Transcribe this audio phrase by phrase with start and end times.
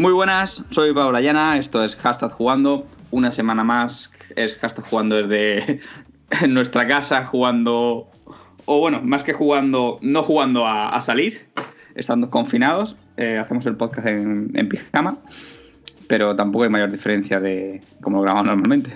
[0.00, 2.86] Muy buenas, soy Paula Llana, esto es Hashtag Jugando.
[3.10, 5.80] Una semana más es Hashtag Jugando desde
[6.48, 8.08] nuestra casa, jugando,
[8.64, 11.46] o bueno, más que jugando, no jugando a, salir,
[11.96, 12.96] estando confinados.
[13.18, 15.18] Eh, hacemos el podcast en, pijama,
[16.06, 18.92] pero tampoco hay mayor diferencia de cómo lo grabamos normalmente.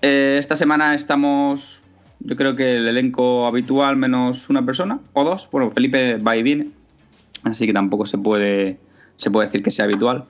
[0.00, 1.82] Eh, esta semana estamos,
[2.20, 5.50] yo creo que el elenco habitual menos una persona o dos.
[5.52, 6.70] Bueno, Felipe va y viene,
[7.44, 8.87] así que tampoco se puede
[9.18, 10.24] se puede decir que sea habitual.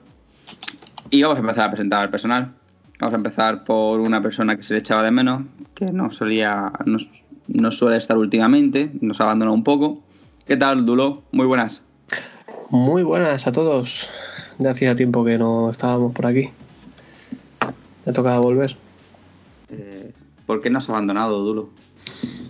[1.09, 2.53] Y vamos a empezar a presentar al personal.
[2.99, 5.43] Vamos a empezar por una persona que se le echaba de menos,
[5.73, 6.73] que no solía,
[7.47, 10.01] no, suele estar últimamente, nos ha abandonado un poco.
[10.45, 11.23] ¿Qué tal, Dulo?
[11.31, 11.81] Muy buenas.
[12.71, 14.09] Muy buenas a todos.
[14.57, 16.49] Ya hacía tiempo que no estábamos por aquí.
[18.05, 18.75] Me tocaba volver.
[19.69, 20.11] Eh,
[20.45, 21.69] ¿Por qué nos has abandonado, Dulo?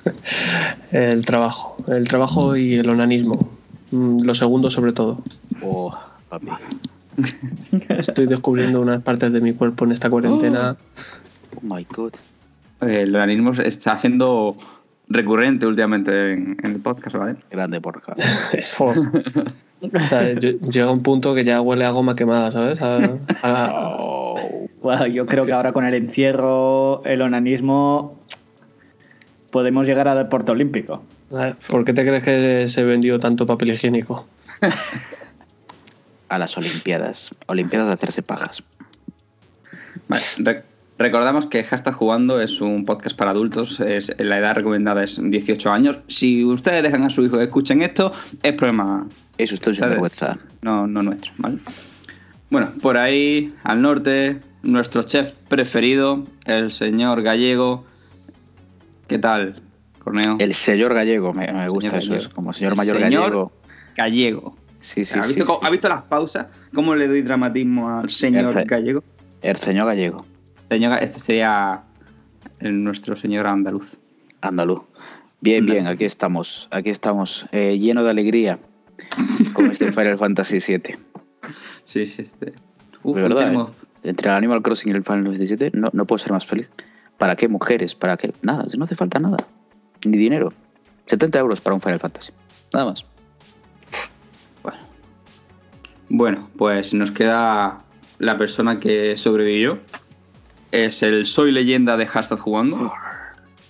[0.92, 1.76] el trabajo.
[1.90, 3.38] El trabajo y el onanismo.
[3.92, 5.22] Mm, lo segundo sobre todo.
[5.62, 5.96] Oh.
[7.90, 10.78] Estoy descubriendo unas partes de mi cuerpo en esta cuarentena.
[11.56, 12.14] Oh, my god.
[12.82, 14.58] Eh, el organismo está siendo
[15.10, 17.36] recurrente últimamente en, el podcast, ¿vale?
[17.52, 18.16] Grande porca.
[18.54, 18.96] es for.
[18.98, 22.80] o sea, llega un punto que ya huele a goma quemada, ¿sabes?
[24.82, 28.18] bueno, yo creo que ahora con el encierro, el onanismo,
[29.52, 31.04] podemos llegar al deporte olímpico.
[31.68, 34.26] ¿Por qué te crees que se vendió tanto papel higiénico?
[36.30, 37.36] a las Olimpiadas.
[37.48, 38.64] Olimpiadas de hacerse pajas.
[40.98, 43.80] recordamos que Hashtag Jugando es un podcast para adultos.
[43.80, 45.98] Es, la edad recomendada es 18 años.
[46.08, 48.12] Si ustedes dejan a su hijo que escuchen esto,
[48.44, 49.08] es problema.
[49.38, 50.38] Es usted su vergüenza.
[50.62, 51.60] No, no nuestro, ¿vale?
[52.50, 57.86] Bueno, por ahí, al norte, nuestro chef preferido, el señor Gallego.
[59.08, 59.62] ¿Qué tal,
[60.00, 60.38] Corneo?
[60.40, 63.52] El señor Gallego, me, gusta eso, es como señor mayor señor Gallego.
[63.96, 64.56] Gallego.
[64.80, 66.48] Sí, sí, ¿Ha visto, ¿Ha visto las pausas?
[66.74, 69.04] ¿Cómo le doy dramatismo al señor gallego?
[69.42, 70.26] El señor gallego.
[70.70, 71.84] Este sería
[72.62, 73.98] nuestro señor andaluz.
[74.42, 74.84] Andaluz.
[75.42, 76.68] Bien, bien, aquí estamos.
[76.72, 78.60] Aquí estamos, eh, lleno de alegría
[79.54, 80.98] con este Final Fantasy VII.
[81.86, 82.30] Sí, sí.
[83.04, 83.66] Uf, verdad, eh,
[84.04, 86.70] entre el Animal Crossing y el Final Fantasy VII no, no puedo ser más feliz.
[87.18, 87.96] ¿Para qué mujeres?
[87.96, 88.34] ¿Para qué?
[88.42, 89.38] Nada, no hace falta nada.
[90.06, 90.54] Ni dinero.
[91.08, 92.32] 70 euros para un Final Fantasy.
[92.74, 93.06] Nada más.
[96.10, 97.78] Bueno, pues nos queda
[98.18, 99.80] la persona que sobrevivió.
[100.72, 102.92] Es el Soy Leyenda de Hashtag Jugando.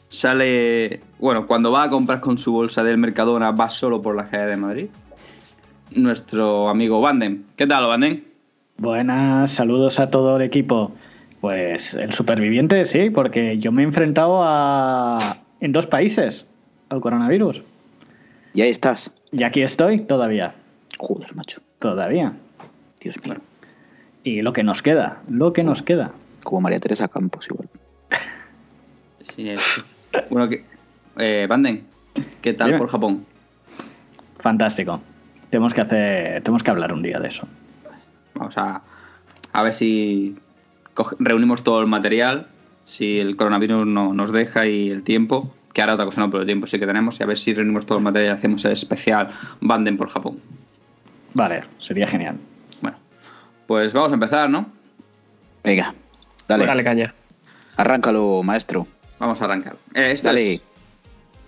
[0.08, 4.30] Sale, bueno, cuando va a comprar con su bolsa del Mercadona, va solo por la
[4.30, 4.88] calle de Madrid.
[5.92, 7.46] Nuestro amigo Banden.
[7.58, 8.26] ¿Qué tal, Banden?
[8.78, 10.94] Buenas, saludos a todo el equipo.
[11.42, 16.46] Pues el superviviente, sí, porque yo me he enfrentado a en dos países
[16.90, 17.64] al coronavirus.
[18.54, 19.14] Y ahí estás.
[19.32, 20.56] Y aquí estoy todavía.
[20.98, 21.62] Joder, macho.
[21.80, 22.34] Todavía.
[23.00, 23.38] Dios mío.
[24.24, 26.12] Y lo que nos queda, lo que nos queda.
[26.44, 27.70] Como María Teresa Campos, igual.
[29.36, 29.84] Sí, es.
[30.32, 30.66] Bueno, que,
[31.20, 31.84] eh, Banden,
[32.42, 33.26] ¿qué tal por Japón?
[34.40, 35.00] Fantástico.
[35.52, 37.48] Tenemos que hacer, tenemos que hablar un día de eso.
[38.34, 38.82] Vamos a,
[39.54, 40.36] a ver si
[41.20, 42.48] reunimos todo el material,
[42.84, 46.42] si el coronavirus no, nos deja y el tiempo, que ahora otra cosa no, pero
[46.42, 48.66] el tiempo sí que tenemos, y a ver si reunimos todo el material y hacemos
[48.66, 49.30] el especial
[49.62, 50.40] Banden por Japón.
[51.34, 52.38] Vale, sería genial.
[52.82, 52.98] Bueno,
[53.68, 54.70] pues vamos a empezar, ¿no?
[55.64, 55.94] Venga,
[56.48, 56.66] dale.
[56.66, 57.14] Dale caña.
[57.78, 58.88] Arráncalo, maestro.
[59.20, 59.78] Vamos a arrancar.
[59.94, 60.62] Eh, dale.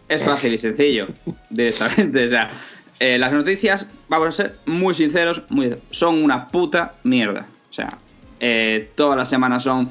[0.07, 1.07] Es, fácil y sencillo,
[1.49, 2.25] directamente.
[2.25, 2.51] O sea,
[2.99, 7.47] eh, las noticias, vamos a ser muy sinceros, muy, son una puta mierda.
[7.69, 7.97] O sea,
[8.39, 9.89] eh, todas las semanas son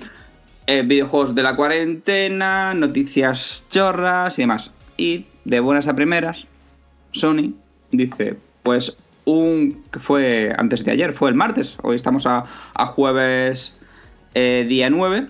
[0.85, 4.71] videojuegos de la cuarentena, noticias chorras y demás.
[4.97, 6.47] Y de buenas a primeras,
[7.13, 7.55] Sony
[7.91, 12.45] dice, pues un que fue antes de ayer, fue el martes, hoy estamos a,
[12.87, 13.75] jueves
[14.35, 15.29] eh, día 9,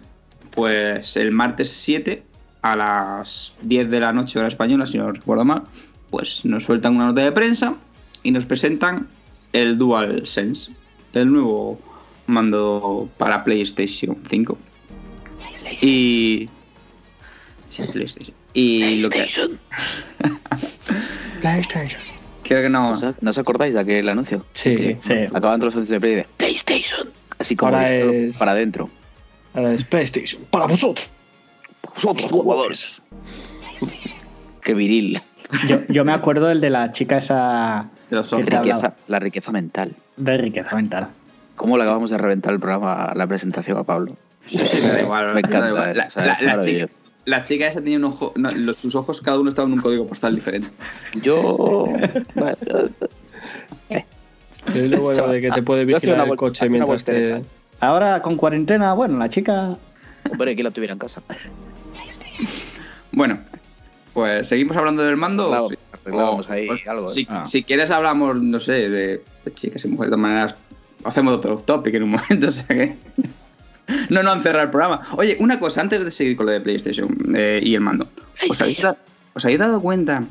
[0.54, 2.22] pues el martes 7
[2.62, 5.64] a las 10 de la noche hora española, si no recuerdo mal,
[6.10, 7.75] pues nos sueltan una nota de prensa
[8.22, 9.08] y nos presentan
[9.52, 10.72] el DualSense,
[11.14, 11.81] el nuevo
[12.26, 14.58] mando para PlayStation 5.
[15.82, 16.48] Y...
[17.69, 18.34] Sí, PlayStation.
[18.52, 19.58] Y PlayStation.
[21.40, 22.19] PlayStation.
[22.50, 22.93] Creo que no.
[23.20, 24.44] ¿No os acordáis de aquel anuncio?
[24.55, 25.12] Sí, sí.
[25.32, 27.08] Acaban todos los anuncios de Play de PlayStation.
[27.38, 27.88] Así como para,
[28.41, 28.91] para adentro.
[29.52, 30.43] Para es PlayStation.
[30.50, 31.08] Para vosotros.
[31.81, 33.02] Para vosotros, jugadores.
[34.62, 35.20] Qué viril.
[35.91, 37.88] Yo, me acuerdo del de la chica esa.
[38.11, 39.94] De los riqueza, la riqueza mental.
[40.17, 41.06] De riqueza mental.
[41.55, 44.17] ¿Cómo le acabamos de reventar el programa, la presentación a Pablo?
[44.52, 45.94] me da igual, me encanta.
[45.94, 46.08] La,
[46.64, 46.88] chica,
[47.30, 48.34] la chica esa tenía un ojo,
[48.74, 50.68] sus ojos cada uno estaba en un código postal diferente.
[51.22, 51.86] Yo.
[54.74, 57.42] Es lo bueno de que te puede vigilar el coche mientras te...
[57.80, 59.76] Ahora con cuarentena, bueno, la chica...
[60.30, 61.22] Hombre, que la tuviera en casa.
[63.10, 63.38] Bueno,
[64.12, 65.70] pues seguimos hablando del mando.
[66.48, 67.06] ahí algo.
[67.10, 67.26] ¿eh?
[67.28, 67.44] Ah.
[67.46, 69.24] Si, quieres hablamos, no sé, de,
[69.54, 70.54] chicas y mujeres, de todas maneras
[71.04, 72.96] hacemos otro topic en un momento, o sea que...
[74.10, 75.00] no, no han cerrado el programa.
[75.16, 78.08] Oye, una cosa, antes de seguir con lo de PlayStation eh, y el mando.
[78.48, 78.82] ¿Os habéis,
[79.34, 80.25] ¿Os habéis dado cuenta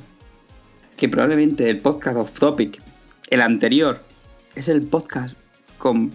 [0.97, 2.81] que probablemente el podcast of topic,
[3.29, 4.03] el anterior,
[4.55, 5.35] es el podcast
[5.77, 6.11] con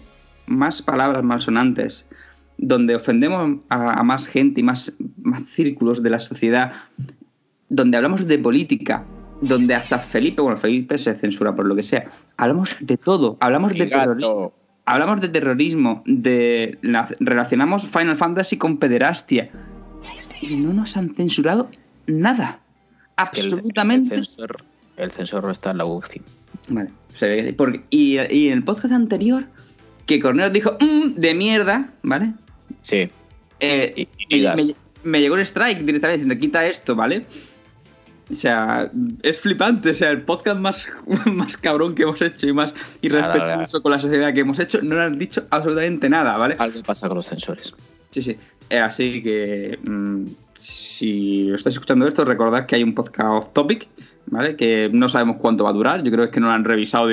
[0.47, 2.05] más palabras malsonantes,
[2.59, 4.93] donde ofendemos a, más gente y más,
[5.23, 6.73] más círculos de la sociedad,
[7.69, 9.05] donde hablamos de política,
[9.41, 13.73] donde hasta Felipe, bueno, Felipe se censura por lo que sea, hablamos de todo, hablamos
[13.75, 14.53] de terrorismo.
[14.87, 16.79] Hablamos de terrorismo, de
[17.21, 19.51] relacionamos Final Fantasy con pederastia
[20.43, 21.71] y no nos han censurado
[22.07, 22.61] nada.
[23.17, 24.15] Absolutamente.
[24.15, 26.21] El, censor, no está en la UCI.
[26.69, 26.91] Vale.
[27.91, 29.47] y, y, en el podcast anterior,
[30.07, 32.33] que Corneo dijo, mm, de mierda, ¿vale?
[32.83, 33.09] Sí.
[33.61, 34.07] Eh,
[35.05, 37.27] me, llegó el strike directamente diciendo, quita esto, ¿vale?
[38.31, 38.91] O sea,
[39.23, 39.91] es flipante.
[39.91, 40.89] O sea, el podcast más,
[41.27, 42.73] más cabrón que hemos hecho y más
[43.03, 46.57] irrespetuoso con la sociedad que hemos hecho, no le han dicho absolutamente nada, ¿vale?
[46.59, 47.75] Algo pasa con los censores.
[48.11, 48.37] Sí, sí.
[48.71, 50.25] Eh, así que mm,
[50.55, 53.89] si estáis escuchando esto, recordad que hay un podcast off topic,
[54.27, 54.57] ¿vale?
[54.57, 56.03] Que no sabemos cuánto va a durar.
[56.03, 57.09] Yo creo que no lo han revisado.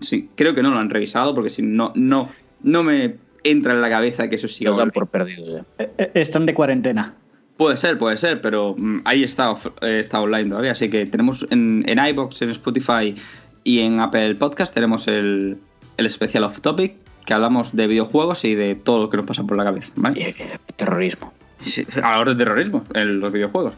[0.00, 2.28] Sí, creo que no lo han revisado porque si no, no,
[2.62, 4.70] no me entra en la cabeza que eso siga.
[4.70, 5.84] Nos dan por perdidos ya.
[5.84, 7.14] Eh, eh, están de cuarentena.
[7.62, 10.72] Puede ser, puede ser, pero mm, ahí está, está online todavía.
[10.72, 13.14] Así que tenemos en, en iBox, en Spotify
[13.62, 15.56] y en Apple Podcast tenemos el,
[15.96, 19.44] el especial off topic que hablamos de videojuegos y de todo lo que nos pasa
[19.44, 19.92] por la cabeza.
[19.94, 20.34] ¿vale?
[20.74, 21.32] terrorismo.
[21.64, 23.74] Sí, de terrorismo en los videojuegos.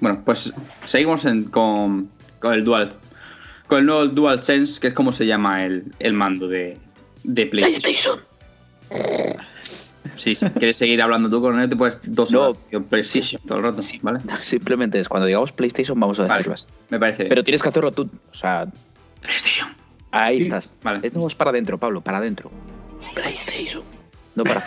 [0.00, 0.52] Bueno, pues
[0.84, 2.10] seguimos con,
[2.40, 2.92] con, el Dual.
[3.68, 6.76] Con el nuevo Dual Sense, que es como se llama el, el mando de,
[7.22, 8.20] de PlayStation.
[8.90, 8.98] Sí,
[10.16, 12.54] si quieres seguir hablando tú con él, te puedes dos no,
[12.88, 14.20] PlayStation todo el rato, ¿vale?
[14.42, 16.68] Simplemente es cuando digamos PlayStation vamos a decirlas.
[16.90, 18.66] me parece Pero tienes que hacerlo tú, o sea...
[19.20, 19.68] PlayStation.
[20.10, 20.76] Ahí estás.
[20.82, 21.00] Vale.
[21.02, 22.50] Esto es para adentro, Pablo, para adentro.
[23.14, 23.82] PlayStation.
[24.34, 24.64] No para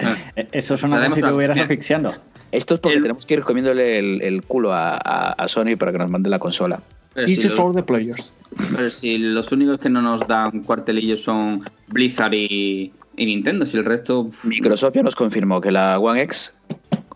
[0.00, 0.16] ah.
[0.52, 2.14] Eso suena como si te hubieras asfixiando.
[2.52, 6.30] Esto es porque tenemos que ir comiéndole el, culo a, Sony para que nos mande
[6.30, 6.80] la consola.
[7.14, 8.32] This is for the players.
[8.76, 13.76] Pero si los únicos que no nos dan cuartelillos son Blizzard y, y Nintendo, si
[13.76, 14.30] el resto.
[14.42, 16.54] Microsoft ya nos confirmó que la One X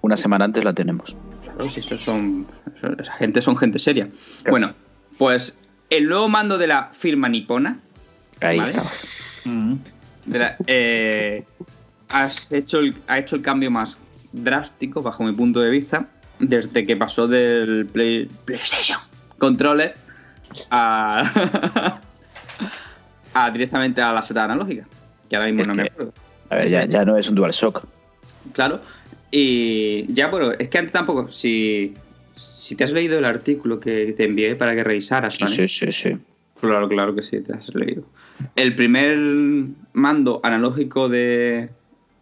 [0.00, 1.16] una semana antes la tenemos.
[1.42, 2.46] Claro, si eso son.
[2.98, 4.08] esa gente son gente seria.
[4.48, 4.74] Bueno,
[5.18, 5.58] pues
[5.90, 7.78] el nuevo mando de la firma nipona.
[8.40, 8.82] Ahí está.
[9.44, 9.74] Mm.
[10.66, 11.44] Eh,
[12.08, 13.98] has hecho ha hecho el cambio más
[14.32, 16.06] drástico, bajo mi punto de vista,
[16.38, 19.00] desde que pasó del PlayStation
[19.38, 19.94] Controller
[20.70, 21.98] a,
[23.34, 24.86] a directamente a la seta analógica
[25.28, 26.12] que ahora mismo no me acuerdo.
[26.50, 27.84] A ver, ya, no es un DualShock.
[28.52, 28.80] Claro.
[29.30, 31.94] Y ya, bueno, es que antes tampoco, si,
[32.34, 36.16] si te has leído el artículo que te envié para que revisaras, Sí, sí, sí.
[36.60, 38.02] Claro, claro que sí, te has leído.
[38.56, 39.18] El primer
[39.92, 41.68] mando analógico de,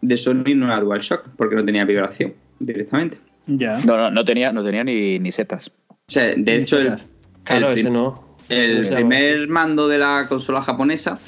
[0.01, 3.17] de Sony no era DualShock, porque no tenía vibración directamente.
[3.47, 3.79] Ya.
[3.79, 5.71] No, no, no tenía, no tenía ni, ni setas.
[5.89, 6.95] O sea, de hecho, el,
[7.43, 8.37] claro, ese no.
[8.49, 11.19] El primer mando de la consola japonesa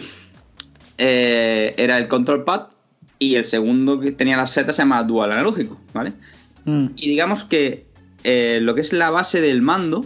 [1.00, 2.68] eh, era el control pad
[3.18, 6.14] y el segundo que tenía la seta se llama dual analógico, ¿vale?
[6.66, 6.88] Mm.
[6.96, 7.86] Y digamos que
[8.26, 10.06] eh, lo que es la base del mando,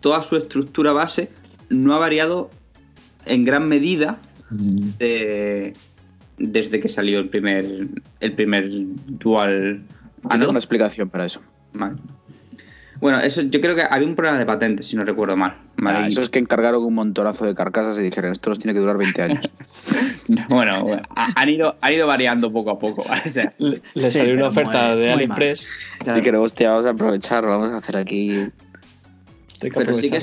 [0.00, 1.30] toda su estructura base,
[1.68, 2.50] no ha variado
[3.26, 4.18] en gran medida
[4.50, 4.88] mm.
[6.38, 7.88] desde que salió el primer,
[8.20, 9.82] el primer dual
[10.24, 10.50] analógico.
[10.50, 11.40] una explicación para eso.
[11.74, 11.96] Vale.
[13.00, 15.54] Bueno, eso yo creo que había un problema de patentes, si no recuerdo mal.
[15.86, 18.80] Ah, eso es que encargaron un montonazo de carcasas y dijeron, esto nos tiene que
[18.80, 19.52] durar 20 años.
[20.48, 23.04] bueno, han, ido, ido variando poco a poco.
[23.58, 25.90] le, salió una oferta de AliExpress.
[26.16, 28.48] Y que hostia, vamos a aprovecharlo, vamos a hacer aquí...
[29.60, 30.20] Pero sí que,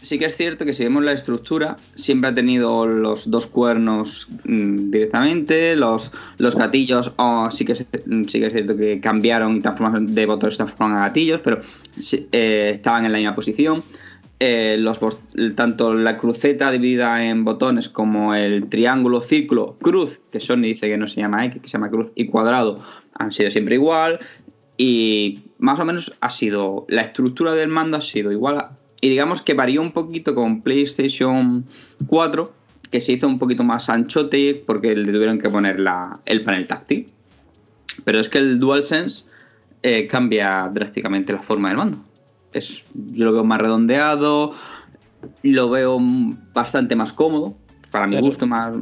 [0.00, 4.28] sí que es cierto que si vemos la estructura, siempre ha tenido los dos cuernos
[4.44, 9.60] mm, directamente, los, los gatillos oh, sí, que, sí que es cierto que cambiaron y
[9.60, 11.60] transformaron de botones transformaron a gatillos, pero
[12.32, 13.82] eh, estaban en la misma posición.
[14.42, 14.98] Eh, los,
[15.54, 20.96] tanto la cruceta dividida en botones como el triángulo, círculo, cruz, que Sony dice que
[20.96, 22.80] no se llama X, que se llama cruz, y cuadrado,
[23.14, 24.18] han sido siempre igual.
[24.78, 28.70] Y más o menos ha sido, la estructura del mando ha sido igual
[29.00, 31.64] y digamos que varió un poquito con PlayStation
[32.06, 32.52] 4,
[32.90, 36.66] que se hizo un poquito más anchote porque le tuvieron que poner la, el panel
[36.66, 37.08] táctil.
[38.04, 39.24] Pero es que el DualSense
[39.82, 42.04] eh, cambia drásticamente la forma del mando.
[42.52, 44.54] Es, yo lo veo más redondeado,
[45.42, 45.98] lo veo
[46.52, 47.54] bastante más cómodo
[47.90, 48.72] para mi gusto más.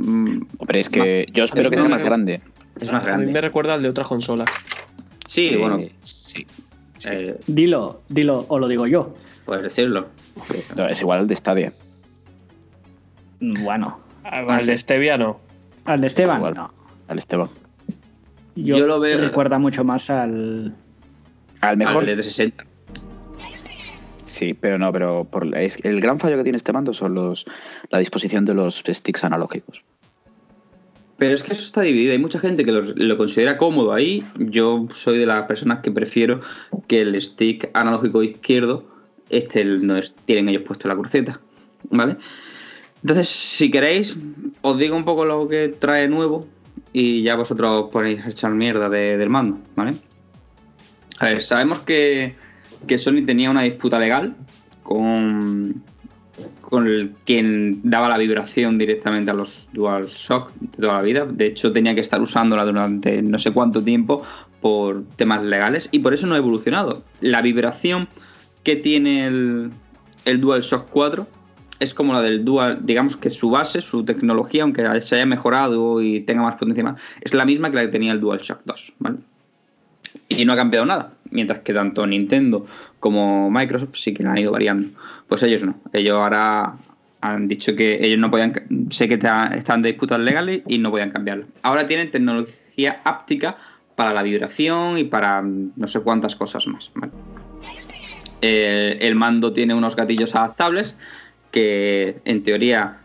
[0.66, 2.40] Pero es que yo espero que sea más grande.
[2.80, 3.24] Es más grande.
[3.24, 4.44] A mí me recuerda al de otra consola.
[5.26, 5.80] Sí, bueno.
[6.02, 6.46] Sí.
[7.06, 9.14] Eh, dilo, dilo, o lo digo yo.
[9.44, 10.08] Puedes decirlo.
[10.88, 11.72] es igual al de Stadia.
[13.40, 14.00] Bueno.
[14.24, 15.40] Al de Stevia no.
[15.84, 16.72] Al de Esteban, no.
[17.08, 17.48] Al Esteban.
[18.56, 19.18] Yo, lo veo.
[19.20, 20.74] Recuerda mucho más al.
[21.60, 22.08] Al mejor.
[22.08, 22.64] Al de 60.
[24.38, 25.26] Sí, pero no, pero
[25.82, 27.44] el gran fallo que tiene este mando son los
[27.90, 29.82] la disposición de los sticks analógicos.
[31.16, 32.12] Pero es que eso está dividido.
[32.12, 34.24] Hay mucha gente que lo, considera cómodo ahí.
[34.36, 36.40] Yo soy de las personas que prefiero
[36.86, 38.84] que el stick analógico izquierdo
[39.28, 41.40] este no es, tienen ellos puesto la cruceta.
[41.90, 42.16] ¿Vale?
[43.02, 44.16] Entonces, si queréis,
[44.60, 46.46] os digo un poco lo que trae nuevo
[46.92, 49.96] y ya vosotros podéis echar mierda del mando, ¿vale?
[51.18, 52.36] A ver, sabemos que,
[52.86, 54.36] que Sony tenía una disputa legal
[54.82, 55.82] con,
[56.60, 61.26] con el, quien daba la vibración directamente a los DualShock de toda la vida.
[61.26, 64.22] De hecho, tenía que estar usándola durante no sé cuánto tiempo
[64.60, 67.02] por temas legales y por eso no ha evolucionado.
[67.20, 68.08] La vibración
[68.62, 69.70] que tiene el,
[70.24, 71.26] el DualShock 4
[71.80, 76.02] es como la del Dual, digamos que su base, su tecnología, aunque se haya mejorado
[76.02, 79.18] y tenga más potencia, es la misma que la que tenía el DualShock 2, ¿vale?
[80.28, 82.66] Y no ha cambiado nada, mientras que tanto Nintendo
[83.00, 84.88] como Microsoft sí que han ido variando.
[85.28, 86.76] Pues ellos no, ellos ahora
[87.20, 88.52] han dicho que ellos no podían,
[88.90, 91.46] sé que están de disputas legales y no podían cambiarlo.
[91.62, 93.56] Ahora tienen tecnología áptica
[93.96, 96.90] para la vibración y para no sé cuántas cosas más.
[98.40, 100.94] Eh, el mando tiene unos gatillos adaptables
[101.50, 103.00] que en teoría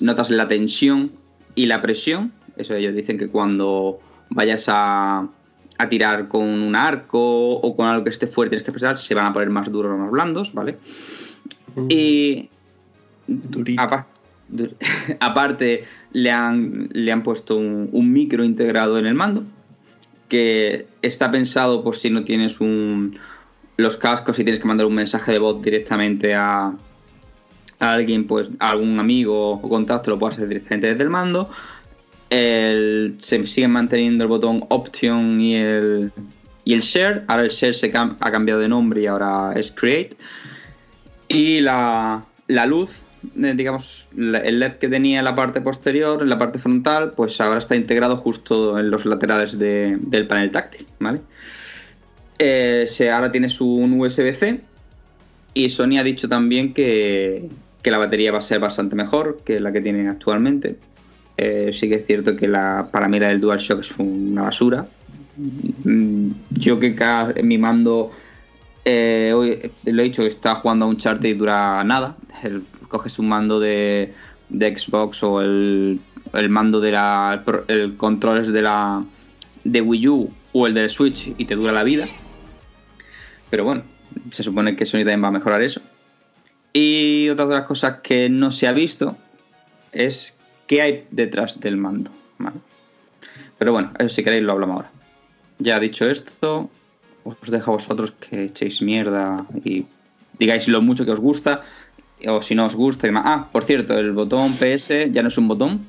[0.00, 1.12] notas la tensión
[1.54, 2.32] y la presión.
[2.56, 5.28] Eso ellos dicen que cuando vayas a,
[5.88, 9.26] tirar con un arco o con algo que esté fuerte tienes que presar, se van
[9.26, 10.78] a poner más duros o más blandos, ¿vale?
[11.74, 11.86] Mm.
[11.90, 12.50] Y
[15.20, 19.44] aparte le han, le han puesto un, un, micro integrado en el mando
[20.28, 23.18] que está pensado por si no tienes un,
[23.76, 26.72] los cascos y tienes que mandar un mensaje de voz directamente a,
[27.80, 31.50] alguien, pues algún amigo o contacto lo puede hacer directamente desde el mando.
[32.34, 36.12] Se sigue manteniendo el botón Option y el,
[36.64, 37.24] y el Share.
[37.28, 40.16] Ahora el Share se ha cambiado de nombre y ahora es Create.
[41.28, 42.24] Y la,
[42.66, 42.90] luz,
[43.40, 47.40] eh, digamos, el LED que tenía en la parte posterior, en la parte frontal, pues
[47.40, 51.20] ahora está integrado justo en los laterales del panel táctil, ¿vale?
[52.38, 54.60] Eh, se, ahora tiene su USB-C
[55.54, 57.48] y Sony ha dicho también que,
[57.80, 60.76] que, la batería va a ser bastante mejor que la que tiene actualmente.
[61.36, 64.86] Eh, sí que es cierto que la, para mí la del DualShock es una basura.
[65.84, 66.94] Mm, yo que
[67.36, 68.12] en mi mando,
[68.84, 72.16] eh, hoy lo he dicho, está jugando a un chart y dura nada.
[72.88, 74.12] coges un mando de,
[74.48, 75.98] de Xbox o el,
[76.32, 79.04] el mando de la el controles de la
[79.64, 82.06] de Wii U o el del Switch y te dura la vida.
[83.50, 83.82] Pero bueno,
[84.30, 85.80] se supone que Sony también va a mejorar eso.
[86.72, 89.16] Y otra de las cosas que no se ha visto
[89.92, 92.10] es qué hay detrás del mando.
[93.58, 94.90] Pero bueno, eso si queréis lo hablamos ahora.
[95.58, 96.68] Ya dicho esto,
[97.24, 99.86] os dejo a vosotros que echéis mierda y
[100.38, 101.62] digáis lo mucho que os gusta
[102.26, 103.08] o si no os gusta.
[103.14, 105.86] Ah, por cierto, el botón PS ya no es un botón,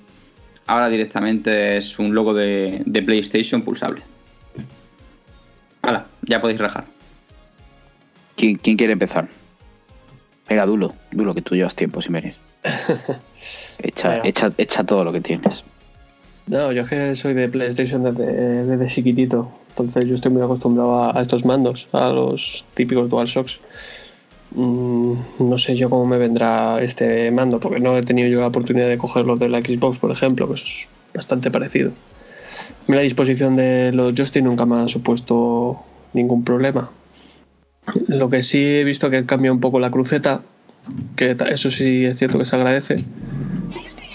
[0.68, 4.02] ahora directamente es un logo de, de PlayStation pulsable.
[5.82, 6.86] Hala, ya podéis rajar.
[8.36, 9.28] ¿Quién, quiere empezar?
[10.50, 12.36] Venga, Dulo, Dulo, que tú llevas tiempo sin venir.
[13.80, 14.22] Echa,
[14.58, 15.64] echa, todo lo que tienes.
[16.48, 19.52] No, yo es que soy de PlayStation desde, chiquitito.
[19.70, 23.60] Entonces yo estoy muy acostumbrado a, estos mandos, a los típicos DualShocks.
[24.52, 28.48] Mm, no sé yo cómo me vendrá este mando, porque no he tenido yo la
[28.48, 31.92] oportunidad de cogerlos de la Xbox, por ejemplo, que es bastante parecido.
[32.88, 36.92] La disposición de los Justin nunca me ha supuesto ningún problema.
[38.08, 40.42] Lo que sí he visto que cambia un poco la cruceta,
[41.16, 43.04] que eso sí es cierto que se agradece.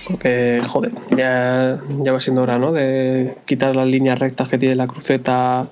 [0.06, 2.72] Porque, joder, ya, ya va siendo hora, ¿no?
[2.72, 5.68] De quitar las líneas rectas que tiene la cruceta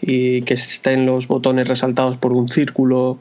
[0.00, 3.18] y que estén los botones resaltados por un círculo.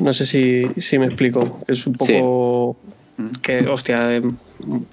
[0.00, 1.58] No sé si, me explico.
[1.66, 2.76] Es un poco.
[3.42, 4.22] Que, hostia, eh,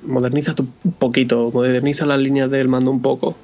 [0.04, 3.36] moderniza un poquito, moderniza las líneas del mando un poco.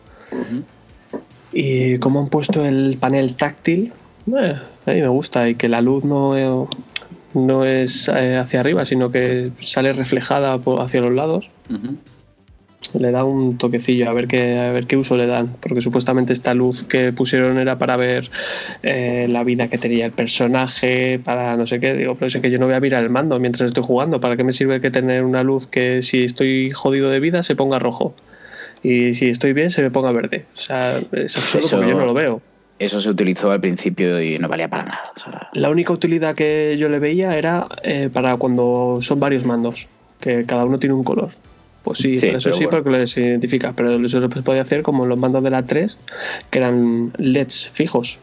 [1.51, 3.91] Y como han puesto el panel táctil,
[4.28, 6.68] eh, a mí me gusta y que la luz no,
[7.34, 11.50] no es eh, hacia arriba, sino que sale reflejada hacia los lados.
[12.94, 16.34] le da un toquecillo a ver qué a ver qué uso le dan porque supuestamente
[16.34, 18.30] esta luz que pusieron era para ver
[18.84, 21.94] eh, la vida que tenía el personaje para no sé qué.
[21.94, 24.20] Digo pero es que yo no voy a mirar el mando mientras estoy jugando.
[24.20, 27.56] Para qué me sirve que tener una luz que si estoy jodido de vida se
[27.56, 28.16] ponga rojo
[28.84, 30.46] y si estoy bien se me ponga verde.
[30.54, 32.42] O sea es absurdo Eso- porque yo no lo veo
[32.81, 35.03] Eso se utilizó al principio y no valía para nada.
[35.15, 39.45] o sea, la única utilidad que yo le veía era eh, para cuando son varios
[39.45, 39.88] mandos,
[40.19, 41.29] que cada uno tiene un color.
[41.83, 42.83] Pues sí, eso sí, bueno.
[42.83, 43.73] porque les identifica.
[43.73, 45.95] Pero eso se podía hacer como en los mandos de la 3,
[46.50, 48.17] que eran LEDs fijos.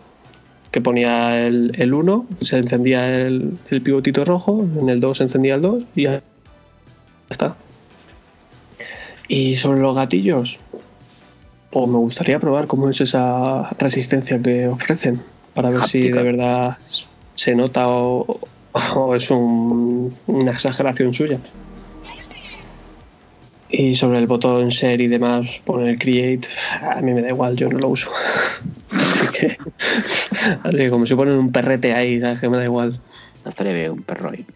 [0.73, 5.23] Que ponía el, el 1, se encendía el, el pivotito rojo, en el 2 se
[5.23, 6.21] encendía el 2 y ya
[7.31, 7.55] está.
[9.29, 10.59] Y sobre los gatillos,
[11.71, 15.23] pues me gustaría probar cómo es esa resistencia que ofrecen
[15.55, 16.79] para ver si de verdad
[17.35, 18.27] se nota o,
[18.95, 21.39] o es un- una exageración suya.
[23.71, 26.49] Y sobre el botón share y demás, poner create,
[26.81, 28.11] a mí me da igual, yo no lo uso.
[28.91, 29.59] Así que,
[30.63, 32.41] así que como si ponen un perrete ahí, ¿sabes?
[32.41, 32.99] Que me da igual.
[33.45, 34.47] la historia de un perro ahí.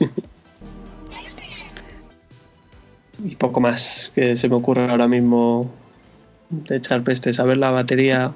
[3.22, 5.70] Y poco más que se me ocurre ahora mismo
[6.50, 7.32] de echar peste.
[7.32, 8.32] Saber la batería.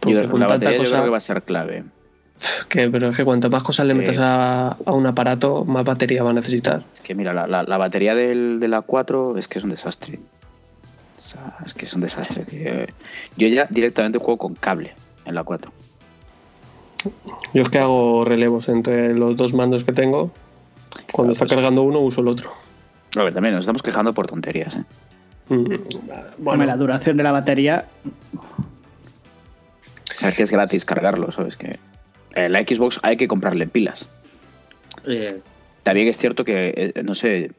[0.00, 1.84] porque Yo- con la batería yo cosa- creo que va a ser clave.
[2.68, 4.20] que- pero es que cuanto más cosas le metas Eh.
[4.22, 6.82] a, a un aparato, más batería va a necesitar.
[6.92, 9.70] Es que mira, la, la- la batería del, de la 4 es que es un
[9.70, 10.18] desastre.
[11.18, 12.44] O sea, es que es un desastre.
[12.44, 12.92] Que,
[13.36, 14.92] yo ya directamente juego con cable
[15.24, 15.70] en la 4.
[17.54, 20.32] Yo es que hago relevos entre los dos mandos que tengo.
[21.12, 22.50] Cuando está pues- cargando uno, uso el otro.
[23.16, 24.74] A ver, también nos estamos quejando por tonterías.
[24.76, 24.84] ¿eh?
[26.38, 27.86] Bueno, la duración de la batería,
[30.22, 31.56] Es que es gratis cargarlo, ¿sabes?
[31.56, 31.78] Que
[32.34, 34.08] eh, la Xbox hay que comprarle pilas.
[35.06, 35.40] Eh,
[35.82, 37.50] También es cierto que, eh, no sé,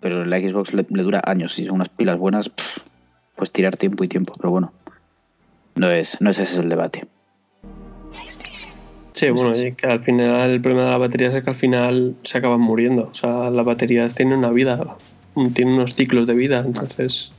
[0.00, 1.54] pero la Xbox le, le dura años.
[1.54, 2.78] Si son unas pilas buenas, pff,
[3.36, 4.32] pues tirar tiempo y tiempo.
[4.36, 4.72] Pero bueno,
[5.74, 7.06] no es, no es ese el debate.
[9.12, 12.14] sí, bueno, y que al final el problema de la batería es que al final
[12.22, 13.08] se acaban muriendo.
[13.10, 14.96] O sea, las baterías tienen una vida,
[15.54, 16.62] tienen unos ciclos de vida.
[16.64, 17.32] Entonces,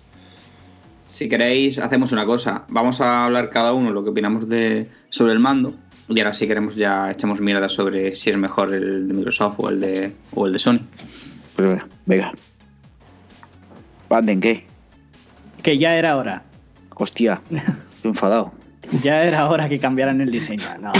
[1.05, 2.63] si queréis, hacemos una cosa.
[2.69, 5.75] Vamos a hablar cada uno lo que opinamos de, sobre el mando.
[6.07, 9.69] Y ahora si queremos ya echamos mierda sobre si es mejor el de Microsoft o
[9.69, 10.79] el de, o el de Sony.
[11.55, 12.31] Pero venga, venga.
[14.09, 14.71] Banden, ¿qué?
[15.61, 16.43] que ya era hora.
[16.95, 18.51] Hostia, estoy enfadado.
[19.03, 20.65] Ya era hora que cambiaran el diseño.
[20.81, 20.91] No.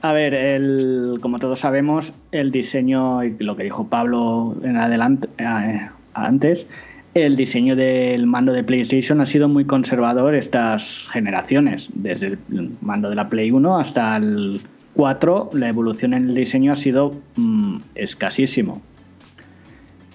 [0.00, 5.28] A ver, el, como todos sabemos, el diseño, y lo que dijo Pablo en adelante,
[5.36, 6.66] eh, antes,
[7.14, 11.90] el diseño del mando de PlayStation ha sido muy conservador estas generaciones.
[11.94, 14.62] Desde el mando de la Play 1 hasta el
[14.94, 18.80] 4, la evolución en el diseño ha sido mm, escasísimo.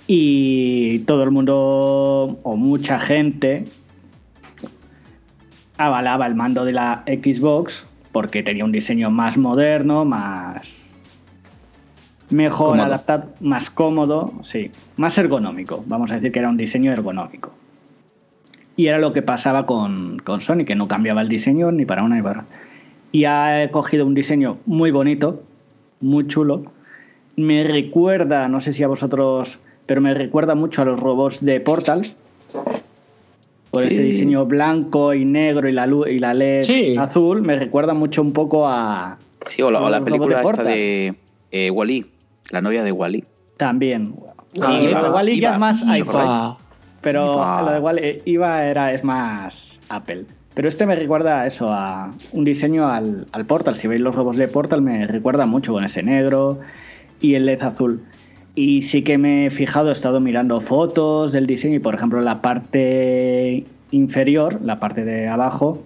[0.07, 3.65] Y todo el mundo, o mucha gente,
[5.77, 10.86] avalaba el mando de la Xbox porque tenía un diseño más moderno, más
[12.29, 12.83] mejor Cómodo.
[12.87, 15.83] adaptado, más cómodo, sí, más ergonómico.
[15.87, 17.51] Vamos a decir que era un diseño ergonómico.
[18.75, 22.03] Y era lo que pasaba con, con Sony, que no cambiaba el diseño ni para
[22.03, 22.57] una ni para otra.
[23.11, 25.41] Y ha cogido un diseño muy bonito,
[26.01, 26.63] muy chulo.
[27.35, 31.59] Me recuerda, no sé si a vosotros, pero me recuerda mucho a los robots de
[31.59, 32.01] Portal.
[33.71, 33.87] Por Sí.
[33.89, 36.95] ese diseño blanco y negro y la luz y la LED Sí.
[36.97, 39.17] azul, me recuerda mucho un poco a.
[39.45, 41.15] Sí, o la, o película de esta de
[41.51, 42.05] eh, Wally,
[42.51, 43.25] la novia de Wally.
[43.57, 44.13] También.
[44.61, 46.55] Ah, y lo de Wall-E ya es más iPhone.
[47.01, 47.61] Pero Iva.
[47.61, 50.25] lo de Wall-E, Iva era, es más Apple.
[50.53, 53.75] Pero este me recuerda a eso, a un diseño al, al Portal.
[53.75, 56.59] Si veis los robots de Portal, me recuerda mucho con ese negro
[57.21, 58.01] y el LED azul.
[58.55, 62.21] Y sí que me he fijado, he estado mirando fotos del diseño y, por ejemplo,
[62.21, 65.83] la parte inferior, la parte de abajo,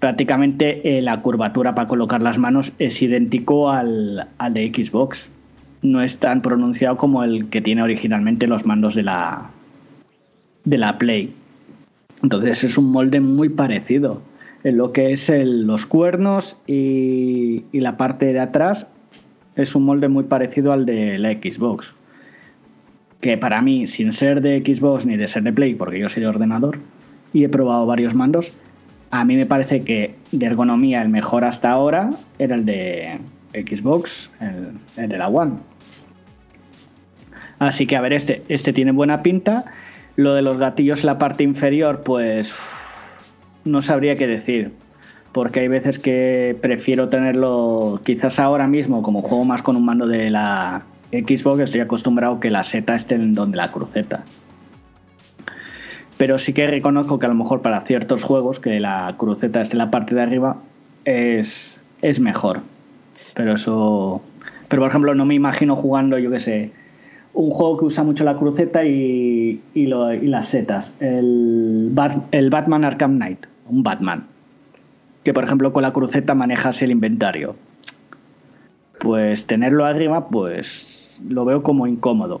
[0.00, 5.30] prácticamente eh, la curvatura para colocar las manos es idéntico al, al de Xbox.
[5.84, 9.50] No es tan pronunciado como el que tiene originalmente los mandos de la,
[10.64, 11.32] de la Play.
[12.22, 14.22] Entonces es un molde muy parecido.
[14.64, 18.88] En lo que es los cuernos y, y la parte de atrás
[19.56, 21.94] es un molde muy parecido al de la Xbox.
[23.20, 26.22] Que para mí, sin ser de Xbox ni de ser de Play, porque yo soy
[26.22, 26.78] de ordenador
[27.34, 28.52] y he probado varios mandos,
[29.10, 33.18] a mí me parece que de ergonomía el mejor hasta ahora era el de
[33.52, 35.52] Xbox, el, el de la One.
[37.58, 39.64] Así que a ver, este, este tiene buena pinta.
[40.16, 42.52] Lo de los gatillos en la parte inferior, pues
[43.64, 44.72] no sabría qué decir.
[45.32, 50.06] Porque hay veces que prefiero tenerlo, quizás ahora mismo, como juego más con un mando
[50.06, 54.24] de la Xbox, estoy acostumbrado que la seta esté en donde la cruceta.
[56.16, 59.74] Pero sí que reconozco que a lo mejor para ciertos juegos que la cruceta esté
[59.74, 60.56] en la parte de arriba
[61.04, 62.60] es, es mejor.
[63.34, 64.22] Pero eso.
[64.68, 66.72] Pero por ejemplo, no me imagino jugando, yo qué sé,
[67.34, 70.94] un juego que usa mucho la cruceta y, y, las setas.
[71.00, 71.92] El,
[72.30, 73.46] el Batman Arkham Knight.
[73.68, 74.24] Un Batman.
[75.22, 77.56] Que por ejemplo con la cruceta manejas el inventario.
[79.00, 82.40] Pues tenerlo arriba, pues lo veo como incómodo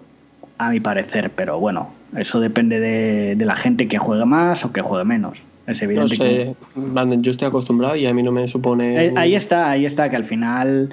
[0.58, 4.80] a mi parecer, pero bueno, eso depende de, la gente que juegue más o que
[4.80, 5.42] juegue menos.
[5.66, 9.12] Es evidente no sé, yo estoy acostumbrado y a mí no me supone.
[9.16, 10.90] Ahí está, ahí está, que al final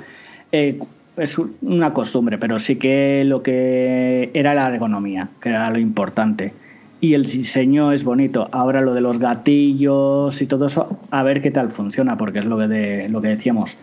[0.52, 0.80] eh,
[1.18, 6.54] es una costumbre, pero sí que lo que era la ergonomía, que era lo importante.
[7.00, 8.48] Y el diseño es bonito.
[8.52, 12.46] Ahora lo de los gatillos y todo eso, a ver qué tal funciona, porque es
[12.46, 13.76] lo que, de, lo que decíamos.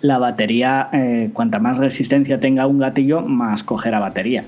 [0.00, 4.44] La batería, eh, cuanta más resistencia tenga un gatillo, más cogerá batería.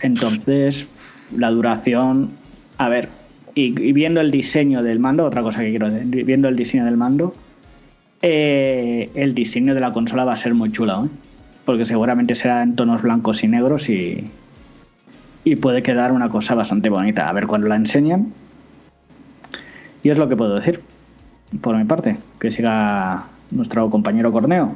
[0.00, 0.88] Entonces,
[1.36, 2.30] la duración,
[2.78, 3.08] a ver,
[3.54, 6.96] y, viendo el diseño del mando, otra cosa que quiero decir, viendo el diseño del
[6.96, 7.34] mando,
[8.22, 11.08] eh, el diseño de la consola va a ser muy chulo, ¿eh?
[11.64, 14.30] porque seguramente será en tonos blancos y negros y,
[15.60, 17.28] puede quedar una cosa bastante bonita.
[17.28, 18.32] A ver cuando la enseñan.
[20.02, 20.80] Y es lo que puedo decir,
[21.60, 24.74] por mi parte, que siga nuestro compañero Corneo.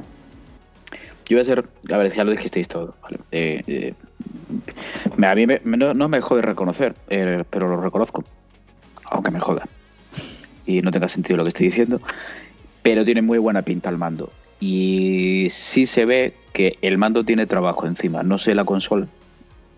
[1.26, 2.96] Yo voy a ser, a ver, ya lo dijisteis todo,
[3.30, 3.94] eh, eh,
[5.22, 8.24] a mí no, me jode reconocer, pero lo reconozco,
[9.04, 9.68] aunque me joda.
[10.66, 12.00] Y no tenga sentido lo que estoy diciendo,
[12.82, 14.30] pero tiene muy buena pinta el mando.
[14.60, 18.22] Y sí se ve que el mando tiene trabajo encima.
[18.22, 19.06] No sé la consola,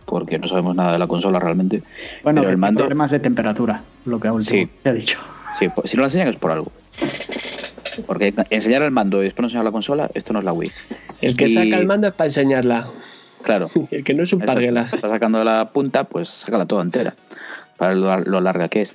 [0.06, 1.82] porque no sabemos nada de la consola realmente.
[2.22, 2.80] Bueno, pero el mando.
[2.80, 5.18] Problemas de temperatura, lo que aún se ha dicho.
[5.58, 6.72] Sí, pues, si no la enseñan es por algo.
[8.06, 10.70] Porque enseñar el mando y después no enseñar la consola, esto no es la Wii.
[11.20, 12.88] El que saca el mando es para enseñarla.
[13.42, 13.68] Claro.
[13.90, 14.94] el que no es un parguelas.
[14.94, 17.14] Está sacando la punta, pues sácala toda entera.
[17.76, 18.94] Para lo, larga que es.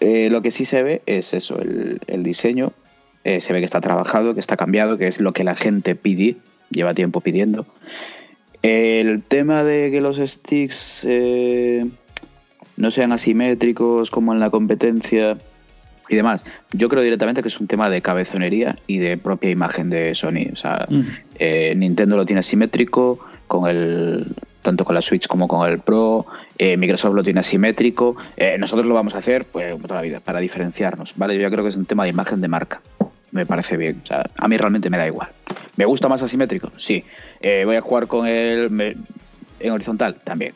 [0.00, 2.72] Eh, lo que sí se ve es eso, el, diseño.
[3.24, 5.94] Eh, se ve que está trabajado, que está cambiado, que es lo que la gente
[5.94, 6.36] pide,
[6.70, 7.66] lleva tiempo pidiendo.
[8.62, 11.86] El tema de que los sticks eh,
[12.76, 15.36] no sean asimétricos como en la competencia,
[16.08, 16.44] y demás.
[16.72, 20.50] Yo creo directamente que es un tema de cabezonería y de propia imagen de Sony.
[20.52, 21.00] O sea, mm.
[21.38, 24.34] eh, Nintendo lo tiene asimétrico con el
[24.68, 26.26] tanto con la Switch como con el Pro.
[26.58, 28.16] Eh, Microsoft lo tiene asimétrico.
[28.36, 31.14] Eh, nosotros lo vamos a hacer pues toda la vida para diferenciarnos.
[31.16, 32.82] Vale, yo creo que es un tema de imagen de marca.
[33.30, 34.02] Me parece bien.
[34.36, 35.28] A mí realmente me da igual.
[35.76, 36.70] ¿Me gusta más asimétrico?
[36.76, 37.04] Sí.
[37.42, 38.96] voy a jugar con él
[39.60, 40.54] en horizontal también.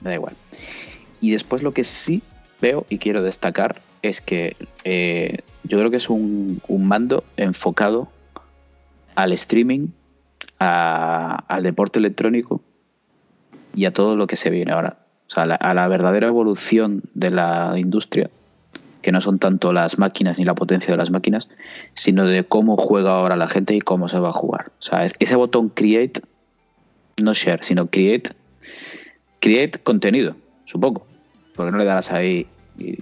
[0.00, 0.34] Me da igual.
[1.20, 2.22] Y después lo que sí
[2.60, 8.08] veo y quiero destacar es que eh, yo creo que es un, mando enfocado
[9.14, 9.88] al streaming,
[10.58, 12.60] al deporte electrónico
[13.76, 14.96] y a todo lo que se viene ahora.
[15.28, 18.30] O sea, a la, verdadera evolución de la industria,
[19.02, 21.48] que no son tanto las máquinas ni la potencia de las máquinas,
[21.94, 24.72] sino de cómo juega ahora la gente y cómo se va a jugar.
[24.80, 26.22] O sea, ese botón create,
[27.18, 28.30] no share, sino create,
[29.40, 30.34] create contenido,
[30.64, 31.06] supongo.
[31.54, 32.46] Porque no le das ahí
[32.78, 32.98] y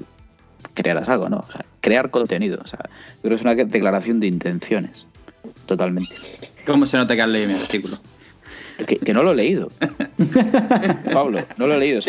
[0.75, 1.45] crearás algo, ¿no?
[1.49, 2.61] O sea, crear contenido.
[2.63, 5.07] O sea, yo creo que es una declaración de intenciones.
[5.67, 6.15] Totalmente.
[6.67, 7.97] ¿Cómo se nota que has leído mi artículo?
[9.05, 9.71] Que, no lo he leído.
[11.13, 12.01] Pablo, no lo he leído.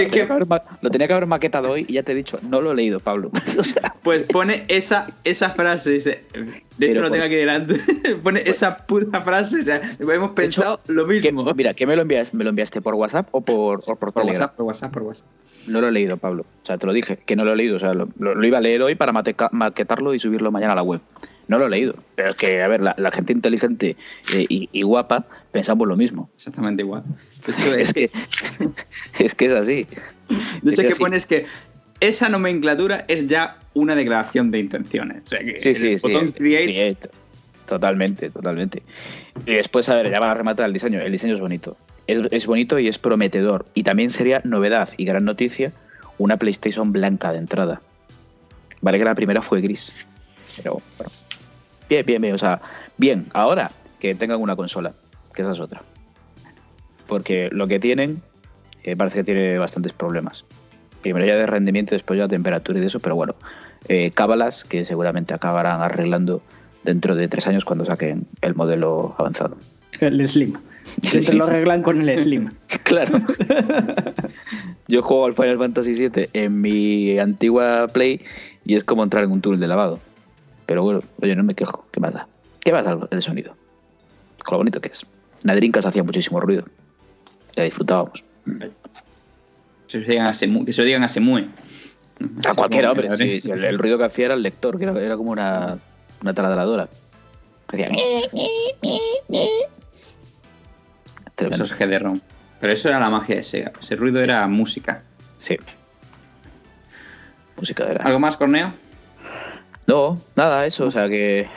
[0.82, 3.00] lo tenía que haber maquetado hoy y ya te he dicho, no lo he leído,
[3.00, 3.32] Pablo.
[4.04, 6.24] pues pone esa, esa frase, dice,
[6.78, 7.80] de hecho lo tengo aquí delante,
[8.24, 11.54] pone esa puta frase, o sea, hemos pensado lo mismo.
[11.54, 12.36] mira, ¿qué me lo enviaste?
[12.36, 14.56] ¿Me lo enviaste por WhatsApp o por, por, por, por WhatsApp?
[14.56, 15.28] Por WhatsApp, por WhatsApp.
[15.68, 16.46] No lo he leído, Pablo.
[16.64, 17.76] O sea, te lo dije, que no lo he leído.
[17.76, 21.02] O sea, lo, iba a leer hoy para maquetarlo y subirlo mañana a la web.
[21.48, 21.96] No lo he leído.
[22.16, 23.96] Pero es que, a ver, la, gente inteligente
[24.34, 26.30] eh, y, guapa pensamos lo mismo.
[26.36, 27.04] Exactamente igual.
[27.78, 28.10] es, que,
[29.20, 29.88] es que es así.
[30.64, 31.46] No sé qué pones que
[32.00, 35.24] esa nomenclatura es ya una declaración de intenciones.
[35.26, 36.98] O sea que sí, sí, sí, create...
[37.68, 38.84] Totalmente, totalmente.
[39.46, 41.02] Y después, a ver, ya van a rematar el diseño.
[41.02, 41.78] El diseño es bonito.
[42.06, 43.66] Es, es bonito y es prometedor.
[43.74, 45.72] Y también sería novedad y gran noticia
[46.20, 47.82] una PlayStation blanca de entrada.
[48.82, 49.94] Vale que la primera fue gris.
[50.58, 51.12] Pero bueno,
[51.90, 52.36] Bien, bien, bien.
[52.36, 52.62] O sea,
[52.98, 54.94] bien, ahora que tengan una consola,
[55.34, 55.82] que esa es otra.
[57.08, 58.22] Porque lo que tienen,
[58.84, 60.46] eh, parece que tiene bastantes problemas.
[61.02, 63.36] Primero ya de rendimiento, después ya de temperatura y de eso, pero bueno,
[63.88, 66.42] eh, cábalas que seguramente acabarán arreglando
[66.84, 69.58] dentro de tres años cuando saquen el modelo avanzado.
[70.00, 70.56] El Slim.
[71.04, 72.52] Se lo arreglan con el Slim.
[72.84, 73.20] claro.
[74.88, 78.22] Yo juego al Final Fantasy VII en mi antigua Play
[78.66, 80.00] y es como entrar en un túnel de lavado.
[80.66, 81.86] Pero bueno, oye, no me quejo.
[81.92, 82.28] ¿Qué más da?
[82.60, 83.56] ¿Qué más da el sonido?
[84.44, 85.06] Con lo bonito que es.
[85.44, 86.66] Nadrincas hacía muchísimo ruido.
[87.56, 88.24] La disfrutábamos.
[89.88, 91.48] Que se lo digan a Semue.
[92.46, 93.12] A cualquiera, hombre.
[93.12, 95.78] Sí, sí, el, el ruido que hacía era el lector, que era, era como una,
[96.22, 96.90] una taladradora.
[97.68, 97.90] Hacía...
[101.38, 102.20] Eso es GD-ROM.
[102.60, 103.74] Pero eso era la magia de Sega.
[103.82, 105.04] Ese ruido era música.
[105.38, 105.58] Sí.
[107.58, 108.04] Música era.
[108.04, 108.74] ¿Algo más, Corneo?
[109.88, 110.86] No, nada, eso.
[110.86, 111.48] O sea que.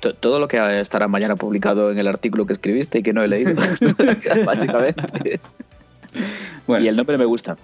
[0.00, 3.22] to- Todo lo que estará mañana publicado en el artículo que escribiste y que no
[3.22, 3.54] he leído.
[4.44, 5.40] básicamente.
[6.66, 7.56] Bueno, Y el nombre me gusta.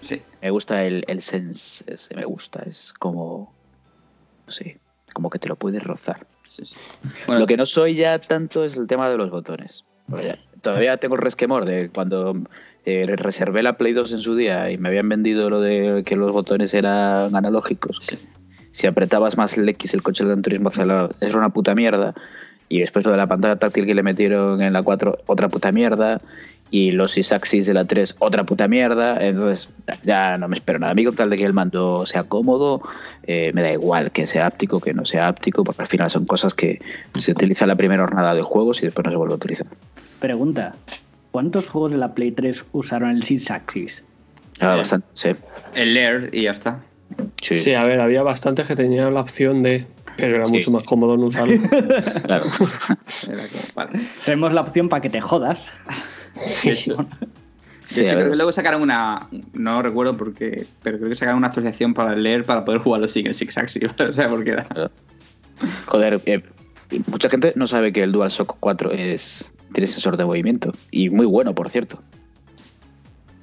[0.00, 0.20] sí.
[0.42, 1.84] Me gusta el, el sense.
[1.86, 2.62] Ese me gusta.
[2.66, 3.52] Es como.
[4.46, 4.78] No sé.
[5.12, 6.26] Como que te lo puedes rozar.
[6.48, 6.74] sí, sí.
[7.26, 9.84] Bueno, Lo que no soy ya tanto es el tema de los botones.
[10.60, 12.36] Todavía tengo el resquemor de cuando
[12.84, 16.14] eh, reservé la Play 2 en su día y me habían vendido lo de que
[16.16, 17.98] los botones eran analógicos.
[18.00, 18.18] que
[18.76, 22.12] si apretabas más el X el coche del Gran Turismo es una puta mierda.
[22.68, 25.72] Y después lo de la pantalla táctil que le metieron en la 4, otra puta
[25.72, 26.20] mierda.
[26.70, 29.16] Y los Sysaxis de la 3, otra puta mierda.
[29.26, 29.70] Entonces
[30.04, 30.92] ya no me espero nada.
[30.92, 32.82] A mí con tal de que el mando sea cómodo,
[33.22, 36.26] eh, me da igual que sea áptico, que no sea áptico, porque al final son
[36.26, 36.82] cosas que
[37.14, 39.68] se utiliza en la primera jornada de juegos y después no se vuelve a utilizar.
[40.20, 40.74] Pregunta:
[41.30, 44.04] ¿cuántos juegos de la Play 3 usaron el Six Axis?
[44.60, 45.30] Ah, bastante, sí.
[45.74, 46.82] el Lair y ya está.
[47.42, 49.86] Sí, Sí, a ver, había bastantes que tenían la opción de.
[50.16, 50.76] Pero era Sí, mucho sí.
[50.76, 51.60] más cómodo no usarlo.
[52.24, 52.44] claro.
[53.28, 54.00] Era que- vale.
[54.24, 55.66] Tenemos la opción para que te jodas.
[56.34, 56.70] Sí.
[56.96, 59.28] De Sí, hecho, creo que luego sacaron una.
[59.52, 60.66] No recuerdo porque.
[60.82, 63.82] Pero creo que sacaron una actualización para Lair para poder jugarlo sin el Six Axis.
[64.08, 64.64] O sea, porque era.
[65.86, 66.42] Joder, eh,
[67.06, 70.72] mucha gente no sabe que el DualShock 4 es, tiene sensor de movimiento.
[70.90, 71.98] Y muy bueno, por cierto.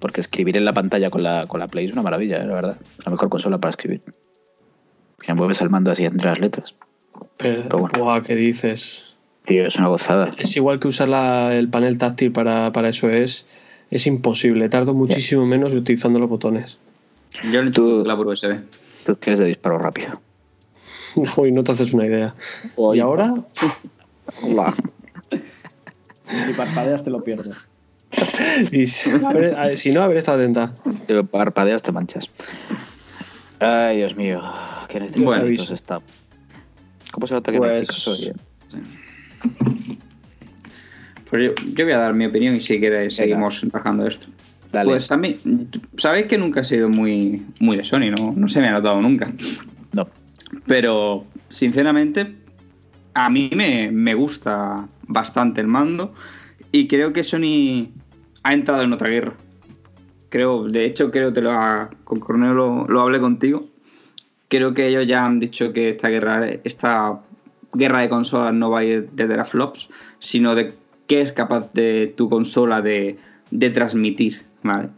[0.03, 2.53] Porque escribir en la pantalla con la, con la Play es una maravilla, eh, la
[2.55, 2.77] verdad.
[2.99, 4.01] Es la mejor consola para escribir.
[5.25, 6.75] Ya mueves el mando así entre las letras.
[7.37, 8.03] Pero, Pero bueno.
[8.03, 9.15] buah, ¿qué dices?
[9.45, 10.31] Tío, es una gozada.
[10.37, 13.45] Es igual que usar la- el panel táctil para, para eso, es,
[13.91, 14.67] es imposible.
[14.67, 16.79] Tardo muchísimo menos utilizando los botones.
[17.53, 18.59] Yo le Tú- la por USB.
[19.05, 20.19] Tú tienes de disparo rápido.
[21.37, 22.35] Uy, no te haces una idea.
[22.75, 22.97] Uy.
[22.97, 23.33] Y ahora,
[24.43, 24.73] Hola.
[25.29, 27.53] Si parpadeas te lo pierdes.
[28.71, 29.09] Y si,
[29.91, 30.73] no, haber estado atenta.
[31.07, 32.29] Te parpadeas, te manchas.
[33.59, 34.41] Ay, Dios mío.
[34.89, 35.73] Qué necesitados aviso.
[35.73, 36.01] está.
[37.11, 38.25] ¿Cómo se nota que Pues- chicos hoy?
[38.27, 38.33] eh?
[41.29, 44.27] Pues yo, yo voy a dar mi opinión y si queréis seguimos trabajando esto.
[44.71, 44.89] Dale.
[44.89, 45.39] Pues a mí,
[45.97, 48.33] sabéis que nunca he sido muy, muy de Sony, ¿no?
[48.35, 49.31] No se me ha notado nunca.
[49.91, 50.07] No.
[50.67, 52.35] Pero, sinceramente,
[53.13, 56.13] a mí me, me gusta bastante el mando
[56.71, 57.89] y creo que Sony
[58.43, 59.33] ha entrado en otra guerra.
[60.29, 61.51] Creo, de hecho, creo que lo
[62.03, 63.67] con Corneo lo, lo hablé contigo.
[64.47, 67.19] Creo que ellos ya han dicho que esta guerra, esta
[67.73, 70.75] guerra de consolas no va a ir desde las flops, sino de
[71.07, 73.17] qué es capaz de tu consola de,
[73.51, 74.89] de transmitir, ¿vale?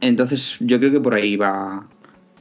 [0.00, 1.86] Entonces, yo creo que por ahí va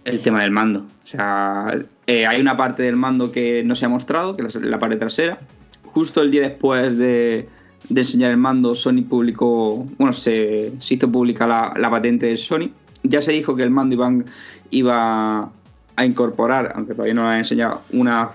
[0.04, 0.80] el tema del mando.
[1.04, 1.72] O sea,
[2.08, 4.98] eh, hay una parte del mando que no se ha mostrado, que es la parte
[4.98, 5.40] trasera.
[5.86, 7.48] Justo el día después de,
[7.90, 12.38] de enseñar el mando, Sony publicó, bueno, se, se hizo pública la, la patente de
[12.38, 12.70] Sony.
[13.04, 14.26] Ya se dijo que el mando iban,
[14.70, 15.52] iba
[15.96, 18.32] a incorporar, aunque todavía no lo han enseñado, una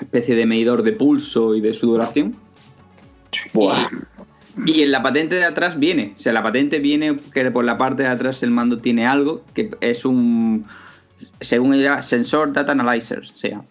[0.00, 2.34] especie de medidor de pulso y de sudoración.
[3.52, 3.86] Buah.
[4.66, 7.78] Y en la patente de atrás viene, o sea, la patente viene que por la
[7.78, 10.66] parte de atrás el mando tiene algo que es un,
[11.40, 13.62] según ella, sensor data analyzer, o sea,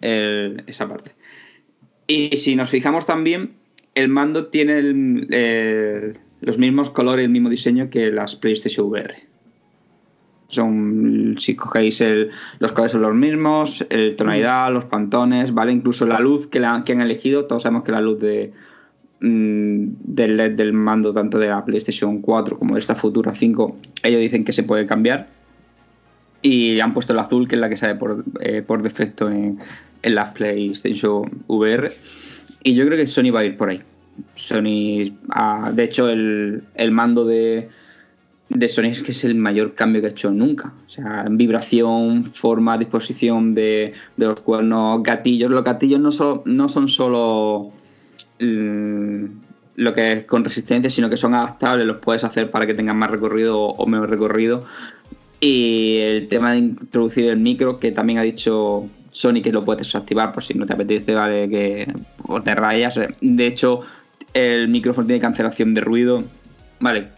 [0.00, 1.12] el- esa parte.
[2.06, 3.54] Y si nos fijamos también,
[3.94, 9.14] el mando tiene el- los mismos colores, el mismo diseño que las PlayStation VR.
[10.48, 12.02] Son, si cogéis
[12.58, 15.70] los colores son los mismos, el tonalidad, los pantones, ¿vale?
[15.70, 18.52] Incluso la luz que han elegido, todos sabemos que la luz de,
[19.20, 23.76] mm, del LED del mando tanto de la PlayStation 4 como de esta futura 5,
[24.02, 25.28] ellos dicen que se puede cambiar.
[26.42, 29.58] Y han puesto el azul, que es la que sale por, eh, por defecto en,
[30.02, 31.92] en las PlayStation VR.
[32.62, 33.80] Y yo creo que Sony va a ir por ahí.
[34.34, 37.68] Sony, ah, de hecho, el, el mando de,
[38.50, 40.74] de Sony es que es el mayor cambio que ha hecho nunca.
[40.86, 45.50] O sea, vibración, forma, disposición de, de los cuernos, gatillos.
[45.50, 47.72] Los gatillos no, no son solo
[48.40, 49.24] mm,
[49.76, 52.98] lo que es con resistencia, sino que son adaptables, los puedes hacer para que tengan
[52.98, 54.64] más recorrido o menos recorrido.
[55.40, 59.86] Y el tema de introducir el micro, que también ha dicho Sony que lo puedes
[59.86, 61.92] desactivar por si no te apetece, vale, que
[62.26, 62.98] o te rayas.
[63.20, 63.80] De hecho,
[64.34, 66.24] el micrófono tiene cancelación de ruido.
[66.80, 67.08] Vale,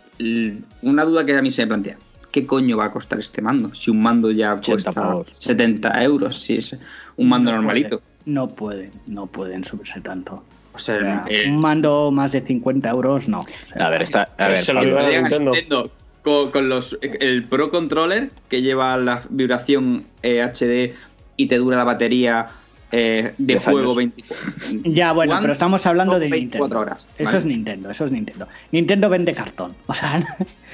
[0.82, 1.96] una duda que a mí se me plantea.
[2.30, 3.74] ¿Qué coño va a costar este mando?
[3.74, 5.26] Si un mando ya 80 cuesta pavos.
[5.38, 6.74] 70 euros, si es
[7.16, 8.00] un mando No normalito.
[8.00, 10.42] puede, no pueden, no pueden subirse tanto.
[10.74, 13.38] O sea, O sea, el- un mando más de 50 euros, no.
[13.40, 13.44] O
[13.76, 14.28] sea, A ver, está.
[14.38, 15.90] A ver, Se lo que digo se a lo a Nintendo.
[16.22, 20.94] Con, los, el Pro Controller que lleva la vibración eh, HD
[21.42, 22.48] y te dura la batería
[22.90, 26.78] eh, de juego 24 Ya, bueno, pero estamos hablando de 24 Nintendo.
[26.80, 27.06] horas.
[27.16, 27.38] Eso ¿vale?
[27.38, 28.48] es Nintendo, eso es Nintendo.
[28.70, 29.74] Nintendo vende cartón.
[29.86, 30.22] O sea,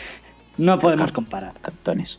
[0.58, 1.52] no podemos comparar.
[1.62, 2.18] Cartones.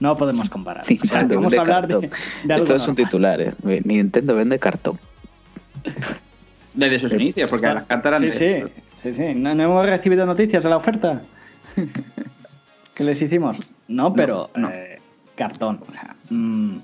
[0.00, 0.84] No podemos comparar.
[1.02, 2.10] O sea, vamos vende a hablar de, cartón.
[2.44, 3.04] de algo Esto es un normal.
[3.06, 3.82] titular, ¿eh?
[3.84, 4.98] Nintendo vende cartón.
[6.74, 9.34] Desde sus inicios, porque las cartas eran Sí, de- sí, sí, sí.
[9.34, 11.20] ¿No, no hemos recibido noticias de la oferta?
[12.94, 13.58] ¿Qué les hicimos?
[13.88, 14.70] No, pero no.
[14.70, 14.98] eh,
[15.36, 15.80] cartón.
[15.88, 16.76] O sea, mm,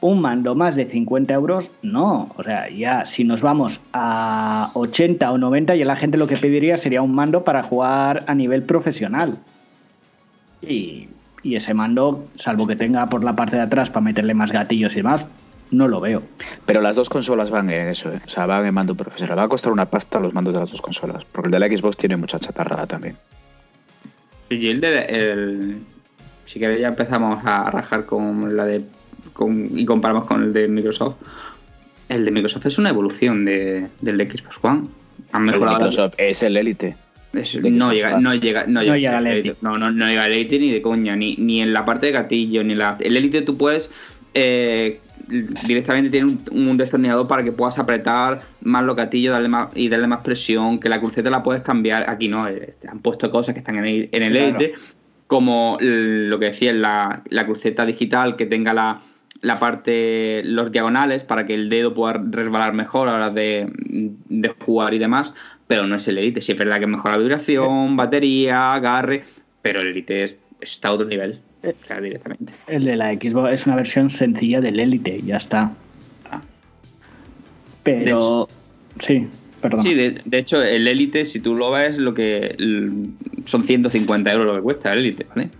[0.00, 2.30] un mando más de 50 euros, no.
[2.36, 6.36] O sea, ya si nos vamos a 80 o 90, ya la gente lo que
[6.36, 9.38] pediría sería un mando para jugar a nivel profesional.
[10.62, 11.08] Y,
[11.42, 14.92] y ese mando, salvo que tenga por la parte de atrás para meterle más gatillos
[14.92, 15.28] y demás,
[15.70, 16.22] no lo veo.
[16.66, 18.20] Pero las dos consolas van en eso, ¿eh?
[18.24, 19.38] o sea, van en mando profesional.
[19.38, 21.66] Va a costar una pasta los mandos de las dos consolas, porque el de la
[21.66, 23.16] Xbox tiene mucha chatarrada también.
[24.48, 25.00] Y el de.
[25.02, 25.78] El,
[26.46, 28.82] si queréis, ya empezamos a rajar con la de.
[29.38, 31.14] Con- y comparamos con el de Microsoft.
[32.08, 34.82] El de Microsoft es una evolución de, del de Xbox One.
[35.32, 35.76] Han El de mejorado.
[35.78, 36.96] Microsoft es el Elite.
[37.32, 39.56] Es- no, llega, no llega, no No llega, al Elite.
[39.60, 42.12] No, no, no llega al Elite ni de coña, ni, ni en la parte de
[42.12, 42.96] gatillo, ni en la.
[43.00, 43.90] El Elite tú puedes.
[44.34, 45.00] eh,
[45.66, 49.88] directamente tiene un, un destornillador para que puedas apretar más los gatillos darle más, y
[49.90, 52.08] darle más presión, que la cruceta la puedes cambiar.
[52.08, 54.46] Aquí no, eh, te han puesto cosas que están en el, en el Claro.
[54.56, 54.72] Elite,
[55.26, 59.02] como lo que decía, la, la cruceta digital que tenga la,
[59.40, 63.70] la parte, los diagonales para que el dedo pueda resbalar mejor a la hora de,
[63.74, 65.32] de jugar y demás,
[65.66, 66.42] pero no es el Elite.
[66.42, 69.24] Sí es verdad que mejora vibración, batería, agarre,
[69.62, 72.52] pero el Elite es, está a otro nivel, o sea, directamente.
[72.66, 75.72] El de la Xbox es una versión sencilla del Elite, ya está.
[77.84, 78.48] Pero.
[79.00, 79.26] Sí,
[79.62, 79.80] perdón.
[79.80, 82.56] Sí, de, de hecho, el Elite, si tú lo ves, lo que
[83.44, 85.50] son 150 euros lo que cuesta el Elite, ¿vale?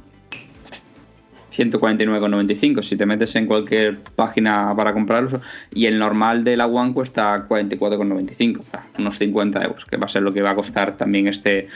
[1.58, 5.40] 149,95 si te metes en cualquier página para comprarlo.
[5.74, 10.06] Y el normal de la One cuesta 44,95, o sea, unos 50 euros, que va
[10.06, 11.68] a ser lo que va a costar también este.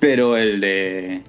[0.00, 1.22] Pero el de.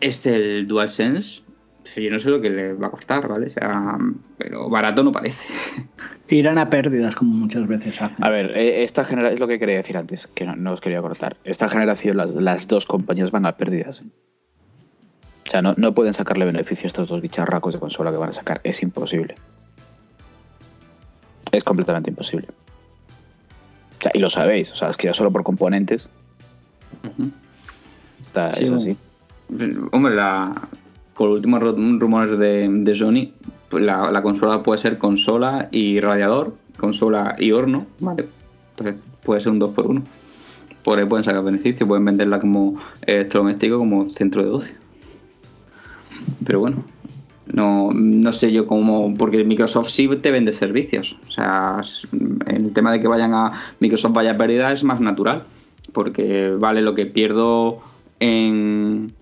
[0.00, 1.42] Este, el DualSense,
[1.86, 3.46] pues, yo no sé lo que le va a costar, ¿vale?
[3.46, 3.96] O sea,
[4.36, 5.46] pero barato no parece.
[6.28, 8.24] Irán a pérdidas, como muchas veces hacen.
[8.24, 10.80] A ver, eh, esta generación es lo que quería decir antes, que no, no os
[10.80, 11.36] quería cortar.
[11.44, 14.02] Esta generación, las, las dos compañías van a pérdidas.
[15.46, 18.30] O sea, no, no pueden sacarle beneficio a estos dos bicharracos de consola que van
[18.30, 18.60] a sacar.
[18.64, 19.36] Es imposible.
[21.52, 22.48] Es completamente imposible.
[23.98, 26.08] O sea, y lo sabéis, o sea, es que ya solo por componentes
[28.22, 28.96] está, Sí, es así.
[29.92, 30.52] Hombre, la,
[31.14, 33.30] con los últimos ru- rumores de, de Sony,
[33.70, 38.26] pues la, la consola puede ser consola y radiador, consola y horno, ¿vale?
[38.70, 40.02] Entonces puede ser un 2 por 1
[40.82, 44.76] Por ahí pueden sacar beneficio, pueden venderla como electrodoméstico, como centro de ocio.
[46.44, 46.84] Pero bueno,
[47.46, 51.16] no, no sé yo cómo, porque Microsoft sí te vende servicios.
[51.28, 51.80] O sea,
[52.46, 55.44] el tema de que vayan a Microsoft vaya a pérdida es más natural,
[55.92, 57.80] porque vale lo que pierdo
[58.20, 59.12] en,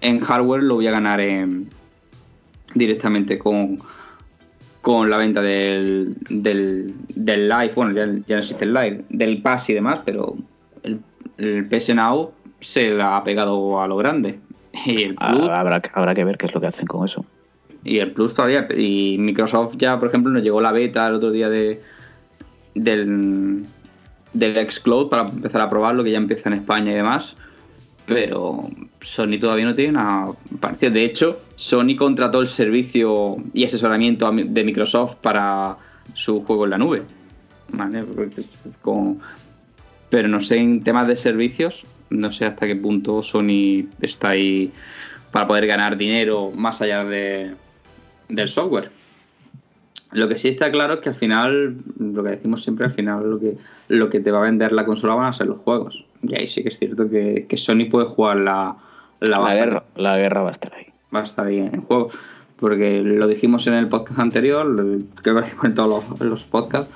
[0.00, 1.68] en hardware lo voy a ganar en,
[2.74, 3.78] directamente con,
[4.80, 7.72] con la venta del, del, del live.
[7.74, 10.36] Bueno, ya, ya no existe el live, del pass y demás, pero
[10.82, 11.00] el,
[11.38, 14.38] el PS Now se la ha pegado a lo grande.
[14.86, 17.04] Y el Ah, Plus, Habrá, que- habrá que ver qué es lo que hacen con
[17.04, 17.24] eso.
[17.84, 18.68] y el Plus todavía.
[18.76, 21.80] Y Microsoft ya, por ejemplo, nos llegó la beta el otro día de
[22.74, 23.64] del,
[24.32, 27.36] del Xcloud para empezar a probarlo, que ya empieza en España y demás.
[28.06, 28.68] Pero
[29.00, 30.92] Sony todavía no tiene nada parecido.
[30.92, 35.76] De hecho, Sony contrató el servicio y asesoramiento de Microsoft para
[36.14, 37.02] su juego en la nube.
[37.72, 38.02] ¿Vale?
[38.04, 38.42] Porque
[38.82, 39.20] con-
[40.10, 44.72] Pero no sé, en temas de servicios, no sé hasta qué punto Sony está ahí
[45.30, 47.54] para poder ganar dinero más allá de,
[48.28, 48.90] del software.
[50.12, 53.30] Lo que sí está claro es que al final, lo que decimos siempre, al final
[53.30, 53.56] lo que,
[53.88, 56.04] lo que te va a vender la consola van a ser los juegos.
[56.22, 58.76] Y ahí sí que es cierto que, que Sony puede jugar la,
[59.20, 60.86] la, La guerra, la guerra va a estar ahí.
[61.14, 62.10] va a estar ahí en juego.
[62.56, 64.66] Porque lo dijimos en el podcast anterior,
[65.22, 66.92] creo que lo dijimos en todos los, los podcasts.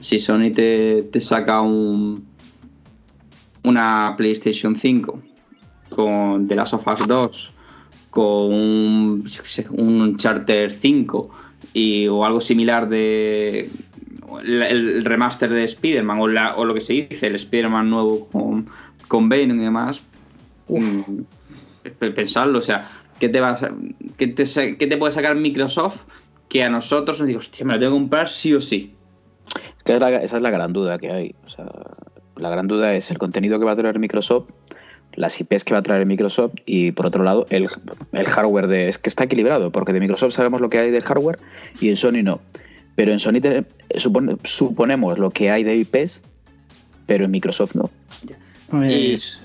[0.00, 2.26] Si Sony te, te saca un
[3.64, 5.20] una PlayStation 5
[5.90, 7.52] con The Last of Us 2,
[8.10, 11.30] con un, Charter 5
[11.72, 13.68] y, o algo similar de
[14.42, 18.26] el, el remaster de Spider-Man o, la- o lo que se dice, el Spider-Man nuevo
[18.28, 18.68] con,
[19.08, 20.00] con Venom y demás.
[20.68, 21.20] mm,
[21.98, 22.90] pe- Pensadlo, o sea,
[23.20, 23.72] ¿qué te, vas a-
[24.16, 24.44] qué te,
[24.76, 26.02] qué te puede sacar Microsoft
[26.48, 28.94] que a nosotros nos digo, hostia, me lo tengo que comprar sí o sí?
[29.76, 31.34] Es que es la- esa es la gran duda que hay.
[31.46, 31.66] O sea,
[32.36, 34.48] la gran duda es el contenido que va a traer Microsoft
[35.16, 37.68] las IPs que va a traer Microsoft y por otro lado el,
[38.12, 38.88] el hardware de...
[38.88, 41.38] Es que está equilibrado, porque de Microsoft sabemos lo que hay de hardware
[41.80, 42.40] y en Sony no.
[42.96, 43.64] Pero en Sony te-
[43.96, 46.22] supone- suponemos lo que hay de IPs,
[47.06, 47.90] pero en Microsoft no.
[48.24, 48.32] Y-
[49.10, 49.40] Pues,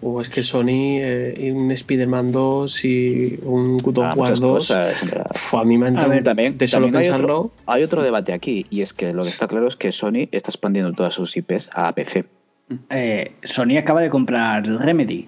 [0.00, 4.28] O es que Sony, eh, y un Spider-Man 2 y un God Ah, of War
[4.28, 4.52] muchas 2.
[4.58, 5.26] cosas, en verdad.
[5.34, 7.38] uf, a mí me han A entrado ver, También, de solo también hay, pensarlo.
[7.40, 10.28] otro, hay otro debate aquí, y es que lo que está claro es que Sony
[10.30, 12.26] está expandiendo todas sus IPs a PC.
[12.90, 15.26] eh, Sony acaba de comprar Remedy.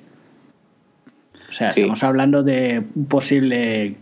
[1.49, 1.81] O sea, Sí.
[1.81, 3.97] estamos hablando de un posible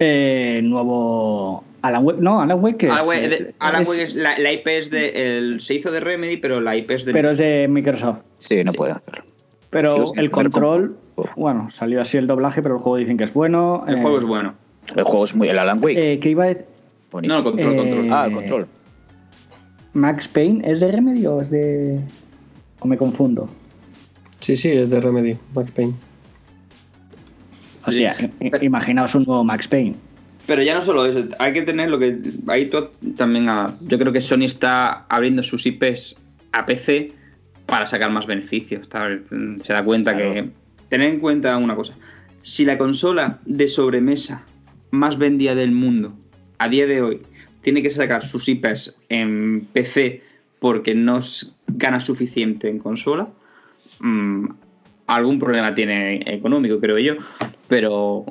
[0.00, 2.20] eh, nuevo Alan Wake.
[2.20, 5.36] No, Alan Wake es, Alan Wake, de- Alan Wake es la, la IP es de.
[5.38, 7.12] El, se hizo de Remedy, pero la IP es de.
[7.12, 8.20] pero es de Microsoft.
[8.38, 8.76] Sí, no Sí.
[8.78, 9.24] pueden hacerlo.
[9.70, 10.96] Pero el control,
[11.36, 13.84] bueno, salió así el doblaje, pero el juego dicen que es bueno.
[13.86, 14.54] el eh, juego es bueno.
[14.96, 15.48] El juego es muy.
[15.48, 16.14] El Alan Wake.
[16.14, 16.64] eh, que iba a decir-
[17.12, 17.40] buenísimo.
[17.42, 18.12] No, el control, eh, control.
[18.12, 18.66] ah, el control.
[19.92, 22.00] Max Payne, ¿es de Remedy o es de.?
[22.80, 23.48] ¿O me confundo?
[24.40, 25.94] Sí, sí, es de Remedy, Max Payne.
[27.86, 27.98] O Sí.
[27.98, 29.94] sea, i- imaginaos un nuevo Max Payne.
[30.46, 32.18] Pero ya no solo eso, hay que tener lo que.
[32.48, 33.48] Ahí tú también.
[33.48, 36.16] a- yo creo que Sony está abriendo sus IPs
[36.52, 37.12] a PC
[37.70, 38.82] para sacar más beneficios.
[38.82, 39.08] está-
[39.62, 40.32] Se da cuenta Claro.
[40.34, 40.50] que.
[40.88, 41.94] Tened en cuenta una cosa.
[42.42, 44.44] Si la consola de sobremesa
[44.90, 46.14] más vendida del mundo
[46.58, 47.22] a día de hoy
[47.62, 50.22] tiene que sacar sus IPs en PC
[50.58, 51.20] porque no
[51.68, 53.28] gana suficiente en consola,
[54.00, 54.46] mm,
[55.06, 57.14] algún problema tiene económico, creo yo.
[57.68, 58.24] Pero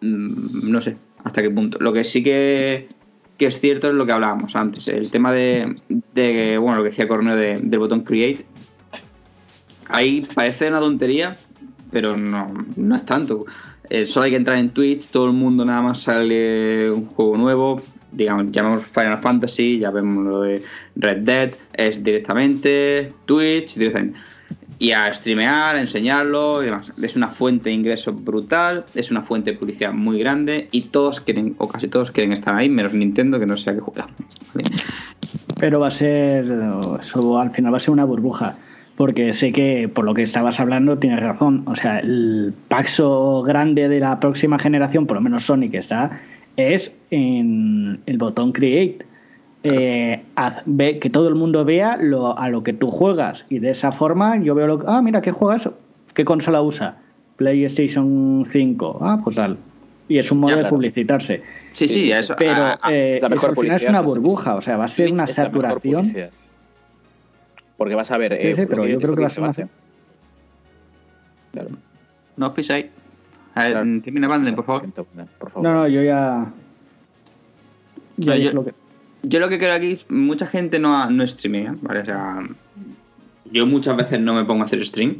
[0.00, 1.78] mm, no sé hasta qué punto.
[1.80, 2.86] Lo que sí que,
[3.38, 4.86] que es cierto es lo que hablábamos antes.
[4.88, 5.74] El tema de,
[6.14, 8.44] de bueno, lo que decía Corneo de- del botón Create.
[9.88, 11.36] Ahí parece una tontería,
[11.90, 13.44] pero no, no es tanto.
[13.90, 17.36] Eh, solo hay que entrar en Twitch, todo el mundo nada más sale un juego
[17.36, 17.82] nuevo.
[18.12, 20.62] Digamos, llamamos Final Fantasy, ya vemos lo de
[20.94, 24.18] Red Dead, es directamente Twitch, directamente
[24.78, 26.60] y a streamear, a enseñarlo.
[27.02, 31.20] Es una fuente de ingresos brutal, es una fuente de publicidad muy grande y todos
[31.20, 34.06] quieren, o casi todos quieren estar ahí, menos Nintendo que no sé a qué juega.
[35.58, 36.44] Pero va a ser,
[37.00, 38.56] eso al final va a ser una burbuja,
[38.96, 41.62] porque sé que por lo que estabas hablando tienes razón.
[41.66, 46.20] O sea, el paxo grande de la próxima generación, por lo menos Sony que está,
[46.56, 48.98] es en el botón Create.
[49.66, 53.60] Eh, haz- ve, que todo el mundo vea lo, a lo que tú juegas y
[53.60, 55.70] de esa forma yo veo lo que, ah, mira, ¿qué juegas?
[56.12, 56.98] ¿Qué consola usa?
[57.36, 59.56] PlayStation 5, ah, pues tal.
[60.06, 61.42] Y es un modo Ya, de publicitarse.
[61.72, 62.34] Sí, sí, eso.
[62.38, 64.76] Pero ah, ah, eh, es la eso mejor al final es una burbuja, o sea,
[64.76, 66.12] va a ser Twitch una saturación.
[67.76, 68.32] Porque vas a ver.
[68.40, 69.68] Sí, eh, sí, pero yo creo que va a dice ser una- Bate.
[71.52, 71.68] Claro.
[72.36, 72.86] no os pisáis.
[73.54, 74.00] A ver, Claro.
[74.02, 74.80] termina Banden, por favor.
[74.82, 75.04] siento,
[75.38, 75.62] por favor.
[75.68, 76.46] No, no, yo ya.
[78.16, 78.74] ya No, dije yo- lo que-
[79.26, 82.00] Yo lo que creo aquí es mucha gente no, no streamea, ¿vale?
[82.00, 82.46] O sea,
[83.50, 85.16] yo muchas veces no me pongo a hacer stream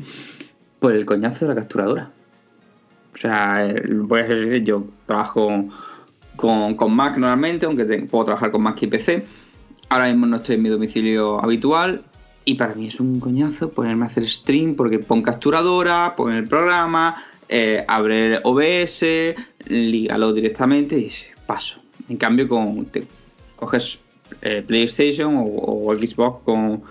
[0.79, 2.11] por el coñazo de la capturadora.
[3.15, 5.69] O sea, eh, voy a sincero, yo trabajo
[6.37, 9.25] con, con Mac normalmente, aunque te- puedo trabajar con Mac y PC.
[9.89, 12.03] Ahora mismo no estoy en mi domicilio habitual
[12.45, 16.47] y para mí es un coñazo ponerme a hacer stream porque pon capturadora, pon el
[16.47, 19.05] programa, eh, abre OBS,
[19.67, 21.11] lígalo directamente y
[21.47, 21.81] paso.
[22.09, 22.87] En cambio, con,
[23.57, 23.99] coges
[24.43, 26.83] eh, PlayStation o, o Xbox con,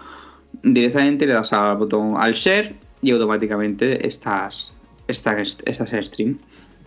[0.64, 4.74] directamente, le das al botón al share y automáticamente estás,
[5.08, 6.40] estás, estás en stream.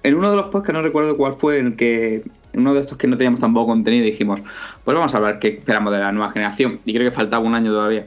[0.02, 2.96] En uno de los podcasts, no recuerdo cuál fue, en el que uno de estos
[2.96, 4.40] que no teníamos tampoco contenido, dijimos,
[4.84, 6.80] pues vamos a hablar qué esperamos de la nueva generación.
[6.84, 8.04] Y creo que faltaba un año todavía.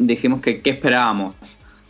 [0.00, 1.34] Dijimos que qué esperábamos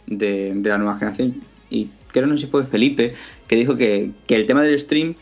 [0.06, 1.36] de, la nueva generación.
[1.70, 3.14] Y creo, no sé si fue Felipe,
[3.48, 5.14] que dijo que, que el tema del stream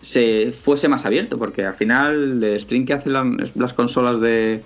[0.00, 4.62] se fuese más abierto, porque al final el stream que hacen las, las consolas de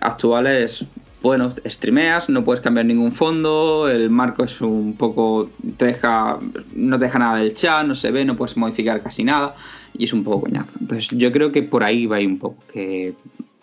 [0.00, 0.84] actuales,
[1.22, 6.38] bueno, streameas, no puedes cambiar ningún fondo, el marco es un poco, te deja,
[6.74, 9.54] no te deja nada del chat, no se ve, no puedes modificar casi nada,
[9.96, 10.72] y es un poco coñazo.
[10.80, 13.14] Entonces yo creo que por ahí va a ir un poco, que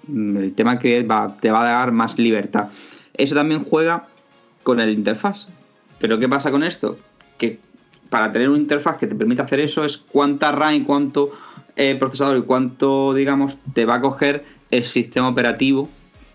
[0.07, 2.69] el tema que va, te va a dar más libertad.
[3.19, 4.07] Eso también juega
[4.63, 5.47] con el interfaz.
[5.99, 6.97] Pero ¿qué pasa con esto?
[7.37, 7.59] Que
[8.09, 11.31] para tener una interfaz que te permita hacer eso es cuánta RAM y cuánto
[11.75, 15.87] eh, procesador y cuánto, digamos, te va a coger el sistema operativo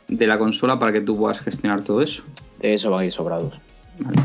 [0.08, 2.22] de la consola para que tú puedas gestionar todo eso.
[2.60, 3.58] De eso van a ir sobrados.
[3.98, 4.22] Vale.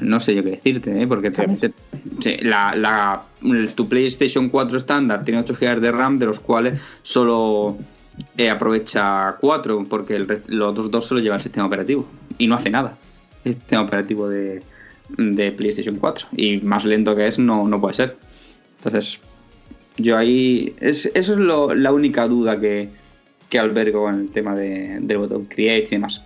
[0.00, 1.06] No sé yo qué decirte, ¿eh?
[1.06, 1.72] porque te-
[2.20, 6.40] sí, la, la- el- tu PlayStation 4 estándar tiene 8 GB de RAM, de los
[6.40, 7.76] cuales solo
[8.36, 12.06] eh, aprovecha 4, porque el los otros dos se lo lleva el sistema operativo
[12.38, 12.96] y no hace nada.
[13.44, 14.62] El sistema operativo de,
[15.16, 18.16] de PlayStation 4 y más lento que es, no, no puede ser.
[18.78, 19.20] Entonces,
[19.96, 20.74] yo ahí.
[20.80, 22.88] Es, eso es lo- la única duda que,
[23.48, 26.22] que albergo en el tema de- del botón Create y demás.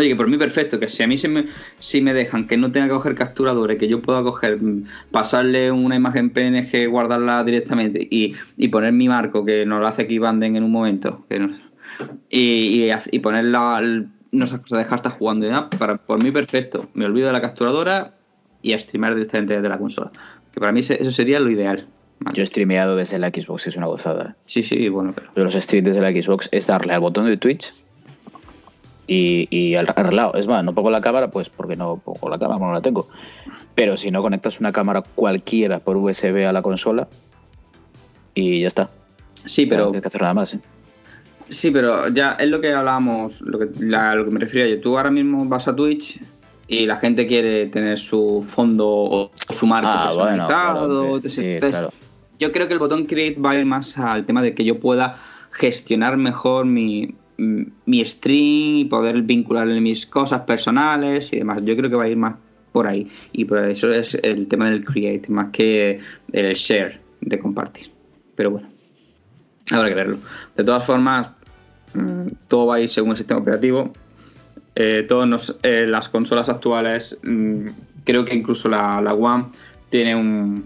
[0.00, 1.44] Oye, que por mí perfecto, que si a mí se me,
[1.78, 5.70] si me dejan que no tenga que coger capturadores, que yo pueda coger, mm, pasarle
[5.70, 10.18] una imagen PNG, guardarla directamente y, y poner mi marco, que nos lo hace aquí
[10.18, 11.50] Banden en un momento, que no-
[12.30, 13.82] y, y, ponerla,
[14.32, 16.88] no sé, dejar estar jugando y nada, para, por mí perfecto.
[16.94, 18.14] Me olvido de la capturadora
[18.62, 20.10] y a streamar directamente desde la consola.
[20.52, 21.86] Que para mí eso sería lo ideal.
[22.20, 22.36] ¿vale?
[22.36, 24.36] Yo he streameado desde la Xbox, es una gozada.
[24.46, 25.28] Sí, sí, bueno, pero...
[25.34, 27.74] Pero los streams desde la Xbox es darle al botón de Twitch
[29.12, 30.34] y, y al arreglado.
[30.34, 33.08] Es más, no pongo la cámara, pues porque no pongo la cámara, no la tengo.
[33.74, 37.08] Pero si no conectas una cámara cualquiera por USB a la consola
[38.34, 38.90] y ya está.
[39.44, 39.86] Sí, pero...
[39.86, 40.54] No tienes que hacer nada más.
[40.54, 40.60] ¿eh?
[41.48, 44.80] Sí, pero ya es lo que hablábamos, lo que, la- lo que me refería yo.
[44.80, 46.20] Tú ahora mismo vas a Twitch
[46.68, 50.48] y la gente quiere tener su fondo o su marco Ah, bueno, personalizado.
[50.48, 51.06] claro, hombre.
[51.06, 51.92] entonces- Sí, entonces, claro.
[52.38, 54.78] Yo creo que el botón Create va a ir más al tema de que yo
[54.78, 55.16] pueda
[55.50, 61.62] gestionar mejor mi, mi stream y poder vincularle mis cosas personales y demás.
[61.64, 62.34] Yo creo que va a ir más
[62.72, 63.10] por ahí.
[63.32, 65.98] Y por eso es el tema del Create, más que
[66.32, 67.90] el share de compartir.
[68.34, 68.68] Pero bueno,
[69.70, 70.18] habrá que verlo.
[70.56, 71.28] De todas formas,
[71.94, 73.92] mm, todo va a ir según el sistema operativo.
[74.74, 77.66] Eh, todos nos- eh, las consolas actuales, mm,
[78.04, 79.46] creo que incluso la, la One
[79.88, 80.64] tiene un,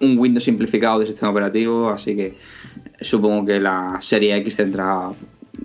[0.00, 2.34] un Windows simplificado de sistema operativo, así que
[3.00, 5.10] supongo que la serie X tendrá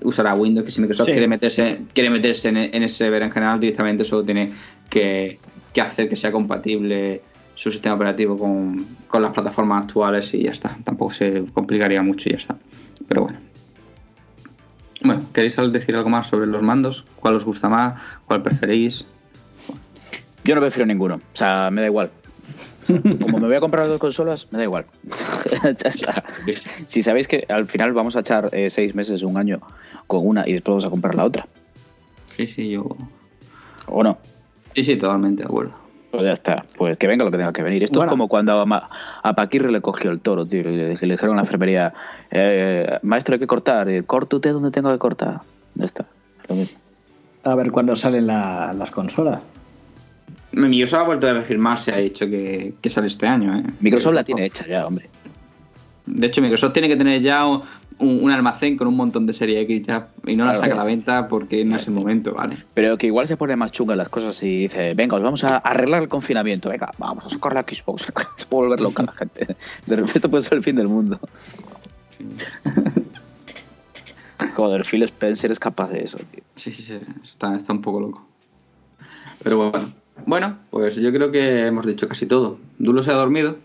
[0.04, 1.12] usará Windows, que si Microsoft Sí.
[1.14, 4.52] quiere meterse, quiere meterse en, en ese server en general, directamente solo tiene
[4.89, 5.39] que,
[5.74, 7.22] que hacer que sea compatible
[7.56, 10.78] su sistema operativo con, con las plataformas actuales y ya está.
[10.84, 12.58] Tampoco se complicaría mucho y ya está.
[13.08, 13.39] Pero bueno.
[15.04, 17.06] Bueno, ¿queréis decir algo más sobre los mandos?
[17.16, 18.00] ¿Cuál os gusta más?
[18.26, 19.06] ¿Cuál preferís?
[20.44, 21.16] Yo no prefiero ninguno.
[21.16, 22.12] O sea, me da igual.
[23.21, 24.86] Como me voy a comprar las dos consolas, me da igual.
[25.63, 26.23] ya está.
[26.88, 29.59] Si sabéis que al final vamos a echar eh, seis meses, un año
[30.07, 31.47] con una y después vamos a comprar la otra.
[32.36, 32.88] Sí, sí, yo.
[33.88, 34.17] ¿O no?
[34.73, 35.73] Sí, sí, totalmente de acuerdo.
[36.11, 36.65] Pues ya está.
[36.77, 37.84] Pues que venga lo que tenga que venir.
[37.84, 38.09] Esto Bueno.
[38.09, 38.89] es como cuando a, Ma-
[39.23, 40.59] a Paquirre le cogió el toro, tío.
[40.59, 41.93] y Le, le dijeron a la enfermería,
[42.32, 43.88] eh, maestro, hay que cortar.
[43.89, 45.41] Eh, ¿Corte usted donde tengo que cortar?
[45.75, 46.05] Ya está.
[46.43, 46.79] Es lo mismo.
[47.43, 49.41] A ver cuándo salen la- las consolas.
[50.54, 53.58] Microsoft ha vuelto a reafirmarse, ha dicho que, que sale este año.
[53.58, 53.64] ¿eh?
[53.80, 55.10] Microsoft la tiene hecha ya, hombre.
[56.06, 57.62] De hecho, Microsoft tiene que tener ya un,
[57.99, 60.78] un almacén con un montón de serie X ya, y no la Claro, saca a
[60.78, 62.58] la venta porque no es el momento, ¿vale?
[62.74, 65.58] Pero que igual se pone más chunga las cosas y dice, venga, os vamos a
[65.58, 69.56] arreglar el confinamiento, venga, vamos a sacar la Xbox, se puede volver loca la gente.
[69.86, 71.20] De repente puede ser el fin del mundo.
[74.56, 76.43] Joder, Phil Spencer es capaz de eso, tío.
[76.56, 78.26] Sí, sí, sí, está, está un poco loco.
[79.43, 80.01] Pero bueno.
[80.26, 82.59] Bueno, pues yo creo que hemos dicho casi todo.
[82.78, 83.57] Dulo se ha dormido.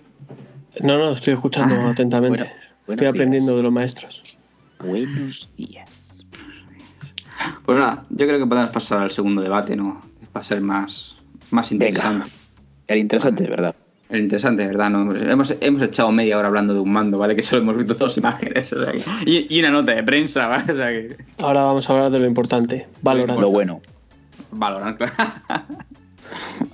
[0.80, 2.44] No, no, estoy escuchando Ah, atentamente.
[2.44, 2.52] bueno,
[2.88, 3.10] estoy días.
[3.10, 4.38] aprendiendo de los maestros.
[4.84, 5.88] Buenos días.
[7.64, 10.02] Pues nada, yo creo que podemos pasar al segundo debate, ¿no?
[10.36, 11.16] Va a ser más,
[11.50, 11.86] más Venga.
[11.88, 12.30] interesante.
[12.88, 13.74] Era interesante, ¿verdad?
[14.08, 14.90] El interesante, ¿verdad?
[14.90, 17.34] No, hemos, hemos echado media hora hablando de un mando, ¿vale?
[17.34, 18.72] Que solo hemos visto dos imágenes.
[18.72, 20.72] o sea que- y, y una nota de prensa, ¿vale?
[20.72, 21.16] O sea que.
[21.38, 22.86] Ahora vamos a hablar de lo importante.
[23.02, 23.40] Valorant.
[23.40, 23.80] Lo bueno.
[24.52, 25.14] Valorant, claro.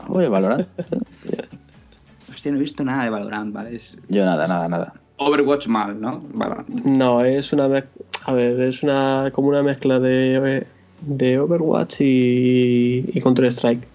[0.09, 0.67] Oye, Valorant.
[2.31, 3.77] Hostia, no he visto nada de Valorant, ¿vale?
[3.77, 4.95] Es Yo nada, nada, nada.
[5.19, 6.23] Overwatch mal, ¿no?
[6.33, 6.69] Valorant.
[6.85, 7.87] No, es una mez-
[8.25, 10.67] a ver, es una como una mezcla de,
[11.03, 13.87] de Overwatch y, y Counter Strike.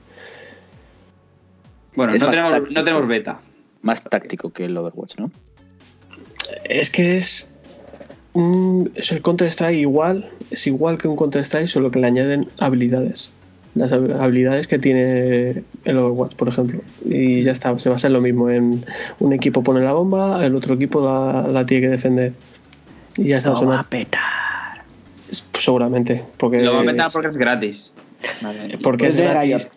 [1.95, 2.73] Bueno, no tenemos, táctico.
[2.79, 3.39] no tenemos beta.
[3.81, 5.31] Más táctico que el Overwatch, ¿no?
[6.65, 7.51] Es que es
[8.33, 12.07] un- es el Counter Strike igual, es igual que un Counter Strike, solo que le
[12.07, 13.31] añaden habilidades.
[13.77, 16.81] Las hab- habilidades que tiene el Overwatch, por ejemplo.
[17.05, 18.49] Y ya está, se basa en lo mismo.
[18.49, 18.83] En
[19.19, 22.33] un equipo pone la bomba, el otro equipo la, la tiene que defender.
[23.17, 24.83] Y ya está, Lo va a petar.
[25.53, 26.23] seguramente.
[26.37, 27.91] Porque Lo va a meter porque es gratis.
[28.41, 28.77] Vale.
[28.81, 29.69] Porque es gratis.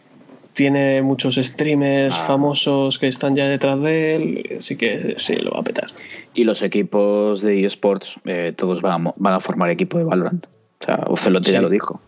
[0.52, 2.24] Tiene muchos streamers Ah.
[2.26, 5.86] famosos que están ya detrás de él, así que sí, lo va a petar.
[6.34, 10.46] Y los equipos de eSports, eh, todos van a, van a formar equipo de Valorant.
[10.80, 11.62] O sea, Ocelote ya Sí.
[11.62, 12.00] lo dijo.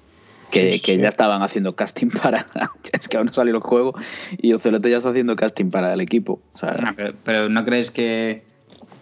[0.53, 1.01] Que, Sí, que sí.
[1.01, 2.47] ya estaban haciendo casting para.
[2.93, 3.95] es que aún no salió el juego
[4.39, 6.41] y Ocelote ya está haciendo casting para el equipo.
[6.53, 8.43] O sea, No, pero, pero no creéis que.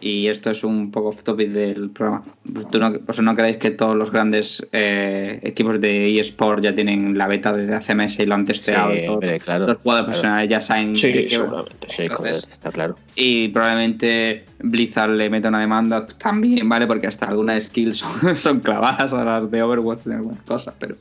[0.01, 2.25] Y esto es un poco off topic del programa.
[2.71, 7.19] ¿tú no, sea, ¿no creéis que todos los grandes eh, equipos de eSport ya tienen
[7.19, 8.95] la beta desde hace meses y lo han testeado?
[8.95, 10.07] Sí, hombre, claro, los jugadores claro.
[10.07, 10.97] profesionales ya saben.
[10.97, 11.31] Sí, va.
[11.31, 11.87] seguramente.
[11.89, 12.97] sí, Entonces- está claro.
[13.15, 16.87] Y probablemente Blizzard le meta una demanda también, ¿vale?
[16.87, 20.97] Porque hasta algunas skills son, son clavadas a las de Overwatch en algunas cosas, pero.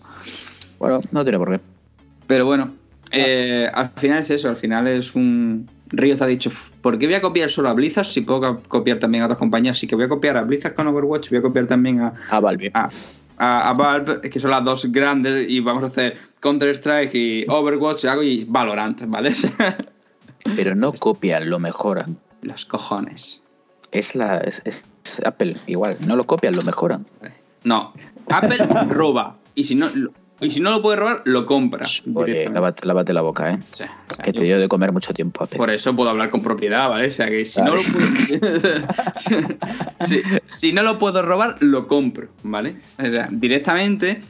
[0.77, 1.59] Bueno, no tiene por qué.
[2.27, 2.73] Pero bueno,
[3.11, 5.69] eh, al final es eso, al final es un...
[5.91, 8.99] Riot ha dicho, ¿por qué voy a copiar solo a Blizzard si puedo co- copiar
[8.99, 9.77] también a otras compañías?
[9.77, 12.39] Así que voy a copiar a Blizzard con Overwatch, voy a copiar también a, A
[12.39, 12.71] Valve.
[12.73, 12.89] a,
[13.37, 18.05] a- a Valve, que son las dos grandes, y vamos a hacer Counter-Strike y Overwatch
[18.05, 19.33] hago y Valorant, ¿vale?
[20.55, 22.17] Pero no copian, lo mejoran.
[22.41, 23.41] Los cojones.
[23.91, 24.83] Es la es, es
[25.25, 25.97] Apple, igual.
[26.05, 27.05] No lo copian, lo mejoran.
[27.63, 27.93] No,
[28.29, 28.57] Apple
[28.89, 29.35] roba.
[29.55, 29.87] Y si no,
[30.41, 31.85] y si no lo puede robar, lo compra.
[32.13, 33.59] Oye, lávate, lávate la boca, ¿eh?
[33.71, 35.57] O sea, Que te dio de comer mucho tiempo, Apple.
[35.57, 37.07] Por eso puedo hablar con propiedad, ¿vale?
[37.07, 37.71] O sea que si Vale.
[37.71, 37.83] no lo
[38.39, 39.57] puedo.
[40.07, 42.77] si, si no lo puedo robar, lo compro, ¿vale?
[42.97, 44.21] O sea, directamente,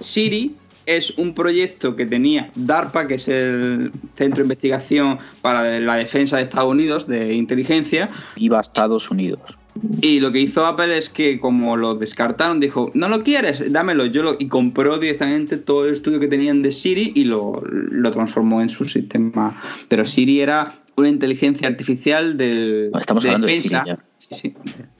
[0.00, 0.56] Siri
[0.88, 6.38] es un proyecto que tenía DARPA, que es el Centro de Investigación para la Defensa
[6.38, 9.58] de Estados Unidos de Inteligencia, Viva Estados Unidos.
[10.00, 14.06] Y lo que hizo Apple es que como lo descartaron, dijo, no lo quieres, dámelo.
[14.06, 18.10] Yo lo, y compró directamente todo el estudio que tenían de Siri y lo, lo
[18.10, 19.60] transformó en su sistema.
[19.88, 23.76] Pero Siri era una inteligencia artificial de, estamos hablando de Siri.
[24.18, 24.54] Sí, sí.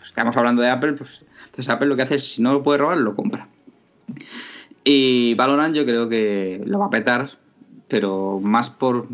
[0.04, 2.78] Estamos hablando de Apple, pues entonces Apple lo que hace es, si no lo puede
[2.78, 3.48] robar, lo compra.
[4.84, 7.30] Y Valorant yo creo que lo va a petar,
[7.88, 9.08] pero más por...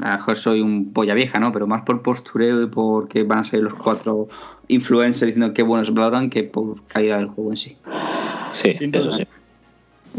[0.00, 1.52] A lo mejor soy un polla vieja, ¿no?
[1.52, 4.28] Pero más por postureo y porque van a ser los cuatro
[4.72, 7.76] influencers diciendo qué bueno es Valorant que por calidad del juego en sí.
[8.52, 9.24] Sí, Sin eso sí.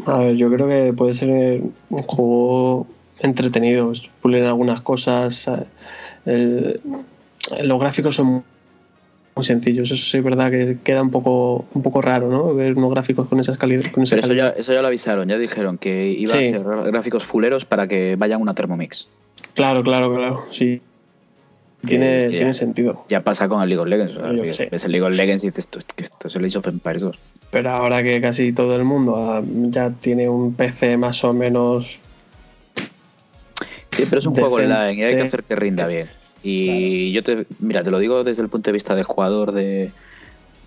[0.08, 2.88] A ver, yo creo que puede ser un juego
[3.20, 3.92] entretenido.
[4.22, 5.48] Pulen algunas cosas.
[5.48, 5.64] eh,
[6.26, 6.76] el-
[7.68, 8.44] los gráficos son
[9.36, 9.92] muy sencillos.
[9.92, 12.54] Eso sí es verdad que queda un poco, un poco raro, ¿no?
[12.56, 13.92] Ver unos gráficos con esas calidad.
[13.92, 14.60] Con esa Pero eso ya, calidad.
[14.60, 16.38] eso ya lo avisaron, ya dijeron que iba Sí.
[16.38, 19.08] a ser gráficos fuleros para que vayan una Thermomix.
[19.56, 20.44] Claro, claro, claro.
[20.50, 20.82] Sí.
[21.86, 23.06] Tiene, tiene sentido.
[23.10, 24.16] Ya pasa con el League of Legends.
[24.16, 24.70] o sea, sé.
[24.72, 27.18] ves el League of Legends y dices, "Esto- esto es el Age of Empires 2.
[27.52, 32.02] Pero ahora que casi todo el mundo ah, ya tiene un PC más o menos.
[33.92, 34.76] Sí, pero es un juego Decente.
[34.76, 36.08] online y hay que hacer que rinda bien.
[36.42, 39.92] Y yo te, mira, te lo digo desde el punto de vista de jugador de,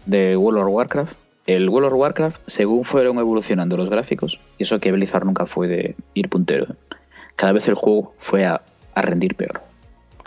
[0.06, 1.14] de World of Warcraft.
[1.46, 5.68] El World of Warcraft, según fueron evolucionando los gráficos, y eso que Blizzard nunca fue
[5.68, 6.66] de ir puntero,
[7.36, 8.62] cada vez el juego fue a,
[8.94, 9.60] a rendir peor.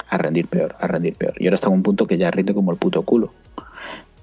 [0.09, 1.33] A rendir peor, a rendir peor.
[1.37, 3.31] Y ahora está en un punto que ya rinde como el puto culo.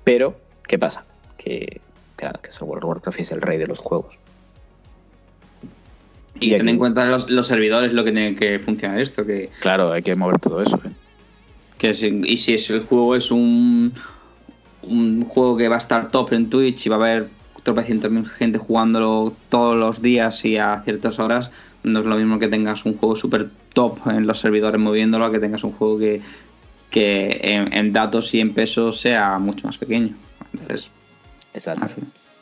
[0.05, 1.05] Pero, ¿qué pasa?
[1.39, 1.80] Que,
[2.16, 4.14] claro, que World of Warcraft es el rey de los juegos.
[6.41, 9.24] Y, Y ten aquí- en cuenta los, los servidores lo que tienen que funcionar esto,
[9.24, 10.76] que, Claro, hay que mover todo eso.
[10.84, 10.91] ¿eh?
[11.78, 13.93] que si- y si es el juego es un,
[14.82, 17.28] un juego que va a estar top en Twitch y va a haber
[17.64, 21.51] tropecientos mil gente jugándolo todos los días y a ciertas horas,
[21.87, 25.30] no es lo mismo que tengas un juego súper top en los servidores moviéndolo a
[25.30, 26.20] que tengas un juego que,
[26.91, 30.14] que en, en datos y en pesos sea mucho más pequeño.
[30.53, 30.91] Entonces,
[31.55, 31.87] Exacto.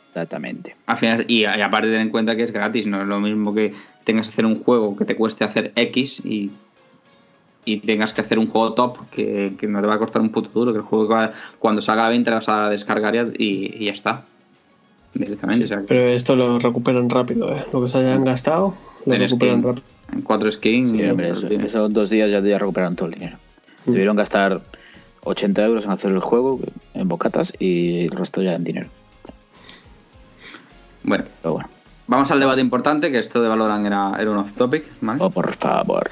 [0.07, 0.75] Exactamente.
[0.85, 3.53] al final, y, y aparte ten en cuenta que es gratis, no es lo mismo
[3.53, 3.73] que
[4.05, 6.51] tengas que hacer un juego que te cueste hacer X y,
[7.65, 10.29] y tengas que hacer un juego top que, que no te va a costar un
[10.29, 13.15] puto duro, que el juego va- cuando salga a la venta lo vas a descargar
[13.37, 14.23] y, y ya está.
[15.13, 17.65] Directamente, o sea, que Pero esto lo recuperan rápido, ¿eh?
[17.73, 18.75] Lo que se hayan gastado,
[19.05, 19.75] rápido.
[20.13, 20.91] en cuatro skins.
[20.91, 21.67] Sí, y- hombre, lo eso, tienes.
[21.67, 23.37] eso en dos días ya, ya recuperaron todo el dinero.
[23.85, 23.91] Mm.
[23.91, 24.61] Debieron gastar
[25.23, 26.59] 80 euros en hacer el juego,
[26.93, 28.87] en bocatas, y el resto ya en dinero.
[31.03, 31.69] Bueno, Pero bueno,
[32.07, 35.19] vamos al debate importante, que esto de Valorant era, era un off topic, ¿vale?
[35.21, 36.09] oh, por favor.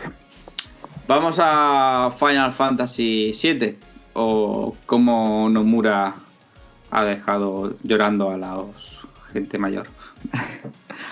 [1.07, 3.75] Vamos a Final Fantasy VII
[4.13, 6.13] o cómo Nomura
[6.91, 8.57] ha dejado llorando a la
[9.33, 9.87] gente mayor.